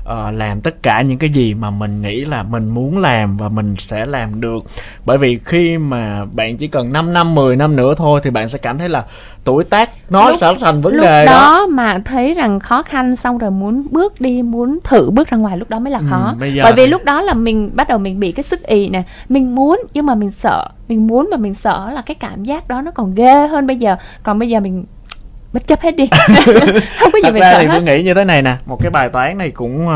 Uh, 0.00 0.34
làm 0.34 0.60
tất 0.60 0.82
cả 0.82 1.02
những 1.02 1.18
cái 1.18 1.30
gì 1.30 1.54
mà 1.54 1.70
mình 1.70 2.02
nghĩ 2.02 2.24
là 2.24 2.42
mình 2.42 2.68
muốn 2.68 2.98
làm 2.98 3.36
và 3.36 3.48
mình 3.48 3.74
sẽ 3.78 4.06
làm 4.06 4.40
được. 4.40 4.64
Bởi 5.04 5.18
vì 5.18 5.38
khi 5.44 5.78
mà 5.78 6.24
bạn 6.24 6.56
chỉ 6.56 6.66
cần 6.66 6.92
5 6.92 7.12
năm 7.12 7.34
10 7.34 7.56
năm 7.56 7.76
nữa 7.76 7.94
thôi 7.96 8.20
thì 8.24 8.30
bạn 8.30 8.48
sẽ 8.48 8.58
cảm 8.58 8.78
thấy 8.78 8.88
là 8.88 9.04
tuổi 9.44 9.64
tác 9.64 9.90
nó 10.10 10.30
lúc, 10.30 10.40
sẽ 10.40 10.54
thành 10.60 10.80
vấn 10.80 10.94
lúc 10.94 11.02
đề 11.02 11.26
đó, 11.26 11.32
đó 11.32 11.66
mà 11.66 11.98
thấy 12.04 12.34
rằng 12.34 12.60
khó 12.60 12.82
khăn 12.82 13.16
xong 13.16 13.38
rồi 13.38 13.50
muốn 13.50 13.86
bước 13.90 14.20
đi 14.20 14.42
muốn 14.42 14.78
thử 14.84 15.10
bước 15.10 15.28
ra 15.28 15.38
ngoài 15.38 15.56
lúc 15.56 15.70
đó 15.70 15.78
mới 15.78 15.92
là 15.92 15.98
ừ, 15.98 16.04
khó. 16.10 16.34
ừ, 16.40 16.50
bởi 16.62 16.72
vì 16.72 16.84
thì... 16.84 16.86
lúc 16.86 17.04
đó 17.04 17.22
là 17.22 17.34
mình 17.34 17.70
bắt 17.74 17.88
đầu 17.88 17.98
mình 17.98 18.20
bị 18.20 18.32
cái 18.32 18.42
sức 18.42 18.62
ì 18.66 18.88
nè. 18.88 19.02
Mình 19.28 19.54
muốn 19.54 19.80
nhưng 19.94 20.06
mà 20.06 20.14
mình 20.14 20.30
sợ. 20.30 20.68
Mình 20.88 21.06
muốn 21.06 21.28
mà 21.30 21.36
mình 21.36 21.54
sợ 21.54 21.90
là 21.92 22.02
cái 22.02 22.14
cảm 22.14 22.44
giác 22.44 22.68
đó 22.68 22.82
nó 22.82 22.90
còn 22.90 23.14
ghê 23.14 23.46
hơn 23.46 23.66
bây 23.66 23.76
giờ. 23.76 23.96
Còn 24.22 24.38
bây 24.38 24.48
giờ 24.48 24.60
mình 24.60 24.84
bất 25.52 25.66
chấp 25.66 25.80
hết 25.80 25.96
đi. 25.96 26.08
Không 26.98 27.12
có 27.12 27.18
gì 27.24 27.30
phải 27.32 27.40
sợ 27.40 27.58
thì 27.60 27.66
hết. 27.66 27.82
nghĩ 27.82 28.02
như 28.02 28.14
thế 28.14 28.24
này 28.24 28.42
nè 28.42 28.56
một 28.66 28.78
cái 28.82 28.90
bài 28.90 29.08
toán 29.08 29.38
này 29.38 29.50
cũng 29.50 29.86
uh, 29.86 29.92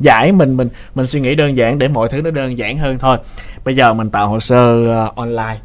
giải 0.00 0.32
mình 0.32 0.56
mình 0.56 0.68
mình 0.94 1.06
suy 1.06 1.20
nghĩ 1.20 1.34
đơn 1.34 1.56
giản 1.56 1.78
để 1.78 1.88
mọi 1.88 2.08
thứ 2.08 2.22
nó 2.22 2.30
đơn 2.30 2.58
giản 2.58 2.78
hơn 2.78 2.98
thôi. 2.98 3.18
Bây 3.64 3.76
giờ 3.76 3.94
mình 3.94 4.10
tạo 4.10 4.28
hồ 4.28 4.40
sơ 4.40 4.74
uh, 5.06 5.16
online. 5.16 5.58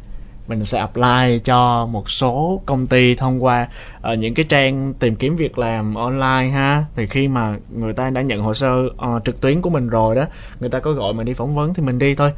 Mình 0.48 0.64
sẽ 0.64 0.78
apply 0.78 1.38
cho 1.44 1.86
một 1.86 2.10
số 2.10 2.62
công 2.66 2.86
ty 2.86 3.14
thông 3.14 3.44
qua 3.44 3.68
uh, 4.12 4.18
những 4.18 4.34
cái 4.34 4.46
trang 4.48 4.94
tìm 4.94 5.16
kiếm 5.16 5.36
việc 5.36 5.58
làm 5.58 5.94
online 5.94 6.50
ha. 6.52 6.84
Thì 6.96 7.06
khi 7.06 7.28
mà 7.28 7.56
người 7.74 7.92
ta 7.92 8.10
đã 8.10 8.20
nhận 8.20 8.40
hồ 8.40 8.54
sơ 8.54 8.82
uh, 8.84 9.24
trực 9.24 9.40
tuyến 9.40 9.60
của 9.60 9.70
mình 9.70 9.88
rồi 9.88 10.14
đó 10.14 10.24
người 10.60 10.70
ta 10.70 10.78
có 10.78 10.92
gọi 10.92 11.12
mình 11.12 11.26
đi 11.26 11.34
phỏng 11.34 11.54
vấn 11.54 11.74
thì 11.74 11.82
mình 11.82 11.98
đi 11.98 12.14
thôi. 12.14 12.32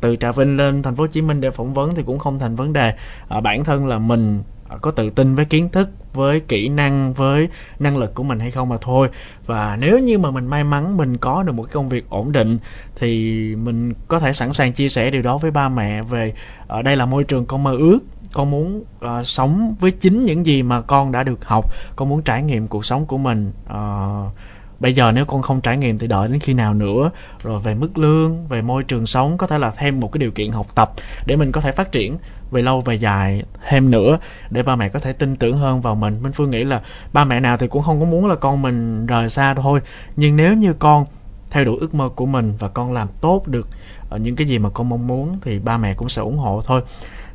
Từ 0.00 0.16
trà 0.16 0.32
vinh 0.32 0.56
lên 0.56 0.82
thành 0.82 0.96
phố 0.96 1.02
hồ 1.02 1.06
chí 1.06 1.22
minh 1.22 1.40
để 1.40 1.50
phỏng 1.50 1.74
vấn 1.74 1.94
thì 1.94 2.02
cũng 2.06 2.18
không 2.18 2.38
thành 2.38 2.56
vấn 2.56 2.72
đề. 2.72 2.92
Uh, 3.36 3.42
bản 3.42 3.64
thân 3.64 3.86
là 3.86 3.98
mình 3.98 4.42
Ờ, 4.72 4.78
có 4.82 4.90
tự 4.90 5.10
tin 5.10 5.34
với 5.34 5.44
kiến 5.44 5.68
thức 5.68 5.90
với 6.14 6.40
kỹ 6.40 6.68
năng 6.68 7.12
với 7.12 7.48
năng 7.78 7.96
lực 7.96 8.14
của 8.14 8.22
mình 8.22 8.40
hay 8.40 8.50
không 8.50 8.68
mà 8.68 8.76
thôi. 8.80 9.08
Và 9.46 9.76
nếu 9.80 9.98
như 9.98 10.18
mà 10.18 10.30
mình 10.30 10.46
may 10.46 10.64
mắn 10.64 10.96
mình 10.96 11.16
có 11.16 11.42
được 11.42 11.52
một 11.52 11.62
cái 11.62 11.72
công 11.72 11.88
việc 11.88 12.08
ổn 12.08 12.32
định 12.32 12.58
thì 12.96 13.54
mình 13.56 13.92
có 14.08 14.20
thể 14.20 14.32
sẵn 14.32 14.52
sàng 14.52 14.72
chia 14.72 14.88
sẻ 14.88 15.10
điều 15.10 15.22
đó 15.22 15.38
với 15.38 15.50
ba 15.50 15.68
mẹ 15.68 16.02
về 16.02 16.32
ở 16.66 16.82
đây 16.82 16.96
là 16.96 17.06
môi 17.06 17.24
trường 17.24 17.46
con 17.46 17.62
mơ 17.62 17.76
ước 17.76 17.98
con 18.32 18.50
muốn 18.50 18.84
uh, 19.04 19.26
sống 19.26 19.74
với 19.80 19.90
chính 19.90 20.24
những 20.24 20.46
gì 20.46 20.62
mà 20.62 20.80
con 20.80 21.12
đã 21.12 21.22
được 21.22 21.44
học 21.44 21.72
con 21.96 22.08
muốn 22.08 22.22
trải 22.22 22.42
nghiệm 22.42 22.68
cuộc 22.68 22.84
sống 22.84 23.06
của 23.06 23.18
mình. 23.18 23.52
Uh, 23.70 24.32
bây 24.80 24.94
giờ 24.94 25.12
nếu 25.12 25.24
con 25.24 25.42
không 25.42 25.60
trải 25.60 25.76
nghiệm 25.76 25.98
thì 25.98 26.06
đợi 26.06 26.28
đến 26.28 26.40
khi 26.40 26.54
nào 26.54 26.74
nữa. 26.74 27.10
Rồi 27.42 27.60
về 27.60 27.74
mức 27.74 27.98
lương 27.98 28.46
về 28.48 28.62
môi 28.62 28.82
trường 28.82 29.06
sống 29.06 29.38
có 29.38 29.46
thể 29.46 29.58
là 29.58 29.70
thêm 29.76 30.00
một 30.00 30.12
cái 30.12 30.18
điều 30.18 30.30
kiện 30.30 30.52
học 30.52 30.66
tập 30.74 30.92
để 31.26 31.36
mình 31.36 31.52
có 31.52 31.60
thể 31.60 31.72
phát 31.72 31.92
triển 31.92 32.18
về 32.52 32.62
lâu 32.62 32.80
về 32.80 32.94
dài 32.94 33.42
thêm 33.68 33.90
nữa 33.90 34.18
để 34.50 34.62
ba 34.62 34.76
mẹ 34.76 34.88
có 34.88 35.00
thể 35.00 35.12
tin 35.12 35.36
tưởng 35.36 35.58
hơn 35.58 35.80
vào 35.80 35.94
mình. 35.94 36.22
Minh 36.22 36.32
phương 36.32 36.50
nghĩ 36.50 36.64
là 36.64 36.80
ba 37.12 37.24
mẹ 37.24 37.40
nào 37.40 37.56
thì 37.56 37.66
cũng 37.66 37.82
không 37.82 38.00
có 38.00 38.06
muốn 38.06 38.26
là 38.26 38.34
con 38.34 38.62
mình 38.62 39.06
rời 39.06 39.30
xa 39.30 39.54
thôi. 39.54 39.80
Nhưng 40.16 40.36
nếu 40.36 40.54
như 40.54 40.72
con 40.72 41.04
theo 41.50 41.64
đuổi 41.64 41.78
ước 41.80 41.94
mơ 41.94 42.08
của 42.08 42.26
mình 42.26 42.54
và 42.58 42.68
con 42.68 42.92
làm 42.92 43.08
tốt 43.20 43.42
được 43.46 43.68
ờ, 44.10 44.18
những 44.18 44.36
cái 44.36 44.46
gì 44.46 44.58
mà 44.58 44.68
con 44.68 44.88
mong 44.88 45.06
muốn 45.06 45.38
thì 45.42 45.58
ba 45.58 45.78
mẹ 45.78 45.94
cũng 45.94 46.08
sẽ 46.08 46.22
ủng 46.22 46.38
hộ 46.38 46.62
thôi. 46.66 46.82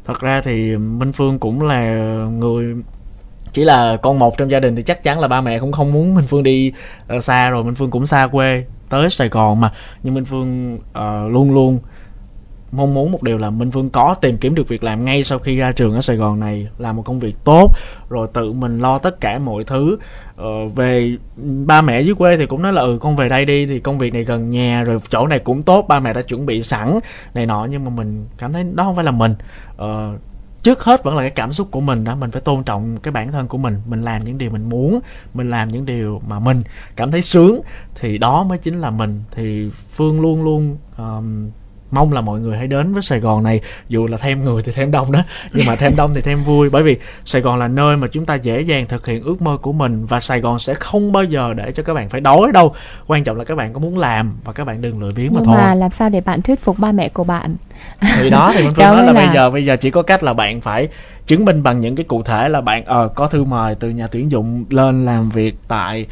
Thật 0.06 0.19
ra 0.19 0.41
thì 0.41 0.77
minh 0.77 1.12
phương 1.12 1.39
cũng 1.39 1.62
là 1.62 1.95
người 2.32 2.75
chỉ 3.53 3.63
là 3.63 3.97
con 3.97 4.19
một 4.19 4.38
trong 4.38 4.51
gia 4.51 4.60
đình 4.60 4.75
thì 4.75 4.84
chắc 4.84 5.03
chắn 5.03 5.19
là 5.19 5.27
ba 5.27 5.41
mẹ 5.41 5.60
cũng 5.60 5.71
không 5.71 5.93
muốn 5.93 6.15
minh 6.15 6.25
phương 6.27 6.43
đi 6.43 6.73
ờ, 7.08 7.21
xa 7.21 7.49
rồi. 7.49 7.63
Minh 7.63 7.75
phương 7.75 7.91
cũng 7.91 8.08
xa 8.08 8.27
quê 8.27 8.65
tới 8.89 9.10
sài 9.10 9.30
gòn 9.30 9.62
mà. 9.62 9.71
Nhưng 10.03 10.13
minh 10.13 10.25
phương 10.25 10.75
uh, 10.75 11.34
luôn 11.34 11.53
luôn 11.53 11.80
mong 12.71 12.93
muốn 12.93 13.12
một 13.12 13.23
điều 13.23 13.38
là 13.38 13.49
Minh 13.49 13.71
Phương 13.71 13.89
có 13.89 14.15
tìm 14.21 14.38
kiếm 14.38 14.56
được 14.56 14.67
việc 14.67 14.84
làm 14.84 15.06
ngay 15.06 15.23
sau 15.23 15.39
khi 15.39 15.56
ra 15.56 15.71
trường 15.71 15.95
ở 15.95 16.01
Sài 16.01 16.15
Gòn 16.15 16.39
này 16.39 16.67
làm 16.77 16.95
một 16.95 17.03
công 17.06 17.19
việc 17.19 17.36
tốt 17.43 17.71
rồi 18.10 18.27
tự 18.34 18.51
mình 18.51 18.80
lo 18.80 18.99
tất 18.99 19.21
cả 19.21 19.39
mọi 19.39 19.63
thứ. 19.63 19.97
Ờ, 20.36 20.67
về 20.75 21.17
ba 21.65 21.82
mẹ 21.82 22.01
dưới 22.01 22.15
quê 22.15 22.38
thì 22.38 22.45
cũng 22.45 22.62
nói 22.62 22.73
là 22.73 22.82
ừ 22.82 22.97
con 23.01 23.15
về 23.15 23.30
đây 23.30 23.45
đi 23.45 23.65
thì 23.65 23.80
công 23.80 23.97
việc 23.97 24.13
này 24.13 24.23
gần 24.23 24.49
nhà 24.49 24.84
rồi 24.84 24.99
chỗ 25.10 25.27
này 25.27 25.39
cũng 25.39 25.63
tốt 25.63 25.86
ba 25.88 25.99
mẹ 25.99 26.13
đã 26.13 26.21
chuẩn 26.21 26.45
bị 26.45 26.63
sẵn 26.63 26.99
này 27.34 27.45
nọ. 27.45 27.67
Nhưng 27.69 27.86
mà 27.86 27.89
mình 27.89 28.25
cảm 28.38 28.53
thấy 28.53 28.63
đó 28.73 28.84
không 28.84 28.95
phải 28.95 29.06
là 29.06 29.12
mình. 29.12 29.36
Ờ, 29.77 30.13
trước 30.63 30.84
hết 30.84 31.03
vẫn 31.03 31.15
là 31.15 31.21
cái 31.21 31.32
cảm 31.32 31.53
xúc 31.53 31.67
của 31.71 31.82
mình 31.82 32.03
đó 32.03 32.15
mình 32.15 32.32
phải 32.32 32.41
tôn 32.41 32.63
trọng 32.63 32.97
cái 32.97 33.12
bản 33.12 33.32
thân 33.32 33.47
của 33.47 33.58
mình 33.58 33.82
mình 33.86 34.01
làm 34.01 34.23
những 34.23 34.38
điều 34.38 34.49
mình 34.49 34.69
muốn 34.69 34.99
mình 35.34 35.49
làm 35.49 35.69
những 35.69 35.86
điều 35.86 36.21
mà 36.27 36.39
mình 36.39 36.63
cảm 36.95 37.12
thấy 37.12 37.21
sướng 37.21 37.62
thì 37.95 38.17
đó 38.17 38.43
mới 38.43 38.58
chính 38.58 38.82
là 38.82 38.89
mình. 38.89 39.23
Thì 39.32 39.69
phương 39.91 40.21
luôn 40.21 40.43
luôn 40.43 40.77
um, 40.97 41.49
mong 41.91 42.13
là 42.13 42.21
mọi 42.21 42.39
người 42.39 42.58
hãy 42.58 42.67
đến 42.67 42.93
với 42.93 43.02
Sài 43.02 43.19
Gòn 43.19 43.43
này 43.43 43.62
dù 43.89 44.08
là 44.08 44.17
thêm 44.17 44.43
người 44.43 44.62
thì 44.63 44.71
thêm 44.71 44.91
đông 44.91 45.12
đó 45.12 45.23
nhưng 45.54 45.65
mà 45.65 45.76
thêm 45.76 45.95
đông 45.95 46.13
thì 46.13 46.21
thêm 46.21 46.43
vui 46.43 46.69
bởi 46.69 46.84
vì 46.84 46.97
Sài 47.26 47.41
Gòn 47.41 47.60
là 47.60 47.67
nơi 47.67 47.97
mà 47.97 48.08
chúng 48.08 48.26
ta 48.26 48.36
dễ 48.36 48.62
dàng 48.62 48.88
thực 48.88 49.06
hiện 49.06 49.23
ước 49.23 49.41
mơ 49.41 49.58
của 49.62 49.71
mình 49.73 50.06
và 50.06 50.19
Sài 50.19 50.41
Gòn 50.41 50.60
sẽ 50.60 50.73
không 50.73 51.12
bao 51.12 51.23
giờ 51.23 51.54
để 51.54 51.71
cho 51.71 51.84
các 51.84 51.93
bạn 51.93 52.10
phải 52.10 52.21
đói 52.21 52.52
đâu. 52.52 52.73
Quan 53.08 53.23
trọng 53.23 53.38
là 53.38 53.43
các 53.43 53.56
bạn 53.56 53.73
có 53.73 53.80
muốn 53.80 53.97
làm 53.97 54.34
và 54.43 54.54
các 54.54 54.65
bạn 54.65 54.82
đừng 54.82 55.00
lười 55.00 55.12
biếng 55.12 55.34
mà 55.34 55.41
thôi 55.45 55.56
mà 55.58 55.76
làm 55.76 55.91
sao 55.91 56.10
để 56.10 56.21
bạn 56.21 56.41
thuyết 56.41 56.60
phục 56.60 56.80
ba 56.80 56.91
mẹ 56.91 57.10
của 57.10 57.23
bạn? 57.23 57.56
Thì 58.21 58.30
đó 58.30 58.52
thì 58.56 58.63
mình 58.63 58.73
phương 58.76 58.86
nói 58.86 59.06
là, 59.06 59.12
là 59.12 59.13
bây 59.13 59.28
giờ 59.34 59.50
bây 59.50 59.65
giờ 59.65 59.76
chỉ 59.76 59.91
có 59.91 60.02
cách 60.02 60.23
là 60.23 60.34
bạn 60.34 60.62
phải 60.62 60.88
chứng 61.26 61.45
minh 61.45 61.63
bằng 61.63 61.80
những 61.80 61.95
cái 61.95 62.04
cụ 62.04 62.23
thể 62.23 62.50
là 62.50 62.62
bạn 62.62 62.86
ờ 62.86 63.04
uh, 63.06 63.15
có 63.15 63.28
thư 63.28 63.43
mời 63.43 63.76
từ 63.76 63.89
nhà 63.89 64.08
tuyển 64.08 64.32
dụng 64.32 64.65
lên 64.69 65.06
làm 65.06 65.30
việc 65.30 65.56
tại 65.67 66.06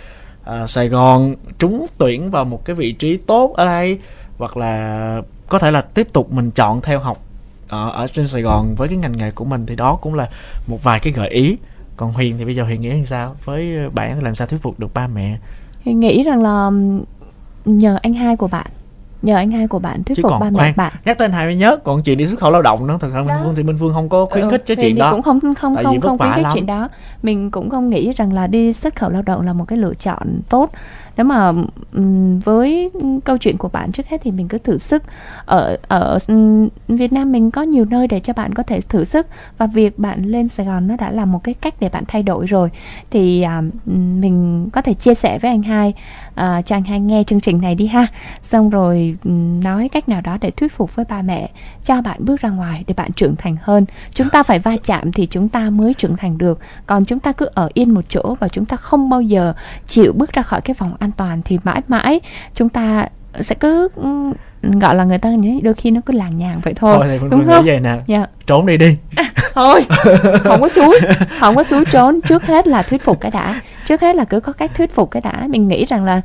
uh, 0.50 0.70
Sài 0.70 0.90
Gòn 0.90 1.36
trúng 1.60 1.88
tuyển 1.98 2.32
vào 2.32 2.46
một 2.46 2.66
cái 2.66 2.76
vị 2.76 2.92
trí 2.92 3.18
tốt 3.18 3.54
ở 3.56 3.66
đây 3.66 4.00
hoặc 4.38 4.58
là 4.58 5.22
có 5.48 5.60
thể 5.60 5.72
là 5.72 5.82
tiếp 5.82 6.08
tục 6.14 6.34
mình 6.34 6.52
chọn 6.52 6.82
theo 6.82 7.00
học 7.00 7.22
ở, 7.68 7.90
ở 7.90 8.08
trên 8.08 8.28
Sài 8.28 8.42
Gòn 8.42 8.76
với 8.76 8.88
cái 8.88 8.98
ngành 8.98 9.18
nghề 9.18 9.32
của 9.32 9.46
mình 9.46 9.66
thì 9.66 9.76
đó 9.76 9.98
cũng 10.02 10.14
là 10.14 10.30
một 10.68 10.84
vài 10.84 11.00
cái 11.00 11.14
gợi 11.14 11.30
ý. 11.30 11.58
Còn 11.98 12.14
Huyền 12.14 12.38
thì 12.38 12.46
bây 12.46 12.56
giờ 12.56 12.64
Huyền 12.64 12.82
nghĩ 12.82 12.90
như 12.90 13.06
sao? 13.06 13.36
Với 13.46 13.90
bạn 13.94 14.16
thì 14.16 14.22
làm 14.22 14.36
sao 14.36 14.48
thuyết 14.48 14.62
phục 14.62 14.80
được 14.80 14.94
ba 14.94 15.08
mẹ? 15.08 15.38
Huyền 15.86 16.00
nghĩ 16.00 16.24
rằng 16.24 16.42
là 16.42 16.72
nhờ 17.66 17.98
anh 18.02 18.14
hai 18.14 18.38
của 18.38 18.48
bạn 18.48 18.68
nhờ 19.26 19.36
anh 19.36 19.52
hai 19.52 19.68
của 19.68 19.80
bạn 19.80 20.04
thuyết 20.04 20.18
phục 20.22 20.32
ba 20.40 20.50
mẹ 20.50 20.74
bạn. 20.78 20.94
nhắc 21.06 21.18
tên 21.18 21.32
hai 21.32 21.46
mới 21.46 21.56
nhớ 21.56 21.78
còn 21.84 22.04
chuyện 22.04 22.18
đi 22.18 22.28
xuất 22.28 22.40
khẩu 22.40 22.52
lao 22.52 22.62
động 22.62 22.88
nữa 22.88 22.98
thật 23.02 23.10
ra 23.14 23.22
minh 23.22 23.36
phương 23.44 23.56
thì 23.56 23.64
minh 23.64 23.78
phương 23.80 23.94
không 23.94 24.10
có 24.10 24.26
khuyến 24.26 24.44
ừ, 24.44 24.50
khích 24.50 24.64
cái 24.66 24.76
chuyện 24.76 24.96
đó. 24.96 25.12
cũng 25.12 25.22
không 25.22 25.40
không 25.40 25.56
không 25.56 26.02
không 26.02 26.18
khuyến 26.18 26.34
khích 26.34 26.46
chuyện 26.54 26.66
đó. 26.66 26.90
Mình 27.24 27.52
cũng 27.52 27.70
không 27.70 27.90
nghĩ 27.90 28.12
rằng 28.12 28.34
là 28.34 28.48
đi 28.48 28.74
xuất 28.74 28.96
khẩu 28.96 29.10
lao 29.10 29.22
động 29.22 29.46
là 29.46 29.54
một 29.54 29.66
cái 29.68 29.78
lựa 29.78 29.94
chọn 29.94 30.42
tốt 30.50 30.72
nếu 31.18 31.26
mà 31.26 31.52
với 32.44 32.92
câu 33.26 33.38
chuyện 33.38 33.58
của 33.58 33.70
bạn 33.70 33.92
trước 33.92 34.08
hết 34.08 34.22
thì 34.24 34.32
mình 34.32 34.48
cứ 34.48 34.58
thử 34.58 34.78
sức. 34.78 35.04
Ở 35.46 35.78
ở 35.88 36.20
Việt 36.88 37.14
Nam 37.14 37.32
mình 37.32 37.52
có 37.52 37.62
nhiều 37.62 37.86
nơi 37.86 38.08
để 38.08 38.20
cho 38.20 38.34
bạn 38.34 38.54
có 38.54 38.64
thể 38.64 38.82
thử 38.82 39.04
sức 39.04 39.28
và 39.58 39.68
việc 39.68 40.00
bạn 40.00 40.24
lên 40.24 40.48
Sài 40.48 40.66
Gòn 40.66 40.88
nó 40.88 40.96
đã 40.96 41.12
là 41.12 41.26
một 41.26 41.44
cái 41.44 41.54
cách 41.54 41.74
để 41.80 41.90
bạn 41.90 42.04
thay 42.08 42.24
đổi 42.24 42.46
rồi. 42.46 42.70
Thì 43.12 43.42
à, 43.42 43.62
mình 43.86 44.70
có 44.74 44.82
thể 44.82 44.94
chia 44.94 45.14
sẻ 45.14 45.40
với 45.40 45.52
anh 45.52 45.64
hai 45.64 45.94
à, 46.36 46.62
cho 46.62 46.76
anh 46.76 46.84
hai 46.84 47.00
nghe 47.00 47.24
chương 47.24 47.40
trình 47.40 47.62
này 47.62 47.76
đi 47.76 47.88
ha. 47.88 48.08
Xong 48.44 48.70
rồi 48.70 49.18
nói 49.64 49.90
cách 49.90 50.10
nào 50.10 50.22
đó 50.22 50.38
để 50.42 50.52
thuyết 50.52 50.74
phục 50.74 50.96
với 50.96 51.06
ba 51.10 51.22
mẹ 51.22 51.50
cho 51.84 52.02
bạn 52.02 52.26
bước 52.26 52.42
ra 52.42 52.50
ngoài 52.50 52.84
để 52.88 52.94
bạn 52.98 53.12
trưởng 53.12 53.36
thành 53.36 53.56
hơn. 53.62 53.86
Chúng 54.14 54.30
ta 54.30 54.44
phải 54.44 54.60
va 54.60 54.76
chạm 54.84 55.12
thì 55.12 55.28
chúng 55.32 55.50
ta 55.50 55.70
mới 55.70 55.94
trưởng 55.94 56.18
thành 56.18 56.38
được. 56.38 56.60
Còn 56.86 57.06
chúng 57.06 57.20
ta 57.20 57.32
cứ 57.32 57.50
ở 57.54 57.70
yên 57.74 57.94
một 57.94 58.06
chỗ 58.10 58.36
và 58.40 58.48
chúng 58.48 58.66
ta 58.66 58.78
không 58.78 59.10
bao 59.10 59.22
giờ 59.22 59.54
chịu 59.88 60.14
bước 60.14 60.34
ra 60.34 60.42
khỏi 60.42 60.62
cái 60.62 60.76
vòng 60.80 60.96
an 61.06 61.12
toàn 61.18 61.42
thì 61.46 61.60
mãi 61.64 61.82
mãi 61.88 62.20
chúng 62.56 62.70
ta 62.70 63.08
sẽ 63.40 63.56
cứ 63.56 63.90
gọi 64.62 64.96
là 64.96 65.04
người 65.04 65.18
ta 65.18 65.30
đôi 65.64 65.74
khi 65.74 65.92
nó 65.92 66.02
cứ 66.06 66.14
làng 66.14 66.38
nhàng 66.38 66.62
vậy 66.64 66.74
thôi, 66.74 66.96
thôi 66.98 67.20
thì 67.22 67.28
đúng 67.30 67.46
không 67.46 67.66
vậy 67.66 67.80
nè 67.80 67.98
dạ. 68.08 68.26
trốn 68.48 68.66
đi 68.66 68.78
đi 68.78 68.98
à, 69.16 69.24
thôi 69.54 69.86
không 70.44 70.62
có 70.62 70.70
suối 70.70 71.00
không 71.40 71.56
có 71.56 71.64
suối 71.64 71.86
trốn 71.86 72.22
trước 72.22 72.46
hết 72.46 72.68
là 72.68 72.82
thuyết 72.82 73.02
phục 73.02 73.22
cái 73.22 73.32
đã 73.32 73.62
trước 73.86 74.02
hết 74.02 74.16
là 74.16 74.24
cứ 74.24 74.40
có 74.40 74.54
cách 74.54 74.72
thuyết 74.76 74.92
phục 74.92 75.12
cái 75.12 75.22
đã 75.22 75.48
mình 75.50 75.68
nghĩ 75.68 75.86
rằng 75.86 76.04
là 76.04 76.22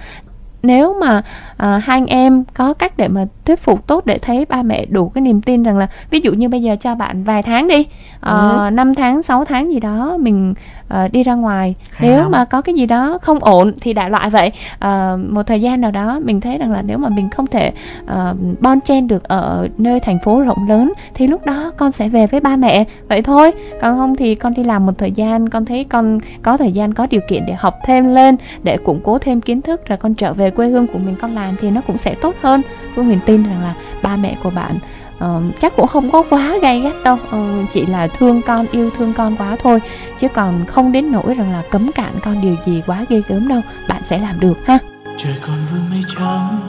nếu 0.62 0.95
mà 1.01 1.22
à, 1.57 1.81
hai 1.85 1.99
anh 1.99 2.07
em 2.07 2.45
có 2.55 2.74
cách 2.74 2.97
để 2.97 3.09
mà 3.09 3.26
thuyết 3.45 3.61
phục 3.61 3.87
tốt 3.87 4.07
để 4.07 4.18
thấy 4.18 4.47
ba 4.49 4.62
mẹ 4.62 4.87
đủ 4.87 5.09
cái 5.09 5.22
niềm 5.22 5.43
tin 5.43 5.62
rằng 5.62 5.78
là 5.78 5.87
ví 6.11 6.20
dụ 6.20 6.33
như 6.33 6.49
bây 6.49 6.62
giờ 6.62 6.76
cho 6.81 6.95
bạn 6.95 7.24
vài 7.24 7.43
tháng 7.43 7.68
đi 7.68 7.87
à, 8.20 8.33
ừ. 8.33 8.70
5 8.72 8.95
tháng 8.95 9.22
6 9.22 9.45
tháng 9.45 9.72
gì 9.72 9.81
đó 9.81 10.16
mình 10.20 10.55
uh, 10.95 11.12
đi 11.12 11.22
ra 11.22 11.34
ngoài. 11.34 11.74
Hay 11.91 12.11
nếu 12.11 12.22
không? 12.22 12.32
mà 12.32 12.45
có 12.45 12.61
cái 12.61 12.74
gì 12.74 12.86
đó 12.86 13.18
không 13.22 13.38
ổn 13.38 13.72
thì 13.80 13.93
đại 13.93 14.11
loại 14.11 14.30
vậy. 14.30 14.53
Uh, 14.74 15.30
một 15.30 15.43
thời 15.43 15.61
gian 15.61 15.80
nào 15.80 15.91
đó 15.91 16.20
mình 16.24 16.41
thấy 16.41 16.59
rằng 16.59 16.72
là 16.72 16.82
nếu 16.82 16.99
mà 16.99 17.09
mình 17.09 17.30
không 17.30 17.47
thể 17.47 17.72
uh, 18.03 18.61
bon 18.61 18.80
chen 18.80 19.09
được 19.09 19.24
ở 19.24 19.68
nơi 19.78 20.01
thành 20.01 20.18
phố 20.18 20.41
rộng 20.41 20.68
lớn 20.68 20.93
thì 21.14 21.26
lúc 21.26 21.47
đó 21.47 21.72
con 21.76 21.93
sẽ 21.93 22.09
về 22.09 22.26
với 22.26 22.41
ba 22.41 22.57
mẹ. 22.57 22.84
Vậy 23.09 23.22
thôi. 23.22 23.53
Còn 23.80 23.99
không 23.99 24.16
thì 24.16 24.34
con 24.34 24.55
đi 24.55 24.64
làm 24.64 24.86
một 24.86 24.93
thời 24.99 25.12
gian. 25.12 25.49
Con 25.49 25.64
thấy 25.64 25.84
con 25.84 26.18
có 26.43 26.57
thời 26.57 26.72
gian 26.72 26.95
có 26.95 27.07
điều 27.11 27.20
kiện 27.28 27.47
để 27.47 27.55
học 27.59 27.74
thêm 27.84 28.14
lên 28.14 28.36
để 28.62 28.76
củng 28.76 29.01
cố 29.05 29.18
thêm 29.18 29.41
kiến 29.41 29.62
thức 29.62 29.86
rồi 29.86 29.99
con 29.99 30.14
trở 30.14 30.32
về 30.32 30.51
quê 30.51 30.68
hương 30.68 30.86
của 30.86 30.99
mình. 30.99 31.16
Con 31.20 31.34
làm 31.34 31.55
thì 31.61 31.70
nó 31.70 31.80
cũng 31.86 31.99
sẽ 31.99 32.14
tốt 32.14 32.34
hơn. 32.43 32.62
Phương 32.95 33.05
huyền 33.05 33.18
tin 33.26 33.43
rằng 33.43 33.62
là 33.62 33.74
ba 34.03 34.16
mẹ 34.16 34.36
của 34.43 34.51
bạn 34.51 34.78
uh, 35.25 35.61
chắc 35.61 35.77
cũng 35.77 35.87
không 35.87 36.11
có 36.11 36.23
quá 36.31 36.59
gay 36.62 36.81
gắt 36.81 36.95
đâu. 37.05 37.14
Uh, 37.37 37.71
chỉ 37.71 37.87
là 37.87 38.07
thương 38.07 38.43
con 38.43 38.66
yêu 38.73 38.91
thương 38.99 39.12
con 39.12 39.37
quá 39.37 39.57
thôi. 39.62 39.81
Chứ 40.18 40.29
còn 40.29 40.64
không 40.66 40.93
đến 40.93 41.12
nỗi 41.12 41.35
rằng 41.35 41.53
là 41.53 41.62
cấm 41.71 41.93
cản 41.93 42.12
con 42.23 42.41
điều 42.41 42.57
gì 42.66 42.83
quá 42.87 43.05
ghê 43.09 43.23
gớm 43.29 43.49
đâu. 43.49 43.61
Bạn 43.89 44.03
sẽ 44.05 44.18
làm 44.18 44.41
được 44.41 44.66
ha? 44.66 44.79
Trời 45.16 45.35
còn 45.47 45.57
vương 45.71 45.91
mây 45.91 46.01
trắng 46.16 46.61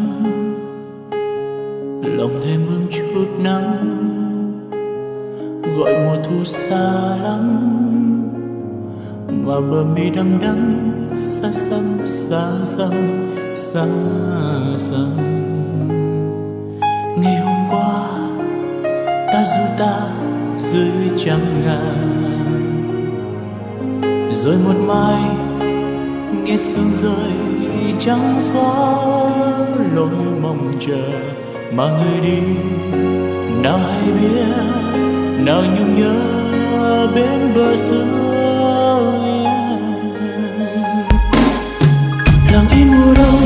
lòng 2.18 2.32
thêm 2.44 2.66
bướm 2.70 2.88
chút 2.92 3.28
nắng 3.40 3.88
gọi 5.78 5.94
mùa 5.94 6.16
thu 6.24 6.44
xa 6.44 7.16
lắm. 7.24 7.68
Mà 9.28 9.56
bờ 9.72 9.84
mi 9.96 10.10
đắng 10.10 10.40
đắng 10.42 10.92
xa 11.16 11.52
xăm 11.52 11.98
xa 12.06 12.52
xăm 12.64 12.92
xa 13.56 13.86
xăm 14.78 15.18
ngày 17.18 17.40
hôm 17.46 17.51
ta 19.42 19.48
du 19.48 19.64
ta 19.78 19.94
dưới 20.58 21.10
trăng 21.18 21.64
ngàn. 21.66 22.08
Rồi 24.32 24.56
một 24.66 24.76
mai, 24.88 25.22
nghe 26.44 26.58
sương 26.58 26.92
rơi, 26.94 27.32
trắng 28.00 28.40
xóa 28.40 28.96
lối 29.96 30.26
mong 30.42 30.72
chờ 30.80 31.04
mà 31.74 31.84
người 31.84 32.20
đi. 32.22 32.40
Nào 33.64 33.78
hay 33.78 34.12
biết, 34.12 34.46
nào 35.46 35.64
nhung 35.64 35.96
nhớ 35.96 36.16
bên 37.16 37.54
bờ 37.56 37.78
xưa 37.78 38.06
lặng 42.52 42.66
im 42.76 42.88
mùa 42.92 43.14
đông, 43.14 43.42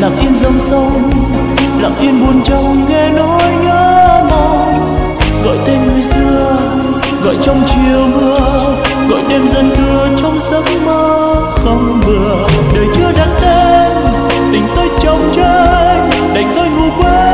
lặng 0.00 0.16
im 0.20 0.34
dòng 0.34 0.58
sông, 0.58 1.10
lặng 1.80 1.94
yên 2.00 2.20
buồn 2.20 2.42
trong 2.44 2.88
nghe 2.88 3.10
nỗi 3.10 3.52
nhớ 3.64 4.19
gọi 5.44 5.58
tên 5.66 5.86
người 5.86 6.02
xưa, 6.02 6.56
gọi 7.24 7.36
trong 7.42 7.62
chiều 7.66 8.08
mưa, 8.14 8.38
gọi 9.10 9.22
đêm 9.28 9.48
dần 9.48 9.70
thưa 9.76 10.08
trong 10.16 10.38
giấc 10.50 10.64
mơ 10.84 11.34
không 11.64 12.00
vừa. 12.06 12.48
Đời 12.74 12.86
chưa 12.94 13.12
đặt 13.16 13.28
tên, 13.40 13.92
tình 14.52 14.64
tôi 14.76 14.88
trong 15.00 15.30
chơi, 15.32 15.98
đành 16.34 16.52
tôi 16.56 16.68
ngủ 16.68 16.88
quên. 16.98 17.29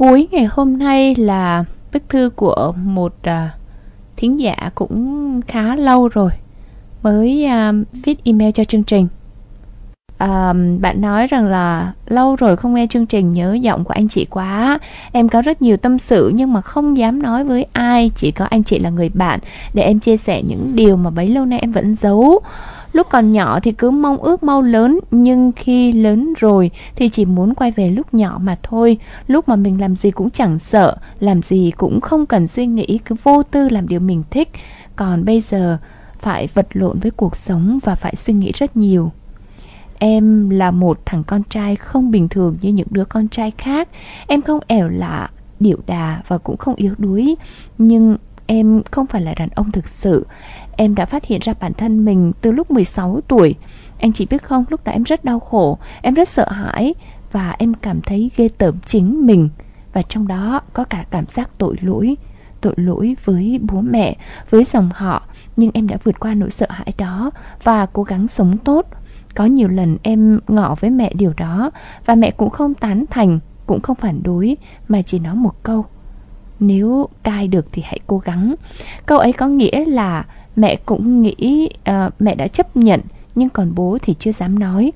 Cuối 0.00 0.28
ngày 0.30 0.44
hôm 0.44 0.78
nay 0.78 1.14
là 1.14 1.64
bức 1.92 2.02
thư 2.08 2.30
của 2.36 2.72
một 2.84 3.14
à, 3.22 3.50
thính 4.16 4.40
giả 4.40 4.70
cũng 4.74 5.40
khá 5.46 5.76
lâu 5.76 6.08
rồi 6.08 6.30
mới 7.02 7.44
à, 7.44 7.72
viết 8.04 8.24
email 8.24 8.50
cho 8.54 8.64
chương 8.64 8.82
trình. 8.82 9.08
À, 10.18 10.52
bạn 10.80 11.00
nói 11.00 11.26
rằng 11.26 11.44
là 11.44 11.92
lâu 12.06 12.36
rồi 12.36 12.56
không 12.56 12.74
nghe 12.74 12.86
chương 12.90 13.06
trình 13.06 13.32
nhớ 13.32 13.54
giọng 13.54 13.84
của 13.84 13.94
anh 13.94 14.08
chị 14.08 14.26
quá 14.30 14.78
em 15.12 15.28
có 15.28 15.42
rất 15.42 15.62
nhiều 15.62 15.76
tâm 15.76 15.98
sự 15.98 16.32
nhưng 16.34 16.52
mà 16.52 16.60
không 16.60 16.96
dám 16.96 17.22
nói 17.22 17.44
với 17.44 17.66
ai 17.72 18.10
chỉ 18.16 18.30
có 18.30 18.44
anh 18.44 18.62
chị 18.62 18.78
là 18.78 18.90
người 18.90 19.08
bạn 19.08 19.40
để 19.74 19.82
em 19.82 20.00
chia 20.00 20.16
sẻ 20.16 20.42
những 20.42 20.72
điều 20.74 20.96
mà 20.96 21.10
bấy 21.10 21.28
lâu 21.28 21.46
nay 21.46 21.58
em 21.58 21.72
vẫn 21.72 21.96
giấu 21.96 22.40
lúc 22.92 23.06
còn 23.10 23.32
nhỏ 23.32 23.60
thì 23.60 23.72
cứ 23.72 23.90
mong 23.90 24.16
ước 24.16 24.42
mau 24.42 24.62
lớn, 24.62 25.00
nhưng 25.10 25.52
khi 25.56 25.92
lớn 25.92 26.34
rồi 26.38 26.70
thì 26.96 27.08
chỉ 27.08 27.24
muốn 27.24 27.54
quay 27.54 27.70
về 27.70 27.90
lúc 27.90 28.14
nhỏ 28.14 28.38
mà 28.42 28.56
thôi. 28.62 28.98
Lúc 29.26 29.48
mà 29.48 29.56
mình 29.56 29.80
làm 29.80 29.96
gì 29.96 30.10
cũng 30.10 30.30
chẳng 30.30 30.58
sợ, 30.58 30.96
làm 31.20 31.42
gì 31.42 31.70
cũng 31.76 32.00
không 32.00 32.26
cần 32.26 32.48
suy 32.48 32.66
nghĩ, 32.66 32.98
cứ 33.04 33.14
vô 33.22 33.42
tư 33.42 33.68
làm 33.68 33.88
điều 33.88 34.00
mình 34.00 34.22
thích. 34.30 34.48
Còn 34.96 35.24
bây 35.24 35.40
giờ, 35.40 35.78
phải 36.18 36.48
vật 36.54 36.66
lộn 36.72 36.98
với 36.98 37.10
cuộc 37.10 37.36
sống 37.36 37.78
và 37.84 37.94
phải 37.94 38.16
suy 38.16 38.34
nghĩ 38.34 38.52
rất 38.54 38.76
nhiều. 38.76 39.12
Em 39.98 40.50
là 40.50 40.70
một 40.70 41.00
thằng 41.06 41.24
con 41.24 41.42
trai 41.50 41.76
không 41.76 42.10
bình 42.10 42.28
thường 42.28 42.56
như 42.60 42.72
những 42.72 42.88
đứa 42.90 43.04
con 43.04 43.28
trai 43.28 43.50
khác. 43.50 43.88
Em 44.26 44.42
không 44.42 44.60
ẻo 44.66 44.88
lạ, 44.88 45.30
điệu 45.60 45.78
đà 45.86 46.22
và 46.28 46.38
cũng 46.38 46.56
không 46.56 46.74
yếu 46.74 46.94
đuối. 46.98 47.36
Nhưng 47.78 48.16
em 48.50 48.82
không 48.90 49.06
phải 49.06 49.22
là 49.22 49.34
đàn 49.34 49.48
ông 49.48 49.72
thực 49.72 49.88
sự. 49.88 50.26
Em 50.76 50.94
đã 50.94 51.06
phát 51.06 51.24
hiện 51.24 51.40
ra 51.42 51.54
bản 51.60 51.72
thân 51.74 52.04
mình 52.04 52.32
từ 52.40 52.52
lúc 52.52 52.70
16 52.70 53.20
tuổi. 53.28 53.54
Anh 53.98 54.12
chỉ 54.12 54.26
biết 54.26 54.42
không, 54.42 54.64
lúc 54.68 54.84
đó 54.84 54.92
em 54.92 55.02
rất 55.02 55.24
đau 55.24 55.40
khổ 55.40 55.78
Em 56.02 56.14
rất 56.14 56.28
sợ 56.28 56.48
hãi 56.50 56.94
Và 57.32 57.54
em 57.58 57.74
cảm 57.74 58.00
thấy 58.00 58.30
ghê 58.36 58.48
tởm 58.58 58.74
chính 58.86 59.26
mình. 59.26 59.48
Và 59.92 60.02
trong 60.02 60.28
đó 60.28 60.60
có 60.72 60.84
cả 60.84 61.04
cảm 61.10 61.24
giác 61.34 61.50
tội 61.58 61.76
lỗi 61.80 62.16
Tội 62.60 62.74
lỗi 62.76 63.16
với 63.24 63.60
bố 63.62 63.80
mẹ 63.80 64.16
Với 64.50 64.64
dòng 64.64 64.90
họ. 64.94 65.22
Nhưng 65.56 65.70
em 65.74 65.88
đã 65.88 65.96
vượt 66.04 66.20
qua 66.20 66.34
nỗi 66.34 66.50
sợ 66.50 66.66
hãi 66.70 66.92
đó 66.98 67.30
Và 67.62 67.86
cố 67.86 68.02
gắng 68.02 68.28
sống 68.28 68.58
tốt. 68.58 68.86
Có 69.34 69.44
nhiều 69.44 69.68
lần 69.68 69.96
em 70.02 70.40
ngỏ 70.48 70.74
với 70.74 70.90
mẹ 70.90 71.12
điều 71.14 71.32
đó 71.36 71.70
Và 72.06 72.14
mẹ 72.14 72.30
cũng 72.30 72.50
không 72.50 72.74
tán 72.74 73.04
thành 73.10 73.38
Cũng 73.66 73.80
không 73.80 73.96
phản 73.96 74.22
đối 74.22 74.56
Mà 74.88 75.02
chỉ 75.02 75.18
nói 75.18 75.34
một 75.34 75.62
câu. 75.62 75.84
Nếu 76.60 77.08
cai 77.22 77.48
được 77.48 77.66
thì 77.72 77.82
hãy 77.82 78.00
cố 78.06 78.18
gắng. 78.18 78.54
Câu 79.06 79.18
ấy 79.18 79.32
có 79.32 79.46
nghĩa 79.46 79.84
là 79.84 80.24
Mẹ 80.56 80.76
cũng 80.76 81.22
nghĩ 81.22 81.70
uh, 81.90 82.12
mẹ 82.18 82.34
đã 82.34 82.46
chấp 82.46 82.76
nhận 82.76 83.00
Nhưng 83.34 83.48
còn 83.48 83.74
bố 83.74 83.98
thì 84.02 84.14
chưa 84.18 84.32
dám 84.32 84.58
nói. 84.58 84.92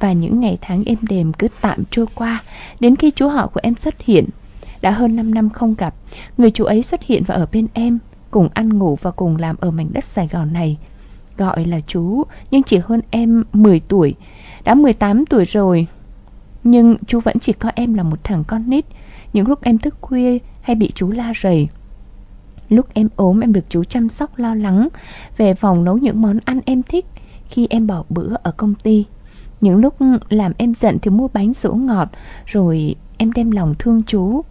Và 0.00 0.12
những 0.12 0.40
ngày 0.40 0.58
tháng 0.60 0.84
êm 0.84 0.98
đềm 1.02 1.32
cứ 1.32 1.48
tạm 1.60 1.82
trôi 1.90 2.06
qua 2.14 2.42
Đến 2.80 2.96
khi 2.96 3.10
chú 3.10 3.28
họ 3.28 3.46
của 3.46 3.60
em 3.62 3.74
xuất 3.74 4.00
hiện 4.00 4.24
Đã 4.80 4.90
hơn 4.90 5.16
5 5.16 5.34
năm 5.34 5.50
không 5.50 5.74
gặp 5.78 5.94
Người 6.38 6.50
chú 6.50 6.64
ấy 6.64 6.82
xuất 6.82 7.02
hiện 7.02 7.22
và 7.26 7.34
ở 7.34 7.46
bên 7.52 7.66
em 7.72 7.98
Cùng 8.30 8.48
ăn 8.54 8.78
ngủ 8.78 8.98
và 9.02 9.10
cùng 9.10 9.36
làm 9.36 9.56
ở 9.60 9.70
mảnh 9.70 9.88
đất 9.92 10.04
Sài 10.04 10.28
Gòn 10.28 10.52
này. 10.52 10.78
Gọi 11.36 11.64
là 11.64 11.80
chú 11.86 12.22
Nhưng 12.50 12.62
chỉ 12.62 12.78
hơn 12.84 13.00
em 13.10 13.44
10 13.52 13.80
tuổi 13.80 14.14
Đã 14.64 14.74
18 14.74 15.26
tuổi 15.26 15.44
rồi. 15.44 15.86
Nhưng 16.64 16.96
chú 17.06 17.20
vẫn 17.20 17.38
chỉ 17.38 17.52
coi 17.52 17.72
em 17.74 17.94
là 17.94 18.02
một 18.02 18.24
thằng 18.24 18.44
con 18.46 18.70
nít. 18.70 18.84
Những 19.32 19.48
lúc 19.48 19.62
em 19.62 19.78
thức 19.78 19.94
khuya 20.00 20.38
hay 20.68 20.74
bị 20.74 20.90
chú 20.94 21.10
la 21.10 21.32
rầy. 21.42 21.68
Lúc 22.68 22.86
em 22.94 23.08
ốm, 23.16 23.40
em 23.40 23.52
được 23.52 23.64
chú 23.68 23.84
chăm 23.84 24.08
sóc 24.08 24.38
lo 24.38 24.54
lắng 24.54 24.88
Về 25.36 25.54
phòng 25.54 25.84
nấu 25.84 25.98
những 25.98 26.22
món 26.22 26.38
ăn 26.44 26.60
em 26.64 26.82
thích 26.82 27.06
Khi 27.48 27.66
em 27.70 27.86
bỏ 27.86 28.04
bữa 28.08 28.34
ở 28.42 28.50
công 28.50 28.74
ty. 28.74 29.04
Những 29.60 29.76
lúc 29.76 29.94
làm 30.28 30.52
em 30.58 30.74
giận 30.74 30.98
thì 31.02 31.10
mua 31.10 31.28
bánh 31.28 31.54
sữa 31.54 31.72
ngọt, 31.72 32.08
Rồi 32.46 32.94
em 33.18 33.32
đem 33.32 33.50
lòng 33.50 33.74
thương 33.78 34.02
chú. 34.02 34.42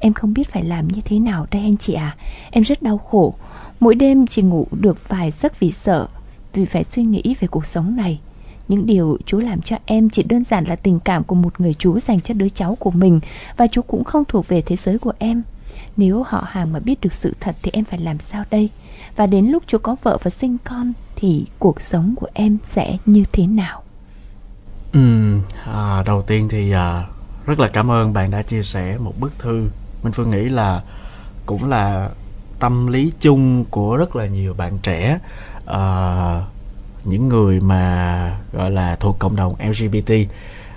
Em 0.00 0.12
không 0.12 0.34
biết 0.34 0.48
phải 0.48 0.64
làm 0.64 0.88
như 0.88 1.00
thế 1.04 1.18
nào 1.18 1.46
đây 1.50 1.62
anh 1.62 1.76
chị 1.76 1.92
à 1.92 2.16
Em 2.50 2.64
rất 2.64 2.82
đau 2.82 2.98
khổ. 2.98 3.34
Mỗi 3.80 3.94
đêm 3.94 4.26
chỉ 4.26 4.42
ngủ 4.42 4.66
được 4.80 5.08
vài 5.08 5.30
giấc 5.30 5.60
vì 5.60 5.72
sợ, 5.72 6.08
Vì 6.52 6.64
phải 6.64 6.84
suy 6.84 7.02
nghĩ 7.02 7.34
về 7.40 7.48
cuộc 7.48 7.66
sống 7.66 7.96
này. 7.96 8.20
Những 8.68 8.86
điều 8.86 9.18
chú 9.26 9.38
làm 9.38 9.60
cho 9.60 9.76
em 9.86 10.10
chỉ 10.10 10.22
đơn 10.22 10.44
giản 10.44 10.64
là 10.64 10.76
tình 10.76 11.00
cảm 11.00 11.24
của 11.24 11.34
một 11.34 11.60
người 11.60 11.74
chú 11.74 11.98
dành 11.98 12.20
cho 12.20 12.34
đứa 12.34 12.48
cháu 12.48 12.74
của 12.74 12.90
mình 12.90 13.20
Và 13.56 13.66
chú 13.66 13.82
cũng 13.82 14.04
không 14.04 14.24
thuộc 14.28 14.48
về 14.48 14.62
thế 14.62 14.76
giới 14.76 14.98
của 14.98 15.12
em. 15.18 15.42
Nếu 15.96 16.22
họ 16.22 16.44
hàng 16.48 16.72
mà 16.72 16.80
biết 16.80 17.00
được 17.00 17.12
sự 17.12 17.34
thật 17.40 17.56
thì 17.62 17.70
em 17.74 17.84
phải 17.84 17.98
làm 17.98 18.18
sao 18.18 18.44
đây 18.50 18.70
Và 19.16 19.26
đến 19.26 19.46
lúc 19.46 19.62
chú 19.66 19.78
có 19.78 19.96
vợ 20.02 20.18
và 20.22 20.30
sinh 20.30 20.56
con 20.64 20.92
Thì 21.16 21.46
cuộc 21.58 21.80
sống 21.80 22.14
của 22.16 22.26
em 22.34 22.58
sẽ 22.64 22.96
như 23.06 23.24
thế 23.32 23.46
nào 23.46 23.82
Ừ, 24.92 25.38
à, 25.64 26.02
đầu 26.06 26.22
tiên 26.22 26.48
thì 26.48 26.70
à, 26.70 27.06
rất 27.46 27.60
là 27.60 27.68
cảm 27.68 27.90
ơn 27.90 28.12
bạn 28.12 28.30
đã 28.30 28.42
chia 28.42 28.62
sẻ 28.62 28.98
một 28.98 29.12
bức 29.20 29.38
thư. 29.38 29.68
Minh 30.02 30.12
Phương 30.12 30.30
nghĩ 30.30 30.48
là 30.48 30.82
cũng 31.46 31.68
là 31.68 32.10
tâm 32.58 32.86
lý 32.86 33.12
chung 33.20 33.64
của 33.70 33.96
rất 33.96 34.16
là 34.16 34.26
nhiều 34.26 34.54
bạn 34.54 34.78
trẻ, 34.78 35.18
à, 35.66 36.42
những 37.04 37.28
người 37.28 37.60
mà 37.60 38.38
gọi 38.52 38.70
là 38.70 38.96
thuộc 38.96 39.18
cộng 39.18 39.36
đồng 39.36 39.54
LGBT. 39.58 40.12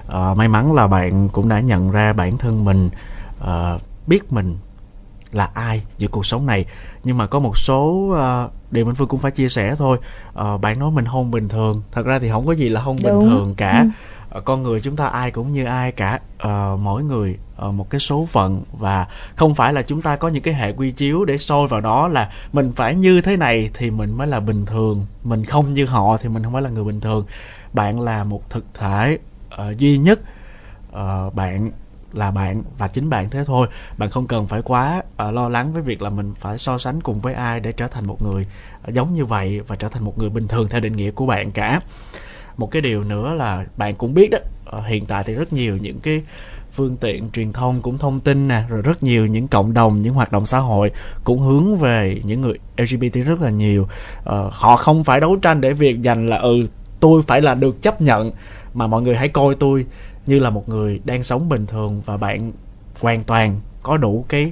À, 0.08 0.34
may 0.34 0.48
mắn 0.48 0.74
là 0.74 0.88
bạn 0.88 1.30
cũng 1.30 1.50
đã 1.50 1.60
nhận 1.60 1.92
ra 1.92 2.14
bản 2.14 2.38
thân 2.38 2.66
mình, 2.66 2.90
à, 3.46 3.78
biết 4.08 4.34
mình 4.34 4.58
là 5.32 5.50
ai 5.54 5.82
giữa 5.98 6.08
cuộc 6.08 6.26
sống 6.26 6.46
này. 6.46 6.66
Nhưng 7.04 7.18
mà 7.18 7.28
có 7.28 7.40
một 7.40 7.58
số 7.58 7.84
uh, 7.86 8.52
điều 8.72 8.86
minh 8.86 8.96
phương 8.96 9.08
cũng 9.08 9.20
phải 9.20 9.32
chia 9.32 9.50
sẻ 9.50 9.76
thôi. 9.76 9.98
Uh, 10.40 10.62
bạn 10.62 10.80
nói 10.80 10.92
mình 10.92 11.06
không 11.06 11.32
bình 11.32 11.50
thường. 11.50 11.82
Thật 11.92 12.06
ra 12.06 12.20
thì 12.20 12.30
không 12.30 12.48
có 12.48 12.52
gì 12.52 12.70
là 12.70 12.82
không 12.82 12.96
bình 13.04 13.20
thường 13.22 13.56
cả. 13.58 13.86
Ừ. 14.32 14.38
uh, 14.38 14.46
con 14.46 14.64
người 14.64 14.82
chúng 14.82 14.96
ta 14.96 15.08
ai 15.08 15.32
cũng 15.32 15.54
như 15.54 15.66
ai 15.66 15.92
cả. 15.92 16.20
Uh, 16.36 16.80
mỗi 16.80 17.04
người 17.04 17.38
uh, 17.68 17.74
một 17.74 17.90
cái 17.90 18.00
số 18.00 18.26
phận. 18.26 18.64
Và 18.78 19.08
không 19.36 19.56
phải 19.56 19.74
là 19.74 19.82
chúng 19.82 20.02
ta 20.02 20.16
có 20.16 20.28
những 20.28 20.44
cái 20.44 20.54
hệ 20.54 20.72
quy 20.72 20.92
chiếu 20.92 21.26
để 21.26 21.38
soi 21.38 21.68
vào 21.68 21.82
đó 21.82 22.08
là 22.08 22.32
mình 22.54 22.72
phải 22.76 22.96
như 22.96 23.22
thế 23.22 23.38
này 23.38 23.70
thì 23.74 23.92
mình 23.92 24.18
mới 24.18 24.28
là 24.28 24.40
bình 24.40 24.66
thường. 24.66 25.06
Mình 25.24 25.46
không 25.46 25.74
như 25.74 25.86
họ 25.86 26.18
thì 26.18 26.30
mình 26.30 26.44
không 26.44 26.54
phải 26.54 26.62
là 26.62 26.70
người 26.70 26.84
bình 26.84 27.02
thường. 27.02 27.26
Bạn 27.74 28.02
là 28.02 28.24
một 28.24 28.50
thực 28.50 28.66
thể 28.74 29.18
uh, 29.54 29.78
duy 29.78 29.98
nhất 29.98 30.20
uh, 30.92 31.36
bạn 31.36 31.72
là 32.14 32.32
bạn 32.32 32.64
và 32.78 32.88
chính 32.88 33.10
bạn 33.10 33.30
thế 33.30 33.44
thôi. 33.46 33.68
Bạn 33.98 34.10
không 34.10 34.28
cần 34.28 34.48
phải 34.48 34.62
quá 34.62 35.04
uh, 35.28 35.34
lo 35.34 35.50
lắng 35.50 35.74
với 35.74 35.82
việc 35.82 36.02
là 36.02 36.10
mình 36.10 36.34
phải 36.40 36.58
so 36.58 36.78
sánh 36.78 37.02
cùng 37.02 37.20
với 37.20 37.34
ai 37.34 37.60
để 37.60 37.72
trở 37.72 37.88
thành 37.88 38.08
một 38.08 38.22
người 38.22 38.48
ờ, 38.84 38.92
giống 38.94 39.14
như 39.14 39.26
vậy 39.26 39.62
và 39.68 39.76
trở 39.76 39.90
thành 39.90 40.04
một 40.04 40.18
người 40.18 40.30
bình 40.30 40.48
thường 40.48 40.68
theo 40.70 40.82
định 40.82 40.96
nghĩa 40.96 41.12
của 41.12 41.26
bạn 41.26 41.52
cả. 41.52 41.82
Một 42.58 42.72
cái 42.72 42.82
điều 42.82 43.04
nữa 43.04 43.34
là 43.34 43.66
bạn 43.78 43.96
cũng 43.96 44.14
biết 44.14 44.30
đó 44.32 44.38
uh, 44.78 44.86
hiện 44.86 45.06
tại 45.06 45.24
thì 45.24 45.34
rất 45.34 45.54
nhiều 45.54 45.78
những 45.78 46.00
cái 46.00 46.22
phương 46.72 46.98
tiện 46.98 47.30
truyền 47.30 47.54
thông 47.54 47.82
cũng 47.82 47.98
thông 47.98 48.20
tin 48.20 48.48
nè 48.48 48.64
rồi 48.70 48.82
rất 48.82 49.04
nhiều 49.04 49.28
những 49.28 49.48
cộng 49.48 49.74
đồng 49.74 50.02
những 50.02 50.14
hoạt 50.14 50.32
động 50.32 50.46
xã 50.46 50.60
hội 50.60 50.92
cũng 51.24 51.40
hướng 51.40 51.78
về 51.78 52.22
những 52.24 52.42
người 52.42 52.60
lgbt 52.78 53.14
rất 53.26 53.42
là 53.42 53.50
nhiều. 53.50 53.84
Uh, 53.84 54.28
họ 54.50 54.76
không 54.76 55.04
phải 55.04 55.20
đấu 55.20 55.36
tranh 55.36 55.62
để 55.62 55.74
việc 55.74 55.98
giành 56.04 56.30
là 56.30 56.38
ừ 56.38 56.66
tôi 57.00 57.22
phải 57.28 57.42
là 57.42 57.56
được 57.56 57.82
chấp 57.82 58.02
nhận 58.02 58.32
mà 58.74 58.88
mọi 58.88 59.02
người 59.02 59.16
hãy 59.16 59.28
coi 59.28 59.56
tôi 59.56 59.86
như 60.30 60.40
là 60.40 60.50
một 60.50 60.70
người 60.70 61.00
đang 61.06 61.24
sống 61.24 61.50
bình 61.50 61.66
thường 61.66 62.02
và 62.06 62.18
bạn 62.18 62.52
hoàn 63.02 63.24
toàn 63.24 63.60
có 63.84 63.98
đủ 63.98 64.26
cái 64.30 64.52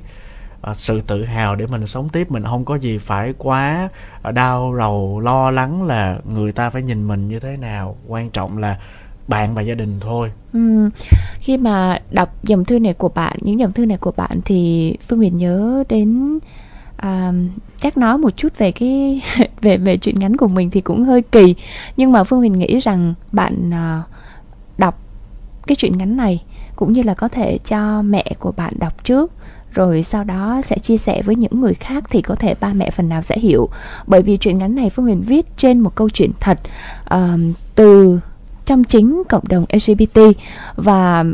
uh, 0.71 0.77
sự 0.77 1.01
tự 1.01 1.23
hào 1.23 1.55
để 1.55 1.67
mình 1.67 1.87
sống 1.87 2.09
tiếp. 2.09 2.31
Mình 2.31 2.43
không 2.43 2.65
có 2.65 2.75
gì 2.75 2.97
phải 2.97 3.33
quá 3.37 3.89
à, 4.21 4.31
đau 4.31 4.75
rầu 4.77 5.19
lo 5.19 5.51
lắng 5.51 5.83
là 5.83 6.19
người 6.33 6.51
ta 6.51 6.69
phải 6.69 6.81
nhìn 6.81 7.07
mình 7.07 7.27
như 7.27 7.39
thế 7.39 7.57
nào. 7.57 7.95
Quan 8.07 8.29
trọng 8.29 8.57
là 8.57 8.79
bạn 9.27 9.53
và 9.53 9.61
gia 9.61 9.73
đình 9.73 9.99
thôi. 9.99 10.31
Ừ. 10.53 10.89
khi 11.39 11.57
mà 11.57 12.01
đọc 12.11 12.35
dòng 12.43 12.65
thư 12.65 12.79
này 12.79 12.93
của 12.93 13.09
bạn 13.09 13.37
những 13.41 13.59
dòng 13.59 13.73
thư 13.73 13.85
này 13.85 13.97
của 13.97 14.11
bạn 14.11 14.39
thì 14.45 14.93
phương 15.07 15.19
huyền 15.19 15.37
nhớ 15.37 15.83
đến 15.89 16.39
à, 16.97 17.33
chắc 17.81 17.97
nói 17.97 18.17
một 18.17 18.37
chút 18.37 18.57
về 18.57 18.71
cái 18.71 19.21
về 19.61 19.77
về 19.77 19.97
chuyện 19.97 20.19
ngắn 20.19 20.37
của 20.37 20.47
mình 20.47 20.69
thì 20.69 20.81
cũng 20.81 21.03
hơi 21.03 21.21
kỳ. 21.21 21.55
Nhưng 21.97 22.11
mà 22.11 22.23
phương 22.23 22.39
huyền 22.39 22.59
nghĩ 22.59 22.79
rằng 22.79 23.13
bạn 23.31 23.73
à, 23.73 24.03
cái 25.67 25.75
truyện 25.75 25.97
ngắn 25.97 26.17
này 26.17 26.43
cũng 26.75 26.93
như 26.93 27.03
là 27.03 27.13
có 27.13 27.27
thể 27.27 27.57
cho 27.57 28.01
mẹ 28.01 28.25
của 28.39 28.51
bạn 28.51 28.73
đọc 28.79 29.03
trước 29.03 29.31
rồi 29.73 30.03
sau 30.03 30.23
đó 30.23 30.61
sẽ 30.65 30.77
chia 30.77 30.97
sẻ 30.97 31.21
với 31.21 31.35
những 31.35 31.61
người 31.61 31.73
khác 31.73 32.03
thì 32.09 32.21
có 32.21 32.35
thể 32.35 32.55
ba 32.59 32.73
mẹ 32.73 32.91
phần 32.91 33.09
nào 33.09 33.21
sẽ 33.21 33.39
hiểu. 33.39 33.69
Bởi 34.07 34.21
vì 34.21 34.37
truyện 34.37 34.57
ngắn 34.57 34.75
này 34.75 34.89
phương 34.89 35.05
huyền 35.05 35.21
viết 35.21 35.45
trên 35.57 35.79
một 35.79 35.95
câu 35.95 36.09
chuyện 36.09 36.31
thật 36.39 36.59
uh, 37.13 37.39
từ 37.75 38.19
trong 38.65 38.83
chính 38.83 39.23
cộng 39.29 39.47
đồng 39.47 39.65
lgbt 39.73 40.19
và 40.75 41.25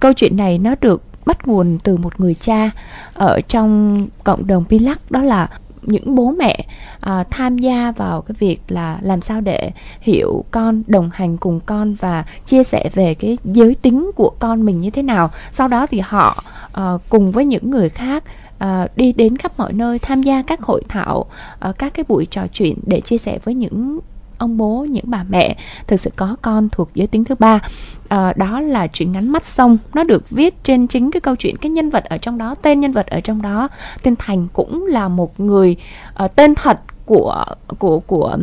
câu 0.00 0.12
chuyện 0.12 0.36
này 0.36 0.58
nó 0.58 0.74
được 0.80 1.02
bắt 1.26 1.48
nguồn 1.48 1.78
từ 1.84 1.96
một 1.96 2.20
người 2.20 2.34
cha 2.34 2.70
ở 3.14 3.40
trong 3.48 3.98
cộng 4.24 4.46
đồng 4.46 4.64
Pilac 4.64 5.10
đó 5.10 5.22
là 5.22 5.48
những 5.86 6.14
bố 6.14 6.30
mẹ 6.38 6.66
à, 7.00 7.24
tham 7.30 7.58
gia 7.58 7.92
vào 7.92 8.20
cái 8.20 8.34
việc 8.38 8.60
là 8.68 8.98
làm 9.02 9.20
sao 9.20 9.40
để 9.40 9.70
hiểu 10.00 10.44
con 10.50 10.82
đồng 10.86 11.10
hành 11.12 11.36
cùng 11.36 11.60
con 11.66 11.94
và 11.94 12.24
chia 12.46 12.64
sẻ 12.64 12.90
về 12.94 13.14
cái 13.14 13.38
giới 13.44 13.74
tính 13.74 14.10
của 14.16 14.30
con 14.38 14.64
mình 14.64 14.80
như 14.80 14.90
thế 14.90 15.02
nào. 15.02 15.30
Sau 15.52 15.68
đó 15.68 15.86
thì 15.86 16.00
họ 16.00 16.42
à, 16.72 16.92
cùng 17.08 17.32
với 17.32 17.44
những 17.44 17.70
người 17.70 17.88
khác 17.88 18.24
à, 18.58 18.86
đi 18.96 19.12
đến 19.12 19.36
khắp 19.36 19.52
mọi 19.56 19.72
nơi 19.72 19.98
tham 19.98 20.22
gia 20.22 20.42
các 20.42 20.60
hội 20.60 20.82
thảo 20.88 21.26
à, 21.58 21.72
các 21.78 21.94
cái 21.94 22.04
buổi 22.08 22.26
trò 22.30 22.42
chuyện 22.52 22.78
để 22.86 23.00
chia 23.00 23.18
sẻ 23.18 23.38
với 23.44 23.54
những 23.54 23.98
ông 24.44 24.56
bố 24.56 24.86
những 24.90 25.04
bà 25.08 25.24
mẹ 25.28 25.56
thực 25.86 26.00
sự 26.00 26.10
có 26.16 26.36
con 26.42 26.68
thuộc 26.68 26.88
giới 26.94 27.06
tính 27.06 27.24
thứ 27.24 27.34
ba. 27.38 27.60
À, 28.08 28.32
đó 28.36 28.60
là 28.60 28.86
chuyện 28.86 29.12
ngắn 29.12 29.32
mắt 29.32 29.46
sông 29.46 29.78
nó 29.94 30.04
được 30.04 30.30
viết 30.30 30.64
trên 30.64 30.86
chính 30.86 31.10
cái 31.10 31.20
câu 31.20 31.36
chuyện 31.36 31.56
cái 31.56 31.70
nhân 31.70 31.90
vật 31.90 32.04
ở 32.04 32.18
trong 32.18 32.38
đó 32.38 32.54
tên 32.62 32.80
nhân 32.80 32.92
vật 32.92 33.06
ở 33.06 33.20
trong 33.20 33.42
đó. 33.42 33.68
Tên 34.02 34.14
thành 34.18 34.48
cũng 34.52 34.86
là 34.86 35.08
một 35.08 35.40
người 35.40 35.76
uh, 36.24 36.36
tên 36.36 36.54
thật 36.54 36.80
của 37.06 37.44
của 37.78 38.00
của 38.00 38.38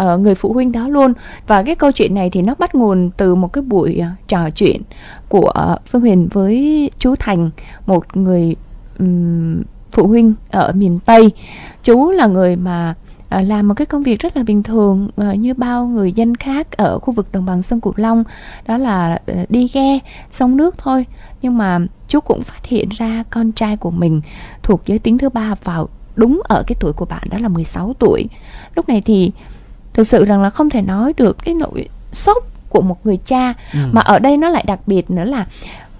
uh, 0.00 0.20
người 0.20 0.34
phụ 0.34 0.52
huynh 0.52 0.72
đó 0.72 0.88
luôn. 0.88 1.12
Và 1.46 1.62
cái 1.62 1.74
câu 1.74 1.92
chuyện 1.92 2.14
này 2.14 2.30
thì 2.30 2.42
nó 2.42 2.54
bắt 2.58 2.74
nguồn 2.74 3.10
từ 3.16 3.34
một 3.34 3.52
cái 3.52 3.62
buổi 3.62 4.00
uh, 4.00 4.28
trò 4.28 4.50
chuyện 4.50 4.82
của 5.28 5.52
uh, 5.72 5.86
phương 5.86 6.02
huyền 6.02 6.28
với 6.32 6.90
chú 6.98 7.14
thành 7.18 7.50
một 7.86 8.16
người 8.16 8.56
um, 8.98 9.62
phụ 9.90 10.06
huynh 10.06 10.34
ở 10.50 10.72
miền 10.72 10.98
tây. 11.06 11.30
Chú 11.84 12.10
là 12.10 12.26
người 12.26 12.56
mà 12.56 12.94
làm 13.30 13.68
một 13.68 13.74
cái 13.74 13.86
công 13.86 14.02
việc 14.02 14.20
rất 14.20 14.36
là 14.36 14.42
bình 14.42 14.62
thường 14.62 15.08
à, 15.16 15.34
như 15.34 15.54
bao 15.54 15.86
người 15.86 16.12
dân 16.12 16.34
khác 16.34 16.76
ở 16.76 16.98
khu 16.98 17.12
vực 17.12 17.32
đồng 17.32 17.46
bằng 17.46 17.62
sông 17.62 17.80
Cửu 17.80 17.92
Long. 17.96 18.24
Đó 18.66 18.78
là 18.78 19.18
à, 19.26 19.44
đi 19.48 19.68
ghe 19.72 19.98
sông 20.30 20.56
nước 20.56 20.78
thôi. 20.78 21.06
Nhưng 21.42 21.58
mà 21.58 21.78
chú 22.08 22.20
cũng 22.20 22.42
phát 22.42 22.66
hiện 22.66 22.88
ra 22.88 23.24
con 23.30 23.52
trai 23.52 23.76
của 23.76 23.90
mình 23.90 24.20
thuộc 24.62 24.82
giới 24.86 24.98
tính 24.98 25.18
thứ 25.18 25.28
ba 25.28 25.54
vào 25.64 25.88
đúng 26.16 26.40
ở 26.44 26.64
cái 26.66 26.76
tuổi 26.80 26.92
của 26.92 27.04
bạn 27.04 27.22
đó 27.30 27.38
là 27.38 27.48
16 27.48 27.94
tuổi. 27.98 28.26
Lúc 28.74 28.88
này 28.88 29.00
thì 29.00 29.32
thực 29.92 30.06
sự 30.06 30.24
rằng 30.24 30.42
là 30.42 30.50
không 30.50 30.70
thể 30.70 30.82
nói 30.82 31.12
được 31.16 31.36
cái 31.44 31.54
nỗi 31.54 31.88
sốc 32.12 32.44
của 32.68 32.80
một 32.80 33.06
người 33.06 33.18
cha. 33.24 33.54
Ừ. 33.72 33.78
mà 33.92 34.00
ở 34.00 34.18
đây 34.18 34.36
nó 34.36 34.48
lại 34.48 34.64
đặc 34.66 34.80
biệt 34.86 35.10
nữa 35.10 35.24
là 35.24 35.46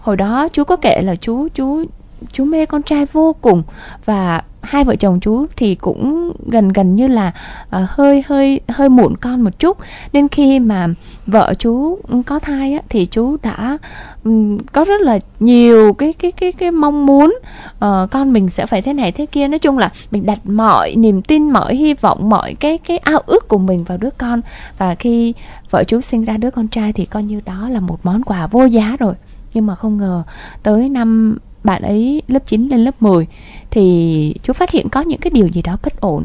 hồi 0.01 0.17
đó 0.17 0.49
chú 0.53 0.65
có 0.65 0.77
kể 0.77 1.01
là 1.05 1.15
chú 1.15 1.49
chú 1.55 1.85
chú 2.33 2.45
mê 2.45 2.67
con 2.67 2.83
trai 2.83 3.07
vô 3.13 3.35
cùng. 3.41 3.63
Và 4.05 4.43
hai 4.63 4.85
vợ 4.85 4.97
chồng 4.97 5.21
chú 5.21 5.47
thì 5.57 5.75
cũng 5.75 6.33
gần 6.47 6.69
gần 6.69 6.95
như 6.95 7.07
là 7.07 7.33
uh, 7.67 7.89
hơi 7.89 8.25
hơi 8.27 8.61
hơi 8.69 8.89
muộn 8.89 9.17
con 9.17 9.41
một 9.43 9.59
chút. 9.59 9.79
Nên 10.13 10.29
khi 10.29 10.61
mà 10.61 10.89
vợ 11.27 11.55
chú 11.59 11.99
có 12.27 12.39
thai 12.39 12.73
á, 12.73 12.81
thì 12.89 13.07
chú 13.07 13.37
đã 13.43 13.79
um, 14.25 14.59
có 14.59 14.85
rất 14.85 15.01
là 15.01 15.19
nhiều 15.41 15.93
cái 15.93 16.13
cái 16.13 16.33
cái 16.33 16.53
cái 16.53 16.71
mong 16.71 17.07
muốn 17.07 17.39
uh, 17.71 18.11
con 18.11 18.33
mình 18.33 18.51
sẽ 18.51 18.67
phải 18.67 18.83
thế 18.83 18.93
này 18.93 19.13
thế 19.13 19.27
kia. 19.27 19.49
Nói 19.49 19.59
chung 19.59 19.79
là 19.79 19.91
mình 20.11 20.27
đặt 20.27 20.39
mọi 20.45 20.95
niềm 20.97 21.23
tin 21.23 21.51
mọi 21.51 21.75
hy 21.75 21.95
vọng 21.95 22.29
mọi 22.29 22.55
cái 22.55 22.79
cái 22.79 22.99
ao 22.99 23.21
ước 23.27 23.49
của 23.49 23.59
mình 23.59 23.85
vào 23.85 23.99
đứa 23.99 24.11
con. 24.19 24.41
Và 24.79 24.95
khi 24.95 25.35
vợ 25.71 25.85
chú 25.85 26.01
sinh 26.01 26.25
ra 26.25 26.37
đứa 26.37 26.51
con 26.51 26.69
trai 26.69 26.93
thì 26.93 27.05
coi 27.07 27.23
như 27.23 27.41
đó 27.47 27.69
là 27.69 27.81
một 27.81 27.99
món 28.03 28.23
quà 28.23 28.47
vô 28.47 28.65
giá 28.65 28.97
rồi. 28.99 29.15
Nhưng 29.55 29.67
mà 29.67 29.75
không 29.75 29.97
ngờ 29.97 30.23
tới 30.63 30.89
năm 30.89 31.39
bạn 31.69 31.83
ấy 31.83 32.23
lớp 32.29 32.47
9 32.47 32.69
lên 32.69 32.81
lớp 32.81 33.03
10 33.03 33.27
thì 33.71 34.35
chú 34.43 34.53
phát 34.53 34.71
hiện 34.71 34.89
có 34.89 35.01
những 35.01 35.21
cái 35.21 35.31
điều 35.31 35.47
gì 35.47 35.63
đó 35.63 35.77
bất 35.83 36.01
ổn. 36.01 36.25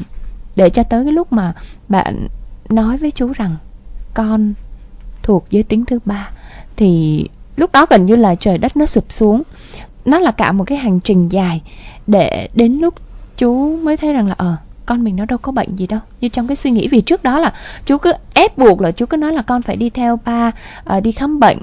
Để 0.55 0.69
cho 0.69 0.83
tới 0.83 1.03
cái 1.03 1.13
lúc 1.13 1.33
mà 1.33 1.53
bạn 1.89 2.27
nói 2.69 2.97
với 2.97 3.11
chú 3.11 3.31
rằng, 3.35 3.55
con 4.13 4.53
thuộc 5.23 5.45
giới 5.49 5.63
tính 5.63 5.85
thứ 5.85 5.99
ba, 6.05 6.29
thì 6.75 7.23
lúc 7.55 7.71
đó 7.71 7.85
gần 7.89 8.05
như 8.05 8.15
là 8.15 8.35
trời 8.35 8.57
đất 8.57 8.77
nó 8.77 8.85
sụp 8.85 9.11
xuống. 9.11 9.41
Nó 10.05 10.19
là 10.19 10.31
cả 10.31 10.51
một 10.51 10.63
cái 10.63 10.77
hành 10.77 10.99
trình 10.99 11.29
dài 11.29 11.61
để 12.07 12.49
đến 12.53 12.73
lúc 12.73 12.93
chú 13.37 13.77
mới 13.83 13.97
thấy 13.97 14.13
rằng 14.13 14.27
là 14.27 14.35
ờ 14.37 14.55
con 14.85 15.03
mình 15.03 15.15
nó 15.15 15.25
đâu 15.25 15.37
có 15.41 15.51
bệnh 15.51 15.75
gì 15.75 15.87
đâu. 15.87 15.99
Như 16.21 16.27
trong 16.27 16.47
cái 16.47 16.55
suy 16.55 16.71
nghĩ 16.71 16.87
vì 16.87 17.01
trước 17.01 17.23
đó 17.23 17.39
là 17.39 17.53
chú 17.85 17.97
cứ 17.97 18.13
ép 18.33 18.57
buộc 18.57 18.81
là 18.81 18.91
chú 18.91 19.05
cứ 19.05 19.17
nói 19.17 19.33
là 19.33 19.41
con 19.41 19.61
phải 19.61 19.75
đi 19.75 19.89
theo 19.89 20.19
ba 20.25 20.51
uh, 20.97 21.03
đi 21.03 21.11
khám 21.11 21.39
bệnh 21.39 21.57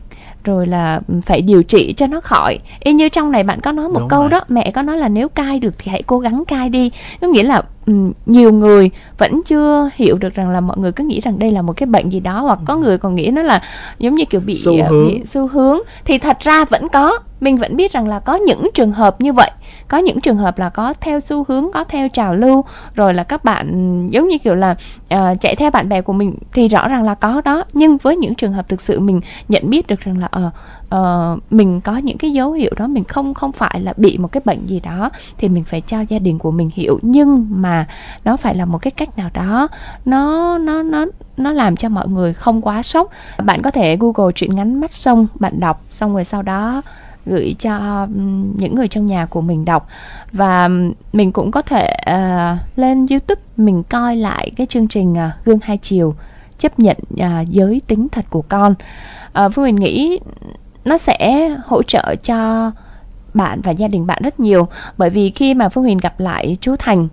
rồi 0.45 0.67
là 0.67 1.01
phải 1.23 1.43
điều 1.43 1.63
trị 1.63 1.95
cho 1.97 2.07
nó 2.07 2.21
khỏi. 2.21 2.59
Y 2.81 2.93
như 2.93 3.09
trong 3.09 3.31
này 3.31 3.43
bạn 3.43 3.61
có 3.61 3.73
nói 3.73 3.89
một 3.89 4.01
Đúng 4.01 4.09
câu 4.09 4.21
rồi. 4.21 4.31
đó 4.31 4.41
mẹ 4.49 4.71
có 4.71 4.83
nói 4.83 4.99
là 4.99 5.09
nếu 5.09 5.29
cai 5.29 5.59
được 5.59 5.75
thì 5.79 5.91
hãy 5.91 6.03
cố 6.03 6.19
gắng 6.19 6.45
cai 6.45 6.69
đi. 6.69 6.91
Có 7.21 7.27
nghĩa 7.27 7.43
là 7.43 7.63
um, 7.87 8.13
nhiều 8.27 8.53
người 8.53 8.91
vẫn 9.19 9.41
chưa 9.47 9.91
hiểu 9.95 10.19
được 10.19 10.35
rằng 10.35 10.51
là 10.51 10.61
mọi 10.61 10.79
người 10.79 10.93
cứ 10.93 11.05
nghĩ 11.05 11.21
rằng 11.21 11.39
đây 11.39 11.51
là 11.51 11.63
một 11.63 11.73
cái 11.73 11.87
bệnh 11.87 12.09
gì 12.09 12.21
đó 12.21 12.41
hoặc 12.41 12.59
có 12.67 12.77
người 12.77 12.99
còn 12.99 13.15
nghĩ 13.15 13.31
nó 13.31 13.43
là 13.43 13.63
giống 13.99 14.15
như 14.15 14.25
kiểu 14.25 14.41
bị 14.41 14.55
xu 14.55 14.73
hướng, 14.89 15.09
bị 15.09 15.23
xu 15.25 15.47
hướng. 15.49 15.79
Thì 16.05 16.19
thật 16.19 16.37
ra 16.41 16.65
vẫn 16.65 16.89
có. 16.89 17.19
Mình 17.41 17.57
vẫn 17.57 17.77
biết 17.77 17.93
rằng 17.93 18.09
là 18.09 18.19
có 18.19 18.35
những 18.35 18.71
trường 18.75 18.93
hợp 18.93 19.21
như 19.21 19.33
vậy 19.33 19.51
có 19.91 19.99
những 19.99 20.21
trường 20.21 20.37
hợp 20.37 20.59
là 20.59 20.69
có 20.69 20.95
theo 21.01 21.21
xu 21.21 21.45
hướng 21.49 21.73
có 21.73 21.85
theo 21.85 22.09
trào 22.09 22.35
lưu 22.35 22.65
rồi 22.95 23.15
là 23.15 23.25
các 23.25 23.45
bạn 23.45 24.09
giống 24.11 24.29
như 24.29 24.39
kiểu 24.39 24.55
là 24.55 24.77
uh, 25.15 25.41
chạy 25.41 25.57
theo 25.57 25.71
bạn 25.71 25.89
bè 25.89 26.01
của 26.01 26.13
mình 26.13 26.35
thì 26.53 26.69
rõ 26.69 26.89
ràng 26.89 27.03
là 27.03 27.15
có 27.15 27.43
đó. 27.45 27.65
Nhưng 27.73 27.97
với 27.97 28.17
những 28.17 28.35
trường 28.35 28.53
hợp 28.53 28.69
thực 28.69 28.81
sự 28.81 29.01
mình 29.01 29.21
nhận 29.49 29.71
biết 29.71 29.87
được 29.87 30.01
rằng 30.01 30.19
là 30.19 30.29
ờ 30.31 30.47
uh, 30.47 30.53
uh, 30.95 31.53
mình 31.53 31.81
có 31.81 31.97
những 31.97 32.19
cái 32.19 32.33
dấu 32.33 32.53
hiệu 32.53 32.73
đó 32.77 32.87
mình 32.87 33.05
không 33.05 33.35
không 33.35 33.53
phải 33.53 33.81
là 33.81 33.93
bị 33.97 34.19
một 34.19 34.33
cái 34.33 34.41
bệnh 34.45 34.67
gì 34.67 34.81
đó 34.81 35.11
thì 35.39 35.49
mình 35.49 35.65
phải 35.65 35.81
cho 35.81 36.01
gia 36.09 36.19
đình 36.19 36.39
của 36.39 36.51
mình 36.51 36.71
hiểu. 36.75 36.99
Nhưng 37.03 37.47
mà 37.51 37.87
nó 38.25 38.37
phải 38.37 38.55
là 38.55 38.65
một 38.65 38.79
cái 38.79 38.91
cách 38.91 39.19
nào 39.19 39.31
đó 39.35 39.69
nó 40.05 40.59
nó 40.59 40.83
nó 40.83 41.07
nó 41.37 41.53
làm 41.53 41.77
cho 41.77 41.89
mọi 41.89 42.09
người 42.09 42.35
không 42.35 42.63
quá 42.63 42.83
sốc. 42.83 43.09
Bạn 43.45 43.63
có 43.63 43.71
thể 43.71 43.97
google 43.97 44.33
chuyện 44.35 44.55
ngắn 44.55 44.81
mắt 44.81 44.93
sông 44.93 45.27
bạn 45.35 45.61
đọc 45.61 45.83
xong 45.91 46.13
rồi 46.13 46.25
sau 46.25 46.43
đó 46.43 46.83
gửi 47.27 47.55
cho 47.59 48.07
những 48.57 48.75
người 48.75 48.89
trong 48.89 49.07
nhà 49.07 49.27
của 49.27 49.41
mình 49.41 49.65
đọc. 49.65 49.89
Và 50.33 50.69
mình 51.13 51.33
cũng 51.33 51.51
có 51.51 51.63
thể 51.63 51.95
uh, 52.11 52.79
lên 52.79 53.07
youtube 53.07 53.43
mình 53.57 53.83
coi 53.83 54.17
lại 54.17 54.51
cái 54.57 54.67
chương 54.67 54.89
trình 54.89 55.13
uh, 55.13 55.45
gương 55.45 55.59
hai 55.63 55.79
chiều 55.79 56.15
chấp 56.59 56.79
nhận 56.79 56.97
uh, 57.15 57.49
giới 57.49 57.81
tính 57.87 58.09
thật 58.09 58.25
của 58.31 58.43
con. 58.43 58.75
Uh, 59.45 59.53
phương 59.55 59.65
huyền 59.65 59.77
nghĩ 59.77 60.19
nó 60.85 60.99
sẽ 60.99 61.49
hỗ 61.67 61.83
trợ 61.83 62.15
cho 62.25 62.71
bạn 63.35 63.61
và 63.61 63.71
gia 63.71 63.89
đình 63.89 64.07
bạn 64.07 64.23
rất 64.23 64.41
nhiều 64.41 64.69
bởi 64.97 65.11
vì 65.11 65.31
khi 65.31 65.55
mà 65.55 65.69
phương 65.69 65.85
huyền 65.85 65.99
gặp 65.99 66.21
lại 66.21 66.57
chú 66.61 66.77
thành 66.79 67.09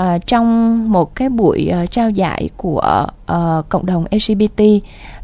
uh, 0.00 0.26
trong 0.26 0.92
một 0.92 1.14
cái 1.14 1.28
buổi 1.28 1.70
uh, 1.84 1.90
trao 1.90 2.10
giải 2.10 2.50
của 2.56 3.06
uh, 3.32 3.68
cộng 3.68 3.86
đồng 3.86 4.04
lgbt 4.10 4.62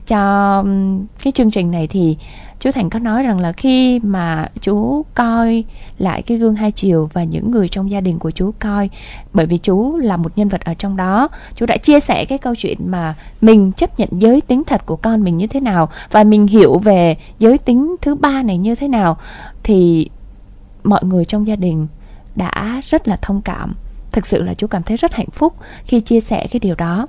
cho 0.06 0.58
um, 0.58 1.06
cái 1.22 1.32
chương 1.32 1.50
trình 1.50 1.70
này 1.70 1.86
thì 1.86 2.16
chú 2.64 2.70
thành 2.70 2.90
có 2.90 2.98
nói 2.98 3.22
rằng 3.22 3.38
là 3.38 3.52
khi 3.52 4.00
mà 4.02 4.48
chú 4.60 5.04
coi 5.14 5.64
lại 5.98 6.22
cái 6.22 6.38
gương 6.38 6.54
hai 6.54 6.72
chiều 6.72 7.10
và 7.12 7.24
những 7.24 7.50
người 7.50 7.68
trong 7.68 7.90
gia 7.90 8.00
đình 8.00 8.18
của 8.18 8.30
chú 8.30 8.50
coi, 8.58 8.90
bởi 9.32 9.46
vì 9.46 9.58
chú 9.58 9.96
là 9.96 10.16
một 10.16 10.38
nhân 10.38 10.48
vật 10.48 10.60
ở 10.64 10.74
trong 10.74 10.96
đó 10.96 11.28
chú 11.56 11.66
đã 11.66 11.76
chia 11.76 12.00
sẻ 12.00 12.24
cái 12.24 12.38
câu 12.38 12.54
chuyện 12.54 12.78
mà 12.86 13.14
mình 13.40 13.72
chấp 13.72 13.98
nhận 13.98 14.08
giới 14.12 14.40
tính 14.40 14.62
thật 14.66 14.86
của 14.86 14.96
con 14.96 15.24
mình 15.24 15.36
như 15.36 15.46
thế 15.46 15.60
nào 15.60 15.88
và 16.10 16.24
mình 16.24 16.46
hiểu 16.46 16.78
về 16.78 17.16
giới 17.38 17.58
tính 17.58 17.96
thứ 18.02 18.14
ba 18.14 18.42
này 18.42 18.58
như 18.58 18.74
thế 18.74 18.88
nào, 18.88 19.16
thì 19.62 20.08
mọi 20.84 21.04
người 21.04 21.24
trong 21.24 21.46
gia 21.46 21.56
đình 21.56 21.86
đã 22.36 22.80
rất 22.84 23.08
là 23.08 23.16
thông 23.16 23.42
cảm. 23.42 23.74
Thực 24.12 24.26
sự 24.26 24.42
là 24.42 24.54
chú 24.54 24.66
cảm 24.66 24.82
thấy 24.82 24.96
rất 24.96 25.12
hạnh 25.14 25.30
phúc 25.32 25.54
khi 25.84 26.00
chia 26.00 26.20
sẻ 26.20 26.46
cái 26.50 26.60
điều 26.60 26.74
đó 26.74 27.06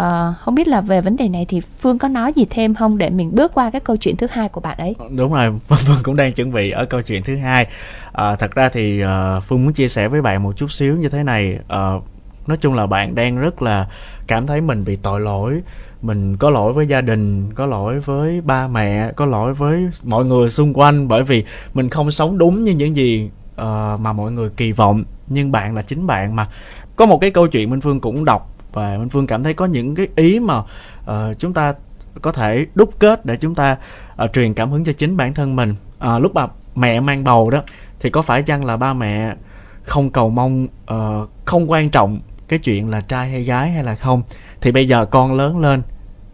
uh, 0.00 0.36
không 0.40 0.54
biết 0.54 0.68
là 0.68 0.80
về 0.80 1.00
vấn 1.00 1.16
đề 1.16 1.28
này 1.28 1.46
thì 1.48 1.60
phương 1.60 1.98
có 1.98 2.08
nói 2.08 2.32
gì 2.32 2.46
thêm 2.50 2.74
không 2.74 2.98
để 2.98 3.10
mình 3.10 3.30
bước 3.34 3.54
qua 3.54 3.70
cái 3.70 3.80
câu 3.80 3.96
chuyện 3.96 4.16
thứ 4.16 4.26
hai 4.30 4.48
của 4.48 4.60
bạn 4.60 4.78
ấy? 4.78 4.94
Ờ, 4.98 5.06
đúng 5.16 5.32
rồi 5.32 5.52
phương 5.68 5.96
cũng 6.02 6.16
đang 6.16 6.32
chuẩn 6.32 6.52
bị 6.52 6.70
ở 6.70 6.84
câu 6.84 7.02
chuyện 7.02 7.22
thứ 7.22 7.36
hai. 7.36 7.66
Uh, 8.08 8.38
thật 8.38 8.54
ra 8.54 8.68
thì 8.68 9.04
uh, 9.04 9.44
phương 9.44 9.64
muốn 9.64 9.72
chia 9.72 9.88
sẻ 9.88 10.08
với 10.08 10.22
bạn 10.22 10.42
một 10.42 10.56
chút 10.56 10.72
xíu 10.72 10.96
như 10.96 11.08
thế 11.08 11.22
này. 11.22 11.58
Uh, 11.64 12.02
nói 12.46 12.56
chung 12.56 12.74
là 12.74 12.86
bạn 12.86 13.14
đang 13.14 13.38
rất 13.38 13.62
là 13.62 13.86
cảm 14.26 14.46
thấy 14.46 14.60
mình 14.60 14.84
bị 14.84 14.96
tội 14.96 15.20
lỗi. 15.20 15.60
Mình 16.02 16.36
có 16.36 16.50
lỗi 16.50 16.72
với 16.72 16.86
gia 16.86 17.00
đình 17.00 17.50
có 17.54 17.66
lỗi 17.66 18.00
với 18.00 18.40
ba 18.40 18.68
mẹ 18.68 19.12
có 19.16 19.24
lỗi 19.24 19.54
với 19.54 19.88
mọi 20.04 20.24
người 20.24 20.50
xung 20.50 20.74
quanh 20.74 21.08
bởi 21.08 21.22
vì 21.22 21.44
mình 21.74 21.88
không 21.88 22.10
sống 22.10 22.38
đúng 22.38 22.64
như 22.64 22.72
những 22.72 22.96
gì 22.96 23.30
uh, 23.54 24.00
mà 24.00 24.12
mọi 24.12 24.32
người 24.32 24.50
kỳ 24.56 24.72
vọng. 24.72 25.04
Nhưng 25.28 25.52
bạn 25.52 25.74
là 25.74 25.82
chính 25.82 26.06
bạn 26.06 26.36
mà. 26.36 26.48
Có 26.96 27.06
một 27.06 27.18
cái 27.20 27.30
câu 27.30 27.46
chuyện 27.46 27.70
minh 27.70 27.80
phương 27.80 28.00
cũng 28.00 28.24
đọc 28.24 28.51
và 28.72 28.98
minh 28.98 29.08
phương 29.08 29.26
cảm 29.26 29.42
thấy 29.42 29.54
có 29.54 29.66
những 29.66 29.94
cái 29.94 30.08
ý 30.16 30.40
mà 30.40 30.58
uh, 30.58 31.38
chúng 31.38 31.54
ta 31.54 31.74
có 32.22 32.32
thể 32.32 32.66
đúc 32.74 32.94
kết 32.98 33.26
để 33.26 33.36
chúng 33.36 33.54
ta 33.54 33.76
uh, 34.24 34.32
truyền 34.32 34.54
cảm 34.54 34.70
hứng 34.70 34.84
cho 34.84 34.92
chính 34.92 35.16
bản 35.16 35.34
thân 35.34 35.56
mình. 35.56 35.74
Uh, 36.16 36.22
lúc 36.22 36.34
mà 36.34 36.46
mẹ 36.74 37.00
mang 37.00 37.24
bầu 37.24 37.50
đó 37.50 37.62
thì 38.00 38.10
có 38.10 38.22
phải 38.22 38.42
chăng 38.42 38.64
là 38.64 38.76
ba 38.76 38.94
mẹ 38.94 39.34
không 39.82 40.10
cầu 40.10 40.30
mong 40.30 40.64
uh, 40.64 41.30
không 41.44 41.70
quan 41.70 41.90
trọng 41.90 42.20
cái 42.48 42.58
chuyện 42.58 42.90
là 42.90 43.00
trai 43.00 43.30
hay 43.30 43.42
gái 43.42 43.70
hay 43.70 43.84
là 43.84 43.94
không? 43.94 44.22
Thì 44.60 44.72
bây 44.72 44.88
giờ 44.88 45.04
con 45.04 45.34
lớn 45.34 45.58
lên 45.58 45.82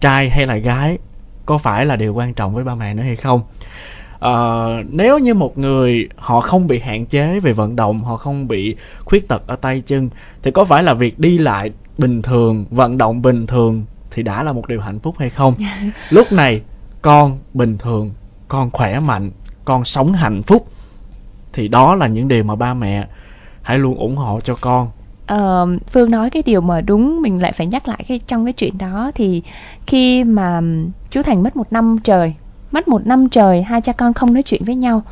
trai 0.00 0.30
hay 0.30 0.46
là 0.46 0.56
gái 0.56 0.98
có 1.46 1.58
phải 1.58 1.86
là 1.86 1.96
điều 1.96 2.14
quan 2.14 2.34
trọng 2.34 2.54
với 2.54 2.64
ba 2.64 2.74
mẹ 2.74 2.94
nữa 2.94 3.02
hay 3.02 3.16
không? 3.16 3.42
Uh, 4.24 4.86
nếu 4.90 5.18
như 5.18 5.34
một 5.34 5.58
người 5.58 6.08
họ 6.16 6.40
không 6.40 6.66
bị 6.66 6.78
hạn 6.78 7.06
chế 7.06 7.40
về 7.40 7.52
vận 7.52 7.76
động 7.76 8.04
họ 8.04 8.16
không 8.16 8.48
bị 8.48 8.76
khuyết 9.04 9.28
tật 9.28 9.46
ở 9.46 9.56
tay 9.56 9.82
chân 9.86 10.10
thì 10.42 10.50
có 10.50 10.64
phải 10.64 10.82
là 10.82 10.94
việc 10.94 11.18
đi 11.18 11.38
lại 11.38 11.70
bình 11.98 12.22
thường 12.22 12.64
vận 12.70 12.98
động 12.98 13.22
bình 13.22 13.46
thường 13.46 13.84
thì 14.10 14.22
đã 14.22 14.42
là 14.42 14.52
một 14.52 14.68
điều 14.68 14.80
hạnh 14.80 14.98
phúc 14.98 15.14
hay 15.18 15.30
không? 15.30 15.54
Lúc 16.10 16.32
này 16.32 16.62
con 17.02 17.38
bình 17.54 17.78
thường 17.78 18.10
con 18.48 18.70
khỏe 18.70 19.00
mạnh 19.00 19.30
con 19.64 19.84
sống 19.84 20.12
hạnh 20.12 20.42
phúc. 20.42 20.68
Thì 21.52 21.68
đó 21.68 21.94
là 21.94 22.06
những 22.06 22.28
điều 22.28 22.44
mà 22.44 22.54
ba 22.54 22.74
mẹ 22.74 23.06
hãy 23.62 23.78
luôn 23.78 23.98
ủng 23.98 24.16
hộ 24.16 24.40
cho 24.40 24.56
con. 24.60 24.88
Uh, 25.34 25.82
phương 25.86 26.10
nói 26.10 26.30
cái 26.30 26.42
điều 26.46 26.60
mà 26.60 26.80
đúng 26.80 27.22
mình 27.22 27.42
lại 27.42 27.52
phải 27.52 27.66
nhắc 27.66 27.88
lại 27.88 28.04
cái 28.08 28.20
trong 28.26 28.44
cái 28.44 28.52
chuyện 28.52 28.78
đó. 28.78 29.12
Thì 29.14 29.42
khi 29.86 30.24
mà 30.24 30.60
chú 31.10 31.22
thành 31.22 31.42
mất 31.42 31.56
một 31.56 31.72
năm 31.72 31.96
trời 32.04 32.34
mất 32.70 32.88
một 32.88 33.06
năm 33.06 33.28
trời 33.28 33.62
hai 33.62 33.80
cha 33.80 33.92
con 33.92 34.14
không 34.14 34.34
nói 34.34 34.42
chuyện 34.42 34.62
với 34.64 34.74
nhau 34.74 35.02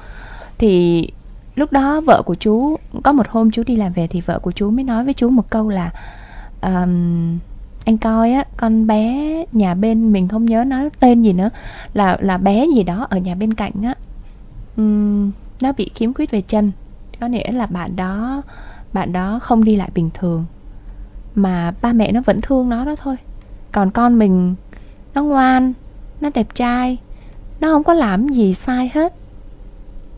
thì 0.58 1.06
lúc 1.54 1.72
đó 1.72 2.00
vợ 2.00 2.22
của 2.22 2.34
chú 2.34 2.76
có 3.02 3.12
một 3.12 3.28
hôm 3.28 3.50
chú 3.50 3.62
đi 3.66 3.76
làm 3.76 3.92
về 3.92 4.06
thì 4.06 4.20
vợ 4.20 4.38
của 4.38 4.52
chú 4.52 4.70
mới 4.70 4.84
nói 4.84 5.04
với 5.04 5.14
chú 5.14 5.30
một 5.30 5.50
câu 5.50 5.68
là 5.68 5.90
um, 6.62 7.38
anh 7.84 7.98
coi 8.00 8.32
á 8.32 8.44
con 8.56 8.86
bé 8.86 9.44
nhà 9.52 9.74
bên 9.74 10.12
mình 10.12 10.28
không 10.28 10.44
nhớ 10.44 10.64
nó 10.64 10.88
tên 11.00 11.22
gì 11.22 11.32
nữa 11.32 11.50
là 11.94 12.16
là 12.20 12.38
bé 12.38 12.66
gì 12.74 12.82
đó 12.82 13.06
ở 13.10 13.18
nhà 13.18 13.34
bên 13.34 13.54
cạnh 13.54 13.72
á. 13.82 13.94
Um, 14.76 15.30
nó 15.60 15.72
bị 15.72 15.90
khiếm 15.94 16.14
khuyết 16.14 16.30
về 16.30 16.40
chân 16.40 16.72
có 17.20 17.26
nghĩa 17.26 17.52
là 17.52 17.66
bạn 17.66 17.96
đó 17.96 18.42
bạn 18.92 19.12
đó 19.12 19.38
không 19.42 19.64
đi 19.64 19.76
lại 19.76 19.90
bình 19.94 20.10
thường 20.14 20.44
mà 21.34 21.74
ba 21.82 21.92
mẹ 21.92 22.12
nó 22.12 22.20
vẫn 22.20 22.40
thương 22.40 22.68
nó 22.68 22.84
đó 22.84 22.96
thôi. 22.96 23.16
Còn 23.72 23.90
con 23.90 24.18
mình 24.18 24.54
nó 25.14 25.22
ngoan 25.22 25.72
nó 26.20 26.30
đẹp 26.34 26.46
trai 26.54 26.98
nó 27.60 27.68
không 27.68 27.84
có 27.84 27.94
làm 27.94 28.28
gì 28.28 28.54
sai 28.54 28.90
hết. 28.94 29.14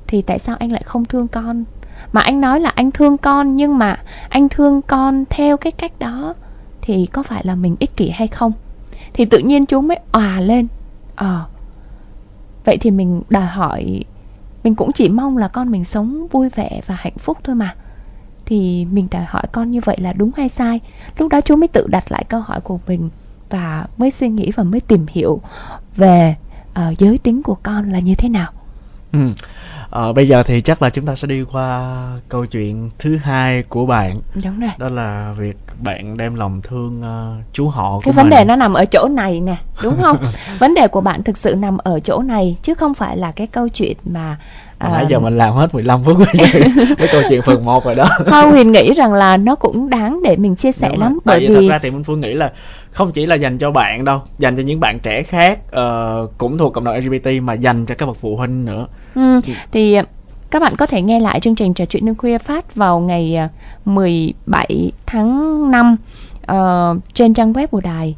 Thì 0.07 0.23
tại 0.23 0.39
sao 0.39 0.57
anh 0.57 0.73
lại 0.73 0.83
không 0.87 1.05
thương 1.05 1.29
con? 1.29 1.65
Mà 2.13 2.21
anh 2.21 2.41
nói 2.41 2.61
là 2.61 2.73
anh 2.75 2.91
thương 2.91 3.19
con 3.19 3.57
nhưng 3.57 3.79
mà 3.79 3.97
anh 4.29 4.49
thương 4.49 4.83
con 4.83 5.25
theo 5.31 5.57
cái 5.57 5.73
cách 5.73 5.93
đó 5.99 6.35
thì 6.83 7.07
có 7.07 7.23
phải 7.23 7.43
là 7.45 7.55
mình 7.55 7.77
ích 7.79 7.97
kỷ 7.97 8.11
hay 8.11 8.29
không? 8.29 8.53
Thì 9.13 9.25
tự 9.25 9.39
nhiên 9.39 9.67
chú 9.67 9.81
mới 9.81 9.99
òa 10.13 10.41
lên. 10.41 10.67
Ờ 11.15 11.27
à, 11.27 11.47
vậy 12.65 12.79
thì 12.81 12.91
mình 12.91 13.23
đòi 13.31 13.47
hỏi 13.47 14.05
mình 14.65 14.75
cũng 14.75 14.93
chỉ 14.93 15.09
mong 15.09 15.37
là 15.37 15.49
con 15.49 15.71
mình 15.71 15.85
sống 15.85 16.27
vui 16.31 16.49
vẻ 16.49 16.81
và 16.87 16.95
hạnh 16.99 17.19
phúc 17.19 17.39
thôi 17.45 17.55
mà. 17.55 17.75
Thì 18.47 18.85
mình 18.85 19.09
đòi 19.11 19.25
hỏi 19.25 19.43
con 19.53 19.71
như 19.71 19.81
vậy 19.85 19.97
là 20.01 20.13
đúng 20.13 20.31
hay 20.37 20.49
sai? 20.49 20.81
Lúc 21.19 21.29
đó 21.33 21.41
chú 21.41 21.57
mới 21.57 21.69
tự 21.69 21.87
đặt 21.91 22.13
lại 22.13 22.25
câu 22.29 22.41
hỏi 22.41 22.61
của 22.61 22.79
mình 22.87 23.11
và 23.51 23.87
mới 23.99 24.11
suy 24.11 24.29
nghĩ 24.29 24.51
và 24.57 24.63
mới 24.63 24.81
tìm 24.81 25.07
hiểu 25.09 25.41
về 25.97 26.37
uh, 26.71 26.99
giới 26.99 27.19
tính 27.19 27.43
của 27.43 27.57
con 27.63 27.91
là 27.91 27.99
như 27.99 28.15
thế 28.15 28.29
nào. 28.29 28.53
Ừ. 29.13 29.33
Ờ, 29.91 30.13
bây 30.13 30.29
giờ 30.29 30.43
thì 30.43 30.61
chắc 30.61 30.83
là 30.83 30.91
chúng 30.91 31.07
ta 31.07 31.15
sẽ 31.15 31.29
đi 31.29 31.45
qua 31.53 31.97
câu 32.29 32.47
chuyện 32.47 32.91
thứ 32.99 33.17
hai 33.17 33.63
của 33.63 33.87
bạn. 33.87 34.21
Đúng 34.45 34.61
rồi. 34.61 34.71
Đó 34.79 34.89
là 34.89 35.35
việc 35.39 35.57
bạn 35.83 36.17
đem 36.17 36.35
lòng 36.35 36.61
thương 36.63 37.01
uh, 37.01 37.45
chú 37.53 37.69
họ 37.69 37.93
của 37.95 38.01
cái 38.01 38.13
vấn 38.13 38.31
đề 38.31 38.45
nó 38.45 38.57
nằm 38.57 38.75
ở 38.75 38.85
chỗ 38.85 39.09
này 39.09 39.41
nè 39.41 39.57
đúng 39.83 39.97
không? 40.03 40.17
Vấn 40.59 40.75
đề 40.75 40.89
của 40.89 41.01
bạn 41.01 41.23
thực 41.23 41.37
sự 41.37 41.55
nằm 41.55 41.79
ở 41.79 42.01
chỗ 42.01 42.23
này 42.23 42.57
chứ 42.63 42.75
không 42.75 42.95
phải 42.95 43.17
là 43.17 43.33
cái 43.33 43.47
câu 43.47 43.69
chuyện 43.69 43.97
mà 44.05 44.37
À, 44.79 44.89
nãy 44.93 45.07
giờ 45.09 45.19
mình 45.19 45.39
làm 45.39 45.55
hết 45.55 45.75
15 45.75 46.01
phút 46.05 46.17
với, 46.19 46.63
câu 47.13 47.23
chuyện 47.29 47.43
phần 47.43 47.65
1 47.65 47.85
rồi 47.85 47.95
đó. 47.95 48.09
Không, 48.27 48.51
Huyền 48.51 48.73
nghĩ 48.73 48.93
rằng 48.93 49.15
là 49.15 49.37
nó 49.37 49.55
cũng 49.55 49.91
đáng 49.91 50.21
để 50.25 50.37
mình 50.37 50.57
chia 50.57 50.73
sẻ 50.73 50.89
Đúng 50.89 51.01
lắm 51.01 51.19
Bởi 51.25 51.41
vì 51.41 51.55
thật 51.55 51.63
ra 51.69 51.79
thì 51.79 51.91
Minh 51.91 52.05
Phương 52.05 52.21
nghĩ 52.21 52.35
là 52.35 52.53
không 52.91 53.13
chỉ 53.13 53.27
là 53.27 53.35
dành 53.35 53.59
cho 53.59 53.71
bạn 53.71 54.05
đâu 54.05 54.21
Dành 54.39 54.57
cho 54.57 54.63
những 54.63 54.81
bạn 54.81 54.99
trẻ 54.99 55.23
khác 55.23 55.59
uh, 55.69 56.39
cũng 56.39 56.59
thuộc 56.59 56.73
cộng 56.73 56.85
đồng 56.85 56.97
LGBT 56.97 57.29
mà 57.43 57.55
dành 57.55 57.87
cho 57.87 57.95
các 57.95 58.07
bậc 58.07 58.17
phụ 58.21 58.37
huynh 58.37 58.65
nữa. 58.65 58.87
Ừ, 59.15 59.41
Thì 59.73 59.95
ờ, 59.95 60.03
các 60.51 60.63
bạn 60.63 60.77
có 60.77 60.87
thể 60.87 61.03
nghe 61.03 61.21
lại 61.21 61.41
chương 61.41 61.55
trình 61.55 61.75
trò 61.75 61.85
chuyện 61.85 62.07
đương 62.07 62.15
khuya 62.15 62.39
phát 62.39 62.75
vào 62.75 63.01
ngày 63.01 63.39
17 63.85 64.67
ờ, 64.69 64.75
tháng 65.07 65.71
5 65.71 65.97
uh, 66.53 67.15
trên 67.15 67.35
trang 67.35 67.53
web 67.53 67.67
của 67.67 67.81
đài. 67.81 68.17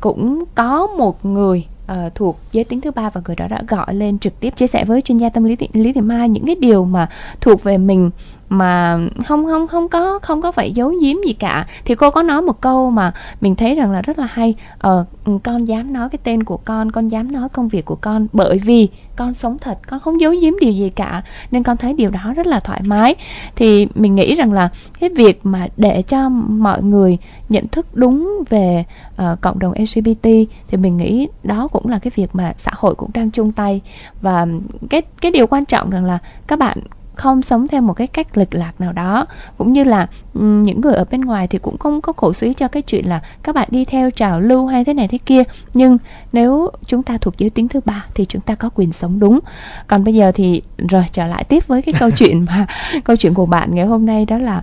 Cũng 0.00 0.44
có 0.54 0.86
một 0.86 1.26
người 1.26 1.66
uh, 1.92 2.14
thuộc 2.14 2.38
giới 2.52 2.64
tính 2.64 2.80
thứ 2.80 2.90
ba 2.90 3.10
và 3.10 3.20
người 3.26 3.36
đó 3.36 3.48
đã 3.48 3.62
gọi 3.68 3.94
lên 3.94 4.18
trực 4.18 4.40
tiếp 4.40 4.56
chia 4.56 4.66
sẻ 4.66 4.84
với 4.84 5.00
chuyên 5.00 5.18
gia 5.18 5.28
tâm 5.28 5.44
lý 5.44 5.56
lý 5.72 5.92
thị 5.92 6.00
mai 6.00 6.28
những 6.28 6.46
cái 6.46 6.56
điều 6.60 6.84
mà 6.84 7.08
thuộc 7.40 7.62
về 7.62 7.78
mình 7.78 8.10
mà 8.52 8.98
không 9.26 9.46
không 9.46 9.66
không 9.66 9.88
có 9.88 10.18
không 10.22 10.42
có 10.42 10.52
phải 10.52 10.72
giấu 10.72 10.92
giếm 11.02 11.16
gì 11.26 11.32
cả. 11.32 11.66
Thì 11.84 11.94
cô 11.94 12.10
có 12.10 12.22
nói 12.22 12.42
một 12.42 12.60
câu 12.60 12.90
mà 12.90 13.12
mình 13.40 13.54
thấy 13.54 13.74
rằng 13.74 13.90
là 13.90 14.02
rất 14.02 14.18
là 14.18 14.26
hay. 14.30 14.54
Ờ 14.78 15.04
con 15.42 15.64
dám 15.64 15.92
nói 15.92 16.08
cái 16.08 16.18
tên 16.24 16.44
của 16.44 16.56
con 16.56 16.92
con 16.92 17.08
dám 17.08 17.32
nói 17.32 17.48
công 17.48 17.68
việc 17.68 17.84
của 17.84 17.94
con 17.94 18.26
bởi 18.32 18.58
vì 18.58 18.88
con 19.16 19.34
sống 19.34 19.58
thật 19.58 19.78
con 19.88 20.00
không 20.00 20.20
giấu 20.20 20.34
giếm 20.40 20.52
điều 20.60 20.72
gì 20.72 20.90
cả. 20.90 21.22
Nên 21.50 21.62
con 21.62 21.76
thấy 21.76 21.92
điều 21.92 22.10
đó 22.10 22.32
rất 22.36 22.46
là 22.46 22.60
thoải 22.60 22.80
mái. 22.84 23.14
Thì 23.56 23.88
mình 23.94 24.14
nghĩ 24.14 24.34
rằng 24.34 24.52
là 24.52 24.68
cái 25.00 25.10
việc 25.10 25.46
mà 25.46 25.68
để 25.76 26.02
cho 26.02 26.28
mọi 26.28 26.82
người 26.82 27.18
nhận 27.48 27.68
thức 27.68 27.86
đúng 27.92 28.44
về 28.50 28.84
uh, 29.14 29.40
cộng 29.40 29.58
đồng 29.58 29.72
LGBT 29.72 30.28
thì 30.68 30.76
mình 30.76 30.96
nghĩ 30.96 31.28
đó 31.42 31.68
cũng 31.72 31.88
là 31.88 31.98
cái 31.98 32.10
việc 32.14 32.34
mà 32.34 32.52
xã 32.56 32.70
hội 32.74 32.94
cũng 32.94 33.10
đang 33.14 33.30
chung 33.30 33.52
tay. 33.52 33.80
Và 34.20 34.46
cái 34.90 35.02
cái 35.20 35.30
điều 35.30 35.46
quan 35.46 35.64
trọng 35.64 35.90
rằng 35.90 36.04
là 36.04 36.18
các 36.46 36.58
bạn 36.58 36.78
không 37.14 37.42
sống 37.42 37.68
theo 37.68 37.82
một 37.82 37.92
cái 37.92 38.06
cách 38.06 38.36
lịch 38.36 38.54
lạc 38.54 38.80
nào 38.80 38.92
đó. 38.92 39.26
Cũng 39.58 39.72
như 39.72 39.84
là 39.84 40.06
những 40.34 40.80
người 40.80 40.94
ở 40.94 41.04
bên 41.10 41.20
ngoài 41.20 41.48
thì 41.48 41.58
cũng 41.58 41.78
không 41.78 42.00
có 42.00 42.12
cổ 42.12 42.32
suý 42.32 42.54
cho 42.54 42.68
cái 42.68 42.82
chuyện 42.82 43.06
là 43.08 43.20
các 43.42 43.54
bạn 43.54 43.68
đi 43.70 43.84
theo 43.84 44.10
trào 44.10 44.40
lưu 44.40 44.66
hay 44.66 44.84
thế 44.84 44.94
này 44.94 45.08
thế 45.08 45.18
kia. 45.26 45.42
Nhưng 45.74 45.98
nếu 46.32 46.70
chúng 46.86 47.02
ta 47.02 47.18
thuộc 47.18 47.38
giới 47.38 47.50
tính 47.50 47.68
thứ 47.68 47.80
ba 47.84 48.04
thì 48.14 48.24
chúng 48.24 48.42
ta 48.42 48.54
có 48.54 48.70
quyền 48.74 48.92
sống 48.92 49.18
đúng. 49.18 49.38
Còn 49.86 50.04
bây 50.04 50.14
giờ 50.14 50.32
thì 50.34 50.62
rồi 50.88 51.04
trở 51.12 51.26
lại 51.26 51.44
tiếp 51.44 51.66
với 51.66 51.82
cái 51.82 51.94
câu 51.98 52.10
chuyện 52.16 52.44
mà 52.44 52.66
câu 53.04 53.16
chuyện 53.16 53.34
của 53.34 53.46
bạn 53.46 53.74
ngày 53.74 53.86
hôm 53.86 54.06
nay 54.06 54.26
đó 54.26 54.38
là 54.38 54.62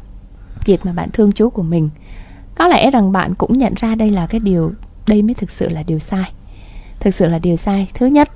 việc 0.65 0.85
mà 0.85 0.93
bạn 0.93 1.09
thương 1.13 1.31
chú 1.31 1.49
của 1.49 1.63
mình. 1.63 1.89
Có 2.55 2.67
lẽ 2.67 2.91
rằng 2.91 3.11
bạn 3.11 3.35
cũng 3.35 3.57
nhận 3.57 3.73
ra 3.77 3.95
đây 3.95 4.11
là 4.11 4.27
cái 4.27 4.39
điều 4.39 4.71
đây 5.07 5.21
mới 5.21 5.33
thực 5.33 5.51
sự 5.51 5.69
là 5.69 5.83
điều 5.83 5.99
sai. 5.99 6.31
Thực 6.99 7.13
sự 7.13 7.27
là 7.27 7.39
điều 7.39 7.55
sai. 7.55 7.87
Thứ 7.93 8.05
nhất 8.05 8.29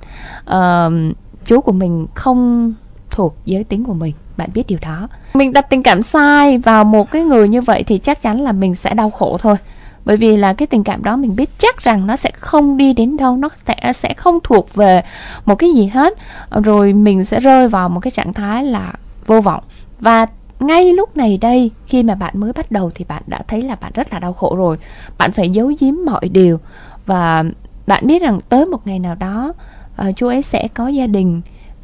uh, 0.50 1.16
chú 1.46 1.60
của 1.60 1.72
mình 1.72 2.06
không 2.14 2.74
thuộc 3.14 3.36
giới 3.44 3.64
tính 3.64 3.84
của 3.84 3.94
mình. 3.94 4.12
Bạn 4.36 4.50
biết 4.54 4.62
điều 4.68 4.78
đó. 4.82 5.08
Mình 5.34 5.52
đặt 5.52 5.70
tình 5.70 5.82
cảm 5.82 6.02
sai 6.02 6.58
vào 6.58 6.84
một 6.84 7.10
cái 7.10 7.22
người 7.22 7.48
như 7.48 7.60
vậy 7.60 7.84
thì 7.86 7.98
chắc 7.98 8.22
chắn 8.22 8.40
là 8.40 8.52
mình 8.52 8.74
sẽ 8.74 8.94
đau 8.94 9.10
khổ 9.10 9.38
thôi. 9.40 9.56
Bởi 10.04 10.16
vì 10.16 10.36
là 10.36 10.52
cái 10.52 10.66
tình 10.66 10.84
cảm 10.84 11.04
đó 11.04 11.16
mình 11.16 11.36
biết 11.36 11.50
chắc 11.58 11.80
rằng 11.80 12.06
nó 12.06 12.16
sẽ 12.16 12.30
không 12.34 12.76
đi 12.76 12.92
đến 12.92 13.16
đâu 13.16 13.36
nó 13.36 13.48
sẽ 13.66 13.92
sẽ 13.92 14.14
không 14.14 14.38
thuộc 14.44 14.74
về 14.74 15.02
một 15.44 15.54
cái 15.54 15.70
gì 15.74 15.86
hết. 15.86 16.12
Rồi 16.50 16.92
mình 16.92 17.24
sẽ 17.24 17.40
rơi 17.40 17.68
vào 17.68 17.88
một 17.88 18.00
cái 18.00 18.10
trạng 18.10 18.32
thái 18.32 18.64
là 18.64 18.92
vô 19.26 19.40
vọng. 19.40 19.64
Và 20.00 20.26
ngay 20.60 20.92
lúc 20.92 21.16
này 21.16 21.38
đây 21.38 21.70
khi 21.86 22.02
mà 22.02 22.14
bạn 22.14 22.34
mới 22.40 22.52
bắt 22.52 22.70
đầu 22.70 22.90
thì 22.94 23.04
bạn 23.04 23.22
đã 23.26 23.40
thấy 23.48 23.62
là 23.62 23.74
bạn 23.74 23.92
rất 23.94 24.12
là 24.12 24.18
đau 24.18 24.32
khổ 24.32 24.56
rồi. 24.56 24.76
Bạn 25.18 25.32
phải 25.32 25.50
giấu 25.50 25.72
giếm 25.80 25.94
mọi 26.06 26.28
điều. 26.28 26.60
Và 27.06 27.44
bạn 27.86 28.06
biết 28.06 28.22
rằng 28.22 28.40
tới 28.48 28.66
một 28.66 28.86
ngày 28.86 28.98
nào 28.98 29.14
đó 29.14 29.52
ờ, 29.96 30.08
uh, 30.08 30.16
chú 30.16 30.26
ấy 30.26 30.42
sẽ 30.42 30.68
có 30.74 30.88
gia 30.88 31.06
đình 31.06 31.40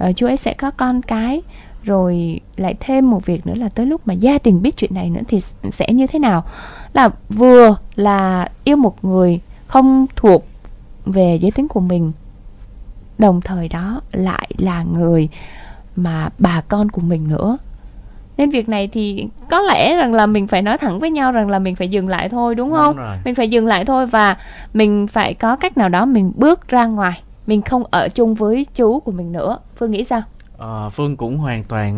uh, 0.08 0.16
chú 0.16 0.26
ấy 0.26 0.36
sẽ 0.36 0.54
có 0.54 0.70
con 0.70 1.02
cái 1.02 1.42
rồi 1.82 2.40
lại 2.56 2.74
thêm 2.80 3.10
một 3.10 3.26
việc 3.26 3.46
nữa 3.46 3.54
là 3.56 3.68
tới 3.68 3.86
lúc 3.86 4.00
mà 4.06 4.14
gia 4.14 4.38
đình 4.44 4.62
biết 4.62 4.76
chuyện 4.76 4.94
này 4.94 5.10
nữa 5.10 5.20
thì 5.28 5.40
sẽ 5.70 5.86
như 5.92 6.06
thế 6.06 6.18
nào? 6.18 6.44
Là 6.92 7.10
vừa 7.28 7.76
là 7.94 8.48
yêu 8.64 8.76
một 8.76 9.04
người 9.04 9.40
không 9.66 10.06
thuộc 10.16 10.44
về 11.04 11.38
giới 11.40 11.50
tính 11.50 11.68
của 11.68 11.80
mình 11.80 12.12
đồng 13.18 13.40
thời 13.40 13.68
đó 13.68 14.00
lại 14.12 14.50
là 14.58 14.82
người 14.82 15.28
mà 15.96 16.28
bà 16.38 16.60
con 16.68 16.88
của 16.88 17.00
mình 17.00 17.28
nữa. 17.28 17.58
Nên 18.36 18.50
việc 18.50 18.68
này 18.68 18.88
thì 18.88 19.26
có 19.50 19.60
lẽ 19.60 19.96
rằng 19.96 20.14
là 20.14 20.26
mình 20.26 20.46
phải 20.46 20.62
nói 20.62 20.78
thẳng 20.78 21.00
với 21.00 21.10
nhau 21.10 21.32
rằng 21.32 21.48
là 21.48 21.58
mình 21.58 21.76
phải 21.76 21.88
dừng 21.88 22.08
lại 22.08 22.28
thôi 22.28 22.54
đúng 22.54 22.70
không? 22.70 22.96
đúng 22.96 23.04
rồi. 23.04 23.16
mình 23.24 23.34
phải 23.34 23.48
dừng 23.48 23.66
lại 23.66 23.84
thôi 23.84 24.06
và 24.06 24.36
mình 24.74 25.06
phải 25.06 25.34
có 25.34 25.56
cách 25.56 25.78
nào 25.78 25.88
đó 25.88 26.04
mình 26.04 26.32
bước 26.36 26.68
ra 26.68 26.86
ngoài 26.86 27.22
mình 27.46 27.62
không 27.62 27.82
ở 27.90 28.08
chung 28.08 28.34
với 28.34 28.66
chú 28.74 29.00
của 29.00 29.12
mình 29.12 29.32
nữa. 29.32 29.58
Phương 29.76 29.90
nghĩ 29.90 30.04
sao? 30.04 30.22
À, 30.58 30.88
Phương 30.88 31.16
cũng 31.16 31.36
hoàn 31.38 31.64
toàn 31.64 31.94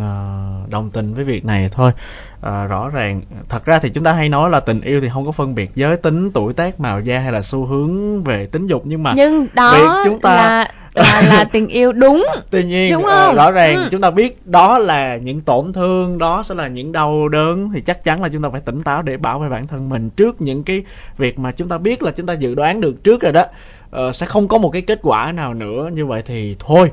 uh, 0.64 0.70
đồng 0.70 0.90
tình 0.90 1.14
với 1.14 1.24
việc 1.24 1.45
này 1.45 1.68
thôi. 1.72 1.93
À, 2.40 2.64
rõ 2.64 2.88
ràng 2.88 3.22
thật 3.49 3.64
ra 3.64 3.78
thì 3.78 3.90
chúng 3.90 4.05
ta 4.05 4.12
hay 4.12 4.28
nói 4.28 4.51
là 4.51 4.61
tình 4.61 4.80
yêu 4.80 5.01
thì 5.01 5.09
không 5.09 5.24
có 5.24 5.32
phân 5.32 5.55
biệt 5.55 5.70
giới 5.74 5.97
tính 5.97 6.30
tuổi 6.30 6.53
tác 6.53 6.80
màu 6.80 7.01
da 7.01 7.18
hay 7.18 7.32
là 7.32 7.43
xu 7.43 7.66
hướng 7.66 8.22
về 8.22 8.47
tính 8.47 8.66
dục 8.66 8.82
nhưng 8.84 9.03
mà 9.03 9.12
nhưng 9.16 9.47
đó 9.55 9.72
việc 9.74 10.11
chúng 10.11 10.20
ta 10.20 10.34
là 10.34 10.68
là, 10.95 11.22
là 11.22 11.45
tình 11.53 11.66
yêu 11.68 11.93
đúng. 11.93 12.26
Tuy 12.51 12.64
nhiên 12.64 12.93
Đúng 12.93 13.03
uh, 13.03 13.09
không? 13.11 13.34
rõ 13.34 13.51
ràng 13.51 13.76
Ừ. 13.76 13.88
chúng 13.90 14.01
ta 14.01 14.11
biết 14.11 14.47
đó 14.47 14.78
là 14.78 15.16
những 15.16 15.40
tổn 15.40 15.72
thương 15.72 16.18
đó 16.18 16.43
sẽ 16.43 16.55
là 16.55 16.68
những 16.68 16.93
đau 16.93 17.28
đớn 17.28 17.70
thì 17.74 17.80
chắc 17.80 18.05
chắn 18.05 18.22
là 18.22 18.28
chúng 18.28 18.43
ta 18.43 18.49
phải 18.49 18.61
tỉnh 18.61 18.82
táo 18.82 19.03
để 19.03 19.16
bảo 19.16 19.38
vệ 19.38 19.49
bản 19.49 19.66
thân 19.66 19.88
mình 19.88 20.11
trước 20.11 20.40
những 20.40 20.62
cái 20.62 20.82
việc 21.18 21.38
mà 21.38 21.53
chúng 21.53 21.68
ta 21.68 21.78
biết 21.78 22.03
là 22.03 22.11
chúng 22.11 22.26
ta 22.26 22.32
dự 22.32 22.55
đoán 22.55 22.80
được 22.80 23.05
trước 23.05 23.20
rồi 23.20 23.32
đó 23.32 23.45
Ờ, 23.93 24.12
sẽ 24.12 24.26
không 24.26 24.49
có 24.49 24.59
một 24.59 24.70
cái 24.70 24.82
kết 24.82 24.99
quả 25.03 25.32
nào 25.32 25.55
nữa. 25.55 25.90
Như 25.93 26.07
vậy 26.07 26.22
thì 26.26 26.57
thôi 26.59 26.90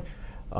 uh, 0.54 0.58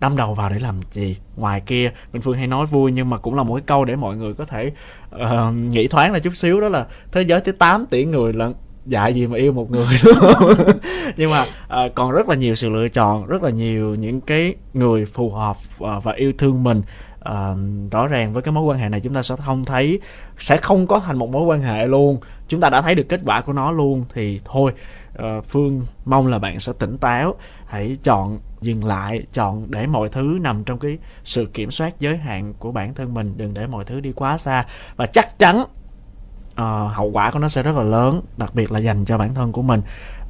đâm 0.00 0.16
đầu 0.16 0.34
vào 0.34 0.50
để 0.50 0.58
làm 0.58 0.80
gì? 0.90 1.16
Ngoài 1.36 1.60
kia 1.60 1.92
mình 2.12 2.22
Phương 2.22 2.36
hay 2.36 2.46
nói 2.46 2.66
vui 2.66 2.92
nhưng 2.92 3.10
mà 3.10 3.18
cũng 3.18 3.34
là 3.34 3.42
một 3.42 3.54
cái 3.54 3.62
câu 3.66 3.84
để 3.84 3.96
mọi 3.96 4.16
người 4.16 4.34
có 4.34 4.44
thể 4.44 4.72
uh, 5.14 5.54
nghĩ 5.54 5.88
thoáng 5.88 6.12
là 6.12 6.18
chút 6.18 6.36
xíu 6.36 6.60
đó 6.60 6.68
là 6.68 6.86
thế 7.12 7.22
giới 7.22 7.40
tới 7.40 7.54
8 7.58 7.86
tỷ 7.86 8.04
người 8.04 8.32
lận 8.32 8.54
dạ 8.86 9.06
gì 9.06 9.26
mà 9.26 9.38
yêu 9.38 9.52
một 9.52 9.70
người 9.70 9.86
đúng 10.04 10.14
không? 10.18 10.54
Nhưng 11.16 11.30
mà 11.30 11.42
uh, 11.42 11.94
còn 11.94 12.10
rất 12.10 12.28
là 12.28 12.34
nhiều 12.34 12.54
sự 12.54 12.70
lựa 12.70 12.88
chọn 12.88 13.26
rất 13.26 13.42
là 13.42 13.50
nhiều 13.50 13.94
những 13.94 14.20
cái 14.20 14.54
người 14.74 15.06
phù 15.06 15.30
hợp 15.30 15.56
uh, 15.84 16.04
và 16.04 16.12
yêu 16.12 16.32
thương 16.38 16.64
mình. 16.64 16.82
Uh, 17.30 17.58
rõ 17.90 18.06
ràng 18.06 18.32
với 18.32 18.42
cái 18.42 18.52
mối 18.52 18.64
quan 18.64 18.78
hệ 18.78 18.88
này 18.88 19.00
chúng 19.00 19.14
ta 19.14 19.22
sẽ 19.22 19.34
không 19.36 19.64
thấy 19.64 20.00
sẽ 20.38 20.56
không 20.56 20.86
có 20.86 21.00
thành 21.00 21.16
một 21.16 21.30
mối 21.30 21.42
quan 21.42 21.62
hệ 21.62 21.86
luôn. 21.86 22.18
Chúng 22.48 22.60
ta 22.60 22.70
đã 22.70 22.82
thấy 22.82 22.94
được 22.94 23.06
kết 23.08 23.20
quả 23.24 23.40
của 23.40 23.52
nó 23.52 23.70
luôn 23.70 24.04
thì 24.14 24.40
thôi. 24.44 24.72
Ờ, 25.14 25.40
phương 25.40 25.86
mong 26.04 26.26
là 26.26 26.38
bạn 26.38 26.60
sẽ 26.60 26.72
tỉnh 26.78 26.98
táo 26.98 27.34
hãy 27.66 27.96
chọn 28.02 28.38
dừng 28.60 28.84
lại 28.84 29.22
chọn 29.32 29.66
để 29.70 29.86
mọi 29.86 30.08
thứ 30.08 30.38
nằm 30.40 30.64
trong 30.64 30.78
cái 30.78 30.98
sự 31.24 31.46
kiểm 31.46 31.70
soát 31.70 32.00
giới 32.00 32.16
hạn 32.16 32.54
của 32.58 32.72
bản 32.72 32.94
thân 32.94 33.14
mình 33.14 33.34
đừng 33.36 33.54
để 33.54 33.66
mọi 33.66 33.84
thứ 33.84 34.00
đi 34.00 34.12
quá 34.12 34.38
xa. 34.38 34.66
Và 34.96 35.06
chắc 35.06 35.38
chắn 35.38 35.60
uh, 35.60 36.92
hậu 36.92 37.10
quả 37.12 37.30
của 37.30 37.38
nó 37.38 37.48
sẽ 37.48 37.62
rất 37.62 37.76
là 37.76 37.82
lớn 37.82 38.20
đặc 38.36 38.54
biệt 38.54 38.72
là 38.72 38.78
dành 38.78 39.04
cho 39.04 39.18
bản 39.18 39.34
thân 39.34 39.52
của 39.52 39.62
mình. 39.62 39.82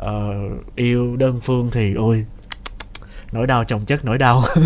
Uh, 0.02 0.76
yêu 0.76 1.16
đơn 1.16 1.40
phương 1.40 1.68
thì 1.72 1.94
ôi 1.94 2.26
nỗi 3.32 3.46
đau 3.46 3.64
chồng 3.64 3.84
chất 3.84 4.04
nỗi 4.04 4.18
đau. 4.18 4.42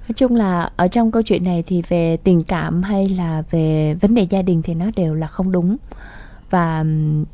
Nói 0.00 0.14
chung 0.16 0.36
là 0.36 0.70
ở 0.76 0.88
trong 0.88 1.10
câu 1.10 1.22
chuyện 1.22 1.44
này 1.44 1.64
thì 1.66 1.82
về 1.88 2.16
tình 2.16 2.42
cảm 2.42 2.82
hay 2.82 3.08
là 3.08 3.42
về 3.50 3.94
vấn 4.00 4.14
đề 4.14 4.26
gia 4.30 4.42
đình 4.42 4.62
thì 4.62 4.74
nó 4.74 4.86
đều 4.96 5.14
là 5.14 5.26
không 5.26 5.52
đúng 5.52 5.76
và 6.50 6.84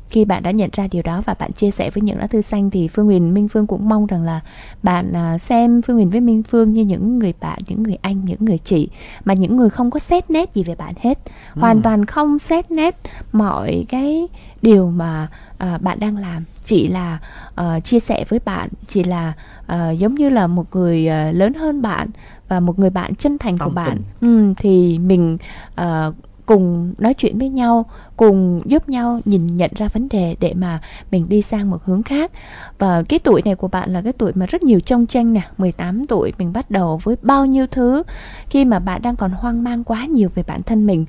khi 0.09 0.25
bạn 0.25 0.43
đã 0.43 0.51
nhận 0.51 0.69
ra 0.73 0.87
điều 0.91 1.01
đó 1.01 1.21
và 1.25 1.33
bạn 1.39 1.51
chia 1.51 1.71
sẻ 1.71 1.89
với 1.89 2.01
những 2.01 2.17
lá 2.17 2.27
thư 2.27 2.41
xanh 2.41 2.69
thì 2.69 2.87
Phương 2.87 3.05
Huyền 3.05 3.33
Minh 3.33 3.47
Phương 3.47 3.67
cũng 3.67 3.89
mong 3.89 4.05
rằng 4.05 4.21
là 4.21 4.39
bạn 4.83 5.13
à, 5.13 5.37
xem 5.37 5.81
Phương 5.81 5.95
Huyền 5.95 6.09
với 6.09 6.19
Minh 6.21 6.43
Phương 6.43 6.73
như 6.73 6.81
những 6.83 7.19
người 7.19 7.33
bạn, 7.41 7.59
những 7.67 7.83
người 7.83 7.97
anh, 8.01 8.25
những 8.25 8.45
người 8.45 8.57
chị 8.57 8.89
mà 9.25 9.33
những 9.33 9.57
người 9.57 9.69
không 9.69 9.91
có 9.91 9.99
xét 9.99 10.29
nét 10.29 10.53
gì 10.53 10.63
về 10.63 10.75
bạn 10.75 10.93
hết, 11.01 11.19
hoàn 11.53 11.81
toàn 11.81 12.05
không 12.05 12.39
xét 12.39 12.71
nét 12.71 12.95
mọi 13.31 13.85
cái 13.89 14.27
điều 14.61 14.89
mà 14.91 15.27
à, 15.57 15.77
bạn 15.81 15.99
đang 15.99 16.17
làm. 16.17 16.43
Chỉ 16.63 16.87
là 16.87 17.19
ờ, 17.55 17.79
chia 17.79 17.99
sẻ 17.99 18.25
với 18.29 18.39
bạn, 18.45 18.69
chỉ 18.87 19.03
là 19.03 19.33
ờ, 19.67 19.91
giống 19.91 20.15
như 20.15 20.29
là 20.29 20.47
một 20.47 20.75
người 20.75 21.07
ờ, 21.07 21.31
lớn 21.31 21.53
hơn 21.53 21.81
bạn 21.81 22.09
và 22.47 22.59
một 22.59 22.79
người 22.79 22.89
bạn 22.89 23.15
chân 23.15 23.37
thành 23.37 23.57
của 23.57 23.65
Tâm 23.65 23.75
bạn. 23.75 23.97
tình. 24.21 24.47
ừ, 24.47 24.53
thì 24.57 24.99
mình 24.99 25.37
ờ, 25.75 26.13
cùng 26.45 26.93
nói 26.97 27.13
chuyện 27.13 27.39
với 27.39 27.49
nhau, 27.49 27.85
cùng 28.17 28.61
giúp 28.65 28.89
nhau 28.89 29.19
nhìn 29.25 29.57
nhận 29.57 29.71
ra 29.75 29.87
vấn 29.87 30.09
đề 30.09 30.35
để 30.39 30.53
mà 30.53 30.81
mình 31.11 31.29
đi 31.29 31.41
sang 31.41 31.69
một 31.69 31.83
hướng 31.83 32.03
khác. 32.03 32.31
Và 32.79 33.03
cái 33.03 33.19
tuổi 33.19 33.41
này 33.45 33.55
của 33.55 33.67
bạn 33.67 33.93
là 33.93 34.01
cái 34.01 34.13
tuổi 34.13 34.31
mà 34.35 34.45
rất 34.45 34.63
nhiều 34.63 34.79
trông 34.79 35.05
tranh 35.05 35.33
nè. 35.33 35.41
18 35.57 36.07
tuổi 36.07 36.33
mình 36.37 36.53
bắt 36.53 36.71
đầu 36.71 36.99
với 37.03 37.15
bao 37.21 37.45
nhiêu 37.45 37.67
thứ. 37.67 38.03
Khi 38.49 38.65
mà 38.65 38.79
bạn 38.79 39.01
đang 39.01 39.15
còn 39.15 39.31
hoang 39.31 39.63
mang 39.63 39.83
quá 39.83 40.05
nhiều 40.05 40.29
về 40.35 40.43
bản 40.47 40.63
thân 40.63 40.87
mình, 40.87 41.05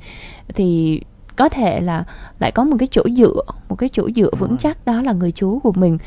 thì 0.54 1.00
có 1.36 1.48
thể 1.48 1.80
là 1.80 2.04
lại 2.38 2.50
có 2.52 2.64
một 2.64 2.76
cái 2.78 2.88
chỗ 2.90 3.02
dựa 3.16 3.40
một 3.68 3.76
cái 3.76 3.88
chỗ 3.92 4.08
dựa 4.16 4.30
vững 4.38 4.56
chắc 4.56 4.86
đó 4.86 5.02
là 5.02 5.12
người 5.12 5.32
chú 5.32 5.58
của 5.58 5.72
mình. 5.72 5.98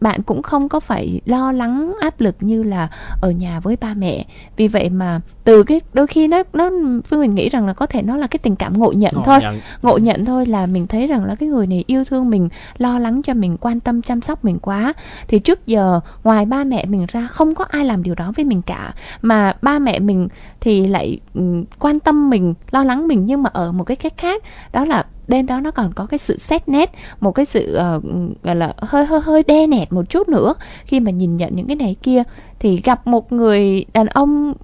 Bạn 0.00 0.22
cũng 0.22 0.42
không 0.42 0.68
có 0.68 0.80
phải 0.80 1.20
lo 1.26 1.52
lắng 1.52 1.92
áp 2.00 2.20
lực 2.20 2.36
như 2.40 2.62
là 2.62 2.88
ở 3.20 3.30
nhà 3.30 3.60
với 3.60 3.76
ba 3.80 3.94
mẹ. 3.94 4.24
Vì 4.56 4.68
vậy 4.68 4.90
mà 4.90 5.20
từ 5.44 5.62
cái 5.62 5.80
đôi 5.92 6.06
khi 6.06 6.28
nó 6.28 6.42
nó 6.52 6.70
phương 7.04 7.20
mình 7.20 7.34
nghĩ 7.34 7.48
rằng 7.48 7.66
là 7.66 7.72
có 7.72 7.86
thể 7.86 8.02
nó 8.02 8.16
là 8.16 8.26
cái 8.26 8.38
tình 8.38 8.56
cảm 8.56 8.78
ngộ 8.78 8.92
nhận 8.92 9.14
Ngộ 9.14 9.22
thôi. 9.24 9.38
nhận. 9.42 9.60
ngộ 9.82 9.98
nhận 9.98 10.24
thôi 10.24 10.46
là 10.46 10.66
mình 10.66 10.86
thấy 10.86 11.06
rằng 11.06 11.24
là 11.24 11.34
cái 11.34 11.48
người 11.48 11.66
này 11.66 11.84
yêu 11.86 12.04
thương 12.04 12.30
mình 12.30 12.48
lo 12.78 12.98
lắng 12.98 13.22
cho 13.22 13.34
mình 13.34 13.56
quan 13.60 13.80
tâm 13.80 14.02
chăm 14.02 14.20
sóc 14.20 14.44
mình 14.44 14.58
quá. 14.58 14.92
Thì 15.28 15.38
trước 15.38 15.66
giờ 15.66 16.00
ngoài 16.24 16.46
ba 16.46 16.64
mẹ 16.64 16.84
mình 16.86 17.06
ra 17.08 17.26
không 17.26 17.54
có 17.54 17.64
ai 17.70 17.84
làm 17.84 18.02
điều 18.02 18.14
đó 18.14 18.32
với 18.36 18.44
mình 18.44 18.62
cả. 18.62 18.94
Mà 19.22 19.52
ba 19.62 19.78
mẹ 19.78 19.98
mình 19.98 20.28
thì 20.60 20.86
lại 20.88 21.18
ừm, 21.34 21.64
quan 21.78 22.00
tâm 22.00 22.30
mình 22.30 22.54
lo 22.70 22.84
lắng 22.84 23.08
mình 23.08 23.26
nhưng 23.26 23.42
mà 23.42 23.50
ở 23.52 23.72
một 23.72 23.84
cái 23.84 23.96
cách 23.96 24.12
khác 24.16 24.42
đó 24.72 24.84
là 24.84 25.06
bên 25.28 25.46
đó 25.46 25.60
nó 25.60 25.70
còn 25.70 25.92
có 25.92 26.06
cái 26.06 26.18
sự 26.18 26.38
xét 26.38 26.68
nét 26.68 26.92
một 27.20 27.32
cái 27.32 27.44
sự 27.44 27.78
uh, 27.96 28.04
gọi 28.42 28.56
là 28.56 28.74
hơi 28.78 29.06
hơi 29.06 29.20
hơi 29.20 29.42
đe 29.42 29.66
nẹt 29.66 29.92
một 29.92 30.10
chút 30.10 30.28
nữa. 30.28 30.54
Khi 30.84 31.00
mà 31.00 31.10
nhìn 31.10 31.36
nhận 31.36 31.56
những 31.56 31.66
cái 31.66 31.76
này 31.76 31.96
kia 32.02 32.22
thì 32.58 32.80
gặp 32.84 33.06
một 33.06 33.32
người 33.32 33.84
đàn 33.92 34.06
ông 34.06 34.54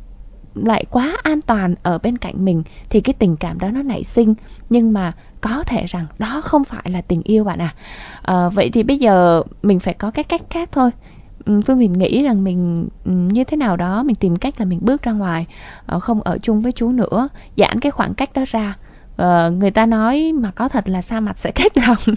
lại 0.54 0.84
quá 0.90 1.16
an 1.22 1.40
toàn 1.42 1.74
ở 1.82 1.98
bên 1.98 2.18
cạnh 2.18 2.44
mình 2.44 2.62
thì 2.90 3.00
cái 3.00 3.14
tình 3.18 3.36
cảm 3.36 3.58
đó 3.58 3.68
nó 3.70 3.82
nảy 3.82 4.04
sinh. 4.04 4.34
Nhưng 4.70 4.92
mà 4.92 5.12
có 5.40 5.62
thể 5.66 5.86
rằng 5.86 6.06
đó 6.18 6.40
không 6.44 6.64
phải 6.64 6.90
là 6.90 7.00
tình 7.00 7.22
yêu 7.22 7.44
bạn 7.44 7.58
à. 7.58 7.74
Ờ, 8.22 8.50
vậy 8.50 8.70
thì 8.70 8.82
bây 8.82 8.98
giờ 8.98 9.42
mình 9.62 9.80
phải 9.80 9.94
có 9.94 10.10
cái 10.10 10.24
cách 10.24 10.42
khác 10.50 10.68
thôi. 10.72 10.90
Ừ, 11.44 11.60
Phương 11.66 11.78
mình 11.78 11.92
nghĩ 11.92 12.22
rằng 12.22 12.44
mình 12.44 12.88
ừ, 13.04 13.10
như 13.10 13.44
thế 13.44 13.56
nào 13.56 13.76
đó 13.76 14.02
mình 14.02 14.16
tìm 14.16 14.36
cách 14.36 14.54
là 14.58 14.64
mình 14.64 14.78
bước 14.82 15.02
ra 15.02 15.12
ngoài 15.12 15.46
ờ, 15.86 16.00
không 16.00 16.22
ở 16.22 16.38
chung 16.42 16.60
với 16.60 16.72
chú 16.72 16.92
nữa 16.92 17.28
giãn 17.56 17.80
cái 17.80 17.90
khoảng 17.90 18.14
cách 18.14 18.32
đó 18.32 18.44
ra 18.46 18.76
uh, 19.22 19.52
người 19.52 19.70
ta 19.70 19.86
nói 19.86 20.32
mà 20.34 20.50
có 20.50 20.68
thật 20.68 20.88
là 20.88 21.02
xa 21.02 21.20
mặt 21.20 21.38
sẽ 21.38 21.50
cách 21.50 21.72
lòng 21.86 22.16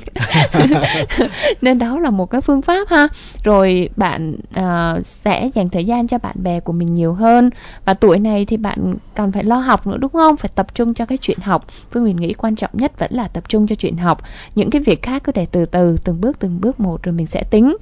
nên 1.62 1.80
đó 1.80 2.00
là 2.00 2.10
một 2.10 2.26
cái 2.26 2.42
phương 2.42 2.62
pháp 2.62 2.90
ha. 2.90 3.08
Rồi 3.44 3.90
bạn 3.96 4.36
uh, 4.60 5.06
sẽ 5.06 5.50
dành 5.56 5.70
thời 5.70 5.86
gian 5.86 6.08
cho 6.08 6.18
bạn 6.18 6.36
bè 6.44 6.60
của 6.60 6.74
mình 6.74 6.94
nhiều 6.96 7.14
hơn. 7.14 7.50
Và 7.86 7.94
tuổi 7.94 8.20
này 8.20 8.46
thì 8.46 8.58
bạn 8.58 8.96
còn 9.16 9.32
phải 9.32 9.44
lo 9.44 9.60
học 9.60 9.88
nữa 9.88 9.98
đúng 9.98 10.12
không? 10.12 10.38
Phải 10.38 10.52
tập 10.56 10.76
trung 10.76 10.94
cho 10.94 11.06
cái 11.06 11.18
chuyện 11.18 11.40
học. 11.40 11.66
Phương 11.92 12.04
huyền 12.04 12.16
nghĩ 12.16 12.34
quan 12.34 12.56
trọng 12.56 12.72
nhất 12.74 13.00
vẫn 13.00 13.14
là 13.14 13.28
tập 13.28 13.44
trung 13.50 13.68
cho 13.68 13.76
chuyện 13.76 13.98
học. 13.98 14.22
Những 14.56 14.70
cái 14.70 14.82
việc 14.82 15.02
khác 15.02 15.24
cứ 15.24 15.32
để 15.32 15.46
từ 15.52 15.66
từ 15.66 15.98
từng 16.04 16.22
bước 16.22 16.40
từng 16.40 16.62
bước 16.62 16.80
một 16.80 17.04
rồi 17.04 17.14
mình 17.14 17.26
sẽ 17.26 17.44
tính. 17.44 17.78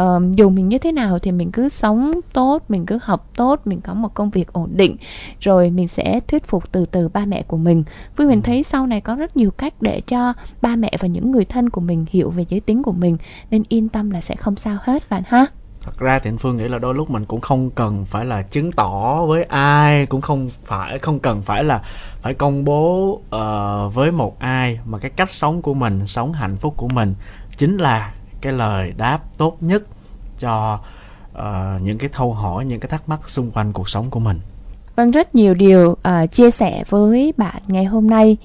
Uh, 0.00 0.22
dù 0.36 0.50
mình 0.50 0.68
như 0.68 0.78
thế 0.78 0.92
nào 0.92 1.18
thì 1.18 1.32
mình 1.32 1.52
cứ 1.52 1.68
sống 1.68 2.20
tốt 2.32 2.62
mình 2.68 2.86
cứ 2.86 2.98
học 3.02 3.30
tốt 3.36 3.60
mình 3.64 3.80
có 3.80 3.94
một 3.94 4.14
công 4.14 4.30
việc 4.30 4.52
ổn 4.52 4.70
định. 4.72 4.96
Rồi 5.40 5.70
mình 5.70 5.88
sẽ 5.88 6.20
thuyết 6.28 6.44
phục 6.44 6.72
từ 6.72 6.84
từ 6.84 7.08
ba 7.08 7.24
mẹ 7.24 7.42
của 7.42 7.56
mình. 7.56 7.84
Phương 8.16 8.26
huyền 8.26 8.42
thấy 8.42 8.59
sau 8.62 8.86
này 8.86 9.00
có 9.00 9.14
rất 9.14 9.36
nhiều 9.36 9.50
cách 9.50 9.74
để 9.80 10.00
cho 10.06 10.32
ba 10.62 10.76
mẹ 10.76 10.92
và 11.00 11.08
những 11.08 11.30
người 11.30 11.44
thân 11.44 11.70
của 11.70 11.80
mình 11.80 12.06
hiểu 12.10 12.30
về 12.30 12.44
giới 12.48 12.60
tính 12.60 12.82
của 12.82 12.92
mình 12.92 13.16
nên 13.50 13.62
yên 13.68 13.88
tâm 13.88 14.10
là 14.10 14.20
sẽ 14.20 14.36
không 14.36 14.56
sao 14.56 14.76
hết 14.82 15.02
bạn 15.10 15.22
ha. 15.26 15.46
Thật 15.80 15.98
ra 15.98 16.18
thì 16.18 16.30
anh 16.30 16.38
phương 16.38 16.56
nghĩ 16.56 16.68
là 16.68 16.78
đôi 16.78 16.94
lúc 16.94 17.10
mình 17.10 17.24
cũng 17.24 17.40
không 17.40 17.70
cần 17.70 18.06
phải 18.06 18.24
là 18.24 18.42
chứng 18.42 18.72
tỏ 18.72 19.24
với 19.26 19.44
ai 19.44 20.06
cũng 20.06 20.20
không 20.20 20.48
phải 20.64 20.98
không 20.98 21.18
cần 21.18 21.42
phải 21.42 21.64
là 21.64 21.82
phải 22.20 22.34
công 22.34 22.64
bố 22.64 23.10
uh, 23.12 23.94
với 23.94 24.12
một 24.12 24.38
ai 24.38 24.78
mà 24.84 24.98
cái 24.98 25.10
cách 25.10 25.30
sống 25.30 25.62
của 25.62 25.74
mình 25.74 26.06
sống 26.06 26.32
hạnh 26.32 26.56
phúc 26.56 26.74
của 26.76 26.88
mình 26.88 27.14
chính 27.56 27.76
là 27.76 28.14
cái 28.40 28.52
lời 28.52 28.92
đáp 28.96 29.18
tốt 29.38 29.56
nhất 29.60 29.82
cho 30.38 30.80
uh, 31.32 31.82
những 31.82 31.98
cái 31.98 32.08
câu 32.08 32.32
hỏi 32.32 32.64
những 32.64 32.80
cái 32.80 32.88
thắc 32.88 33.08
mắc 33.08 33.30
xung 33.30 33.50
quanh 33.50 33.72
cuộc 33.72 33.88
sống 33.88 34.10
của 34.10 34.20
mình 34.20 34.40
vâng 35.00 35.10
rất 35.10 35.34
nhiều 35.34 35.54
điều 35.54 35.90
uh, 35.90 36.32
chia 36.32 36.50
sẻ 36.50 36.84
với 36.88 37.32
bạn 37.36 37.62
ngày 37.66 37.84
hôm 37.84 38.06
nay. 38.06 38.36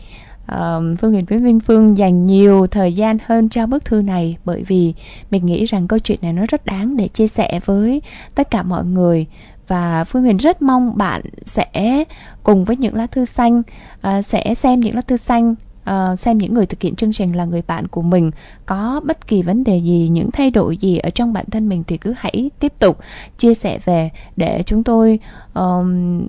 Uh, 0.51 0.99
Phương 0.99 1.11
Huyền 1.11 1.25
với 1.25 1.39
Vinh 1.39 1.59
Phương 1.59 1.97
dành 1.97 2.25
nhiều 2.25 2.67
thời 2.67 2.93
gian 2.93 3.17
hơn 3.25 3.49
cho 3.49 3.67
bức 3.67 3.85
thư 3.85 4.01
này 4.01 4.37
bởi 4.45 4.63
vì 4.63 4.93
mình 5.31 5.45
nghĩ 5.45 5.65
rằng 5.65 5.87
câu 5.87 5.99
chuyện 5.99 6.19
này 6.21 6.33
nó 6.33 6.43
rất 6.49 6.65
đáng 6.65 6.97
để 6.97 7.07
chia 7.07 7.27
sẻ 7.27 7.59
với 7.65 8.01
tất 8.35 8.51
cả 8.51 8.63
mọi 8.63 8.85
người. 8.85 9.25
Và 9.67 10.03
Phương 10.03 10.21
Huyền 10.21 10.37
rất 10.37 10.61
mong 10.61 10.97
bạn 10.97 11.21
sẽ 11.45 12.03
cùng 12.43 12.65
với 12.65 12.77
những 12.77 12.95
lá 12.95 13.07
thư 13.07 13.25
xanh 13.25 13.59
uh, 14.07 14.25
sẽ 14.25 14.55
xem 14.55 14.79
những 14.79 14.95
lá 14.95 15.01
thư 15.01 15.17
xanh 15.17 15.55
uh, 15.89 16.19
xem 16.19 16.37
những 16.37 16.53
người 16.53 16.65
thực 16.65 16.81
hiện 16.81 16.95
chương 16.95 17.13
trình 17.13 17.35
là 17.35 17.45
người 17.45 17.63
bạn 17.67 17.87
của 17.87 18.01
mình 18.01 18.31
có 18.65 19.01
bất 19.05 19.27
kỳ 19.27 19.41
vấn 19.41 19.63
đề 19.63 19.77
gì 19.77 20.07
những 20.11 20.31
thay 20.31 20.51
đổi 20.51 20.77
gì 20.77 20.97
ở 20.97 21.09
trong 21.09 21.33
bản 21.33 21.45
thân 21.51 21.69
mình 21.69 21.83
thì 21.87 21.97
cứ 21.97 22.13
hãy 22.17 22.51
tiếp 22.59 22.73
tục 22.79 22.99
chia 23.37 23.53
sẻ 23.53 23.79
về 23.85 24.09
để 24.35 24.63
chúng 24.65 24.83
tôi 24.83 25.19
um, 25.53 26.27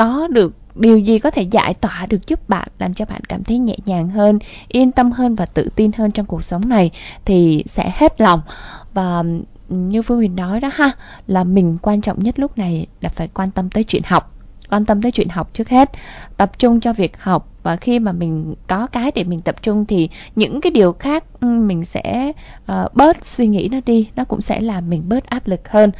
có 0.00 0.28
được, 0.30 0.54
điều 0.74 0.98
gì 0.98 1.18
có 1.18 1.30
thể 1.30 1.42
giải 1.42 1.74
tỏa 1.74 2.06
được 2.06 2.26
giúp 2.26 2.48
bạn, 2.48 2.68
làm 2.78 2.94
cho 2.94 3.04
bạn 3.04 3.24
cảm 3.24 3.44
thấy 3.44 3.58
nhẹ 3.58 3.76
nhàng 3.86 4.08
hơn, 4.08 4.38
yên 4.68 4.92
tâm 4.92 5.12
hơn 5.12 5.34
và 5.34 5.46
tự 5.46 5.68
tin 5.76 5.90
hơn 5.92 6.10
trong 6.10 6.26
cuộc 6.26 6.44
sống 6.44 6.68
này 6.68 6.90
thì 7.24 7.64
sẽ 7.66 7.92
hết 7.94 8.20
lòng. 8.20 8.40
Và 8.92 9.22
như 9.68 10.02
phương 10.02 10.18
huyền 10.18 10.36
nói 10.36 10.60
đó 10.60 10.70
ha, 10.72 10.90
là 11.26 11.44
mình 11.44 11.78
quan 11.82 12.00
trọng 12.00 12.22
nhất 12.22 12.38
lúc 12.38 12.58
này 12.58 12.86
là 13.00 13.08
phải 13.08 13.28
quan 13.28 13.50
tâm 13.50 13.70
tới 13.70 13.84
chuyện 13.84 14.02
học 14.06 14.34
quan 14.70 14.84
tâm 14.84 15.02
tới 15.02 15.12
chuyện 15.12 15.28
học 15.28 15.50
trước 15.54 15.68
hết 15.68 15.90
tập 16.36 16.58
trung 16.58 16.80
cho 16.80 16.92
việc 16.92 17.22
học. 17.22 17.46
Và 17.62 17.76
khi 17.76 17.98
mà 17.98 18.12
mình 18.12 18.54
có 18.66 18.86
cái 18.86 19.12
để 19.14 19.24
mình 19.24 19.40
tập 19.40 19.62
trung 19.62 19.86
thì 19.86 20.08
những 20.36 20.60
cái 20.60 20.70
điều 20.70 20.92
khác 20.92 21.24
mình 21.42 21.84
sẽ 21.84 22.32
uh, 22.72 22.94
bớt 22.94 23.26
suy 23.26 23.46
nghĩ 23.46 23.68
nó 23.72 23.78
đi. 23.86 24.08
Nó 24.16 24.24
cũng 24.24 24.40
sẽ 24.40 24.60
làm 24.60 24.90
mình 24.90 25.02
bớt 25.08 25.26
áp 25.26 25.48
lực 25.48 25.68
hơn. 25.68 25.90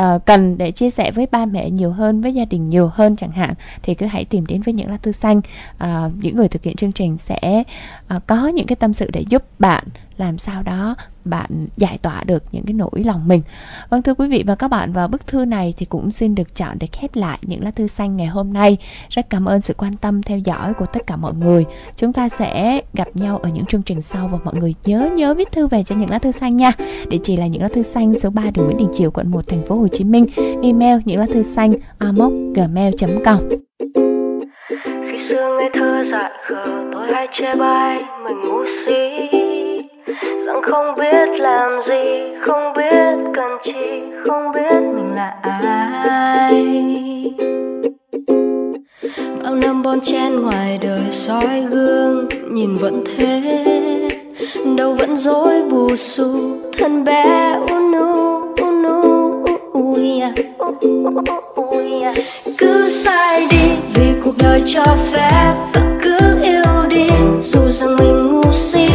Uh, 0.00 0.24
cần 0.24 0.58
để 0.58 0.70
chia 0.70 0.90
sẻ 0.90 1.10
với 1.10 1.26
ba 1.30 1.46
mẹ 1.46 1.70
nhiều 1.70 1.90
hơn 1.90 2.20
với 2.20 2.34
gia 2.34 2.44
đình 2.44 2.70
nhiều 2.70 2.90
hơn 2.94 3.16
chẳng 3.16 3.30
hạn 3.30 3.54
thì 3.82 3.94
cứ 3.94 4.06
hãy 4.06 4.24
tìm 4.24 4.46
đến 4.46 4.62
với 4.62 4.74
những 4.74 4.90
lá 4.90 4.96
thư 4.96 5.12
xanh. 5.12 5.38
Uh, 5.84 6.12
những 6.22 6.36
người 6.36 6.48
thực 6.48 6.62
hiện 6.62 6.76
chương 6.76 6.92
trình 6.92 7.18
sẽ 7.18 7.62
uh, 8.16 8.26
có 8.26 8.48
những 8.48 8.66
cái 8.66 8.76
tâm 8.76 8.94
sự 8.94 9.10
để 9.12 9.24
giúp 9.28 9.42
bạn 9.58 9.84
làm 10.18 10.38
sao 10.38 10.62
đó 10.62 10.94
bạn 11.24 11.66
giải 11.76 11.98
tỏa 12.02 12.24
được 12.24 12.42
những 12.52 12.64
cái 12.64 12.74
nỗi 12.74 13.04
lòng 13.04 13.28
mình. 13.28 13.42
Vâng 13.90 14.02
thưa 14.02 14.14
quý 14.14 14.28
vị 14.28 14.44
và 14.46 14.54
các 14.54 14.68
bạn, 14.68 14.92
vào 14.92 15.08
bức 15.08 15.26
thư 15.26 15.44
này 15.44 15.74
thì 15.76 15.86
cũng 15.86 16.10
xin 16.10 16.34
được 16.34 16.56
chọn 16.56 16.76
để 16.80 16.88
khép 16.92 17.16
lại 17.16 17.38
những 17.42 17.64
lá 17.64 17.70
thư 17.70 17.86
xanh 17.86 18.16
ngày 18.16 18.26
hôm 18.26 18.52
nay. 18.52 18.76
Rất 19.08 19.30
cảm 19.30 19.44
ơn 19.44 19.60
sự 19.60 19.74
quan 19.74 19.96
tâm 19.96 20.22
theo 20.22 20.38
dõi 20.38 20.74
của 20.74 20.86
tất 20.86 21.06
cả 21.06 21.16
mọi 21.16 21.34
người. 21.34 21.64
Chúng 21.96 22.12
ta 22.12 22.28
sẽ 22.28 22.80
gặp 22.94 23.08
nhau 23.14 23.38
ở 23.38 23.48
những 23.48 23.66
chương 23.66 23.82
trình 23.82 24.02
sau 24.02 24.28
và 24.28 24.38
mọi 24.44 24.54
người 24.54 24.74
nhớ 24.84 25.10
nhớ 25.16 25.34
viết 25.34 25.52
thư 25.52 25.66
về 25.66 25.82
cho 25.84 25.96
những 25.96 26.10
lá 26.10 26.18
thư 26.18 26.32
xanh 26.32 26.56
nha. 26.56 26.72
Địa 27.08 27.18
chỉ 27.22 27.36
là 27.36 27.46
những 27.46 27.62
lá 27.62 27.68
thư 27.68 27.82
xanh 27.82 28.20
số 28.20 28.30
3 28.30 28.42
đường 28.54 28.64
Nguyễn 28.64 28.78
Đình 28.78 28.90
Chiểu, 28.94 29.10
quận 29.10 29.30
1 29.30 29.46
thành 29.46 29.62
phố 29.66 29.76
Hồ 29.76 29.88
Chí 29.88 30.04
Minh. 30.04 30.26
Email 30.62 30.98
những 31.04 31.20
lá 31.20 31.26
thư 31.32 31.42
xanh 31.42 31.72
amok@gmail.com 31.98 33.38
khi 35.10 35.18
xưa 35.18 35.58
ngây 35.58 35.70
thơ 35.74 36.04
dại 36.04 36.30
khờ, 36.46 36.84
tôi 36.92 37.12
hay 37.12 37.26
chê 37.32 37.54
bai, 37.54 38.02
mình 38.24 38.40
ngu 38.40 38.64
si 38.86 39.28
rằng 40.46 40.62
không 40.62 40.94
biết 40.98 41.40
làm 41.40 41.82
gì, 41.82 42.34
không 42.40 42.72
biết 42.76 43.32
cần 43.34 43.58
chi, 43.62 44.02
không 44.26 44.52
biết 44.54 44.82
mình 44.96 45.14
là 45.14 45.34
ai. 45.42 46.52
Bao 49.44 49.54
năm 49.54 49.82
bon 49.82 50.00
chen 50.00 50.42
ngoài 50.42 50.78
đời 50.82 51.02
soi 51.10 51.60
gương, 51.70 52.28
nhìn 52.50 52.76
vẫn 52.76 53.04
thế. 53.06 53.42
Đâu 54.76 54.92
vẫn 54.92 55.16
dối 55.16 55.62
bù 55.70 55.96
xù, 55.96 56.56
thân 56.78 57.04
bé 57.04 57.58
unu 57.70 58.40
unu 58.62 59.44
ui 59.72 60.22
uia. 61.60 62.12
cứ 62.58 62.88
sai 62.88 63.46
đi 63.50 63.70
vì 63.94 64.06
cuộc 64.24 64.34
đời 64.38 64.62
cho 64.66 64.84
phép, 65.12 65.54
và 65.74 65.98
cứ 66.02 66.18
yêu 66.42 66.86
đi, 66.90 67.08
dù 67.40 67.60
rằng 67.70 67.96
mình 67.96 68.26
ngu 68.26 68.52
si. 68.52 68.88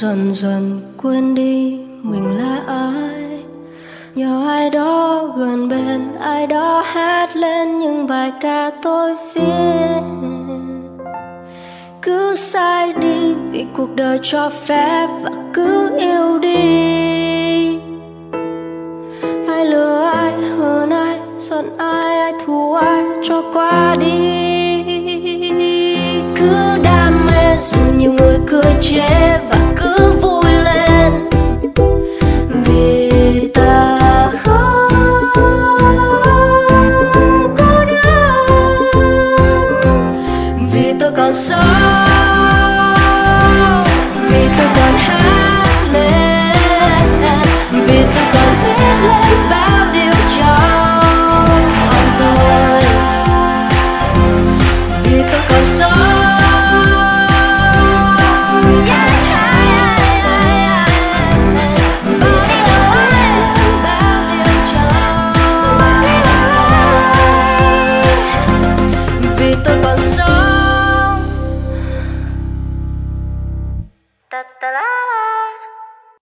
Dần 0.00 0.34
dần 0.34 0.80
quên 1.02 1.34
đi 1.34 1.78
mình 2.02 2.38
là 2.38 2.62
ai. 2.66 3.42
Nhờ 4.14 4.46
ai 4.48 4.70
đó 4.70 5.24
gần 5.36 5.68
bên, 5.68 6.02
ai 6.20 6.46
đó 6.46 6.82
hát 6.86 7.36
lên 7.36 7.78
những 7.78 8.06
bài 8.06 8.32
ca 8.40 8.70
tôi 8.82 9.16
viết. 9.34 10.00
Cứ 12.02 12.36
sai 12.36 12.92
đi 12.92 13.34
vì 13.52 13.66
cuộc 13.76 13.96
đời 13.96 14.18
cho 14.22 14.50
phép 14.50 15.08